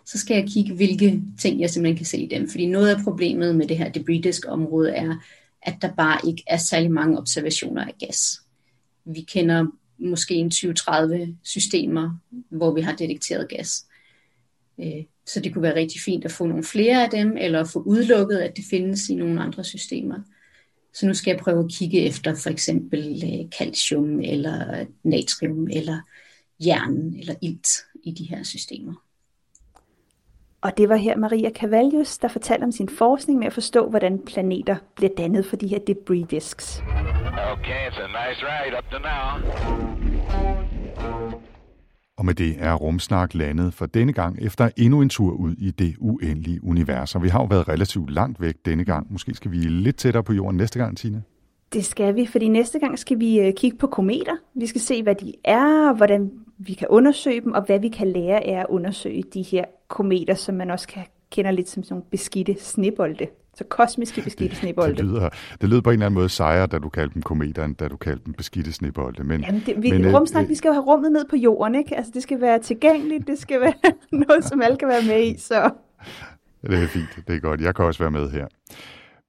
så 0.06 0.18
skal 0.18 0.36
jeg 0.36 0.48
kigge, 0.54 0.74
hvilke 0.74 1.22
ting 1.40 1.62
jeg 1.62 1.70
simpelthen 1.70 1.98
kan 1.98 2.06
se 2.06 2.18
i 2.18 2.28
dem. 2.28 2.50
Fordi 2.50 2.66
noget 2.66 2.96
af 2.96 3.04
problemet 3.04 3.56
med 3.56 3.68
det 3.68 3.78
her 3.78 3.90
debris 3.90 4.24
disk 4.24 4.46
område 4.48 4.92
er, 4.92 5.16
at 5.62 5.76
der 5.82 5.94
bare 5.94 6.20
ikke 6.28 6.44
er 6.48 6.58
særlig 6.58 6.92
mange 6.92 7.18
observationer 7.18 7.86
af 7.86 7.96
gas. 8.00 8.42
Vi 9.06 9.22
kender 9.22 9.66
måske 10.00 10.34
en 10.34 10.52
20-30 10.54 11.36
systemer, 11.44 12.20
hvor 12.50 12.74
vi 12.74 12.82
har 12.82 12.96
detekteret 12.96 13.50
gas. 13.50 13.86
Øh, 14.80 15.04
så 15.26 15.40
det 15.40 15.54
kunne 15.54 15.62
være 15.62 15.76
rigtig 15.76 16.02
fint 16.02 16.26
at 16.26 16.32
få 16.32 16.46
nogle 16.46 16.64
flere 16.64 17.04
af 17.04 17.10
dem, 17.10 17.38
eller 17.38 17.64
få 17.64 17.80
udelukket, 17.80 18.38
at 18.38 18.58
det 18.58 18.66
findes 18.70 19.10
i 19.10 19.16
nogle 19.16 19.42
andre 19.42 19.64
systemer. 19.64 20.20
Så 20.94 21.08
nu 21.08 21.14
skal 21.14 21.32
jeg 21.32 21.40
prøve 21.40 21.64
at 21.64 21.72
kigge 21.72 22.06
efter 22.06 22.36
for 22.36 22.50
eksempel 22.50 23.24
øh, 23.24 23.50
calcium, 23.50 24.20
eller 24.20 24.86
natrium, 25.04 25.68
eller 25.72 26.00
jern, 26.66 27.16
eller 27.20 27.36
ilt 27.42 27.68
i 28.04 28.12
de 28.12 28.24
her 28.24 28.44
systemer. 28.44 28.94
Og 30.62 30.78
det 30.78 30.90
var 30.90 30.96
her 30.96 31.18
Maria 31.18 31.50
Cavallius, 31.50 32.18
der 32.18 32.28
fortalte 32.28 32.64
om 32.64 32.72
sin 32.72 32.90
forskning 32.90 33.40
med 33.40 33.48
at 33.48 33.54
forstå, 33.54 33.90
hvordan 33.90 34.20
planeter 34.26 34.76
bliver 34.96 35.10
dannet 35.18 35.46
for 35.46 35.56
de 35.56 35.68
her 35.68 35.80
debris 35.80 36.26
disks. 36.30 36.84
Okay, 37.52 37.88
it's 37.88 38.00
a 38.00 38.08
nice 38.08 38.42
ride 38.46 38.78
up 38.78 38.84
to 38.92 38.98
now. 39.00 39.30
Og 42.18 42.26
med 42.26 42.34
det 42.34 42.56
er 42.60 42.74
Rumsnak 42.74 43.34
landet 43.34 43.74
for 43.74 43.86
denne 43.86 44.14
gang 44.14 44.38
efter 44.42 44.70
endnu 44.78 45.02
en 45.02 45.10
tur 45.10 45.32
ud 45.32 45.56
i 45.58 45.72
det 45.72 45.96
uendelige 46.00 46.64
univers. 46.64 47.16
Og 47.16 47.24
vi 47.24 47.28
har 47.28 47.40
jo 47.40 47.46
været 47.46 47.68
relativt 47.68 48.10
langt 48.10 48.42
væk 48.42 48.56
denne 48.66 48.86
gang. 48.86 49.08
Måske 49.12 49.34
skal 49.34 49.52
vi 49.52 49.58
lidt 49.58 49.96
tættere 49.96 50.24
på 50.24 50.34
jorden 50.34 50.58
næste 50.58 50.80
gang, 50.80 50.98
Tina? 50.98 51.22
Det 51.74 51.86
skal 51.86 52.16
vi, 52.16 52.26
fordi 52.26 52.48
næste 52.48 52.80
gang 52.80 53.00
skal 53.00 53.20
vi 53.20 53.40
øh, 53.40 53.54
kigge 53.54 53.78
på 53.78 53.88
kometer. 53.88 54.36
Vi 54.56 54.68
skal 54.68 54.82
se, 54.82 55.04
hvad 55.04 55.16
de 55.16 55.34
er, 55.44 55.94
hvordan 55.94 56.32
vi 56.60 56.74
kan 56.74 56.88
undersøge 56.88 57.42
dem, 57.42 57.54
og 57.54 57.62
hvad 57.62 57.80
vi 57.80 57.90
kan 57.90 58.08
lære 58.08 58.48
af 58.48 58.60
at 58.60 58.66
undersøge 58.70 59.24
de 59.34 59.42
her 59.42 59.66
kometer, 59.88 60.34
som 60.34 60.56
man 60.56 60.72
også 60.72 60.88
kan, 60.88 61.04
kender 61.32 61.52
lidt 61.52 61.70
som 61.70 61.84
sådan 61.84 61.94
nogle 61.94 62.06
beskidte 62.12 62.56
snebolde. 62.60 63.28
Så 63.56 63.64
kosmiske 63.64 64.22
beskidte 64.22 64.56
snebolde. 64.56 64.96
Det 64.96 65.06
lyder, 65.06 65.30
det 65.62 65.70
lyder 65.70 65.82
på 65.82 65.90
en 65.90 65.94
eller 65.94 66.06
anden 66.06 66.16
måde 66.16 66.30
sejere, 66.30 66.68
da 66.68 66.80
du 66.80 66.90
kaldte 66.90 67.14
dem 67.14 67.22
kometer, 67.22 67.64
end 67.64 67.76
da 67.76 67.88
du 67.88 67.98
kaldte 67.98 68.26
dem 68.26 68.34
beskidte 68.34 68.74
snebolde. 68.74 69.24
Men, 69.24 69.42
Jamen, 69.42 69.64
det, 69.66 69.84
vi, 69.84 69.92
men, 69.92 70.06
øh, 70.06 70.14
rumsnak, 70.14 70.48
vi 70.48 70.56
skal 70.56 70.70
jo 70.70 70.74
have 70.74 70.84
rummet 70.84 71.12
ned 71.12 71.26
på 71.30 71.36
jorden, 71.36 71.76
ikke? 71.76 71.98
Altså, 71.98 72.12
det 72.16 72.24
skal 72.24 72.42
være 72.42 72.60
tilgængeligt, 72.60 73.28
det 73.28 73.40
skal 73.40 73.62
være 73.62 73.74
noget, 74.28 74.46
som 74.46 74.62
alle 74.62 74.78
kan 74.78 74.88
være 74.88 75.04
med 75.08 75.24
i, 75.24 75.38
så... 75.38 75.70
Det 76.62 76.84
er 76.84 76.88
fint, 76.88 77.28
det 77.28 77.36
er 77.36 77.40
godt. 77.40 77.62
Jeg 77.62 77.76
kan 77.76 77.86
også 77.86 78.04
være 78.04 78.12
med 78.12 78.30
her. 78.30 78.48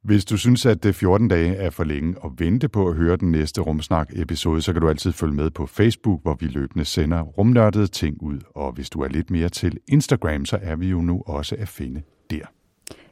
Hvis 0.02 0.24
du 0.24 0.36
synes, 0.36 0.66
at 0.66 0.76
øh, 0.76 0.82
det 0.82 0.94
14 0.94 1.28
dage 1.28 1.56
er 1.56 1.70
for 1.70 1.84
længe 1.84 2.16
at 2.24 2.30
vente 2.38 2.68
på 2.68 2.88
at 2.88 2.94
høre 2.94 3.16
den 3.16 3.30
næste 3.32 3.60
Rumsnak-episode, 3.60 4.62
så 4.62 4.72
kan 4.72 4.82
du 4.82 4.88
altid 4.88 5.12
følge 5.12 5.34
med 5.34 5.50
på 5.50 5.66
Facebook, 5.66 6.22
hvor 6.22 6.36
vi 6.40 6.46
løbende 6.46 6.84
sender 6.84 7.22
rumnørdede 7.22 7.86
ting 7.86 8.22
ud. 8.22 8.38
Og 8.54 8.72
hvis 8.72 8.90
du 8.90 9.00
er 9.00 9.08
lidt 9.08 9.30
mere 9.30 9.48
til 9.48 9.78
Instagram, 9.88 10.44
så 10.44 10.58
er 10.62 10.76
vi 10.76 10.88
jo 10.88 11.00
nu 11.00 11.22
også 11.26 11.56
at 11.58 11.68
finde 11.68 12.02
der. 12.30 12.44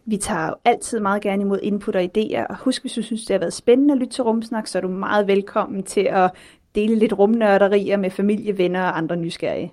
Vi 0.06 0.16
tager 0.16 0.46
jo 0.46 0.54
altid 0.64 1.00
meget 1.00 1.22
gerne 1.22 1.42
imod 1.42 1.58
input 1.62 1.96
og 1.96 2.02
idéer, 2.02 2.46
og 2.46 2.56
husk, 2.56 2.82
hvis 2.82 2.92
du 2.92 3.02
synes, 3.02 3.24
det 3.24 3.34
har 3.34 3.38
været 3.38 3.52
spændende 3.52 3.92
at 3.92 3.98
lytte 3.98 4.12
til 4.12 4.24
Rumsnak, 4.24 4.66
så 4.66 4.78
er 4.78 4.82
du 4.82 4.88
meget 4.88 5.26
velkommen 5.26 5.82
til 5.82 6.08
at 6.10 6.30
dele 6.74 6.94
lidt 6.94 7.18
rumnørderier 7.18 7.96
med 7.96 8.10
familie, 8.10 8.58
venner 8.58 8.82
og 8.82 8.98
andre 8.98 9.16
nysgerrige. 9.16 9.72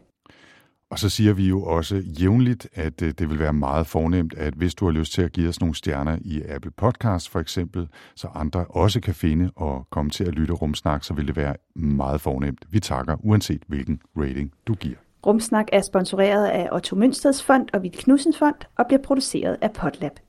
Og 0.89 0.99
så 0.99 1.09
siger 1.09 1.33
vi 1.33 1.47
jo 1.47 1.63
også 1.63 1.95
jævnligt, 1.95 2.67
at 2.73 3.01
øh, 3.01 3.13
det 3.19 3.29
vil 3.29 3.39
være 3.39 3.53
meget 3.53 3.87
fornemt, 3.87 4.33
at 4.37 4.53
hvis 4.53 4.75
du 4.75 4.85
har 4.85 4.91
lyst 4.91 5.13
til 5.13 5.21
at 5.21 5.31
give 5.31 5.49
os 5.49 5.59
nogle 5.59 5.75
stjerner 5.75 6.17
i 6.21 6.41
Apple 6.41 6.71
Podcast 6.71 7.29
for 7.29 7.39
eksempel, 7.39 7.87
så 8.15 8.27
andre 8.35 8.65
også 8.69 8.99
kan 8.99 9.13
finde 9.13 9.51
og 9.55 9.87
komme 9.89 10.11
til 10.11 10.23
at 10.23 10.33
lytte 10.33 10.53
rumsnak, 10.53 11.03
så 11.03 11.13
vil 11.13 11.27
det 11.27 11.35
være 11.35 11.55
meget 11.75 12.21
fornemt. 12.21 12.65
Vi 12.69 12.79
takker 12.79 13.15
uanset 13.19 13.61
hvilken 13.67 14.01
rating 14.17 14.51
du 14.67 14.73
giver. 14.73 14.95
Rumsnak 15.25 15.65
er 15.73 15.81
sponsoreret 15.81 16.47
af 16.47 16.69
Otto 16.71 16.95
Mønsteds 16.95 17.43
Fond 17.43 17.67
og 17.73 17.83
Vild 17.83 17.93
Knudsens 17.93 18.37
Fond 18.37 18.55
og 18.77 18.85
bliver 18.87 19.01
produceret 19.01 19.57
af 19.61 19.71
Potlab. 19.71 20.19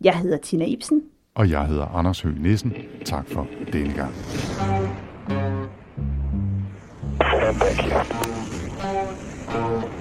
Jeg 0.00 0.18
hedder 0.18 0.36
Tina 0.36 0.64
Ibsen. 0.64 1.02
Og 1.34 1.50
jeg 1.50 1.66
hedder 1.66 1.86
Anders 1.86 2.20
Høgh 2.20 2.42
Nissen. 2.42 2.72
Tak 3.04 3.26
for 3.28 3.46
denne 3.72 3.94
gang. 3.94 4.14
Thank 7.58 8.52
you. 8.52 8.57
Thank 9.50 9.92
you. 9.92 9.97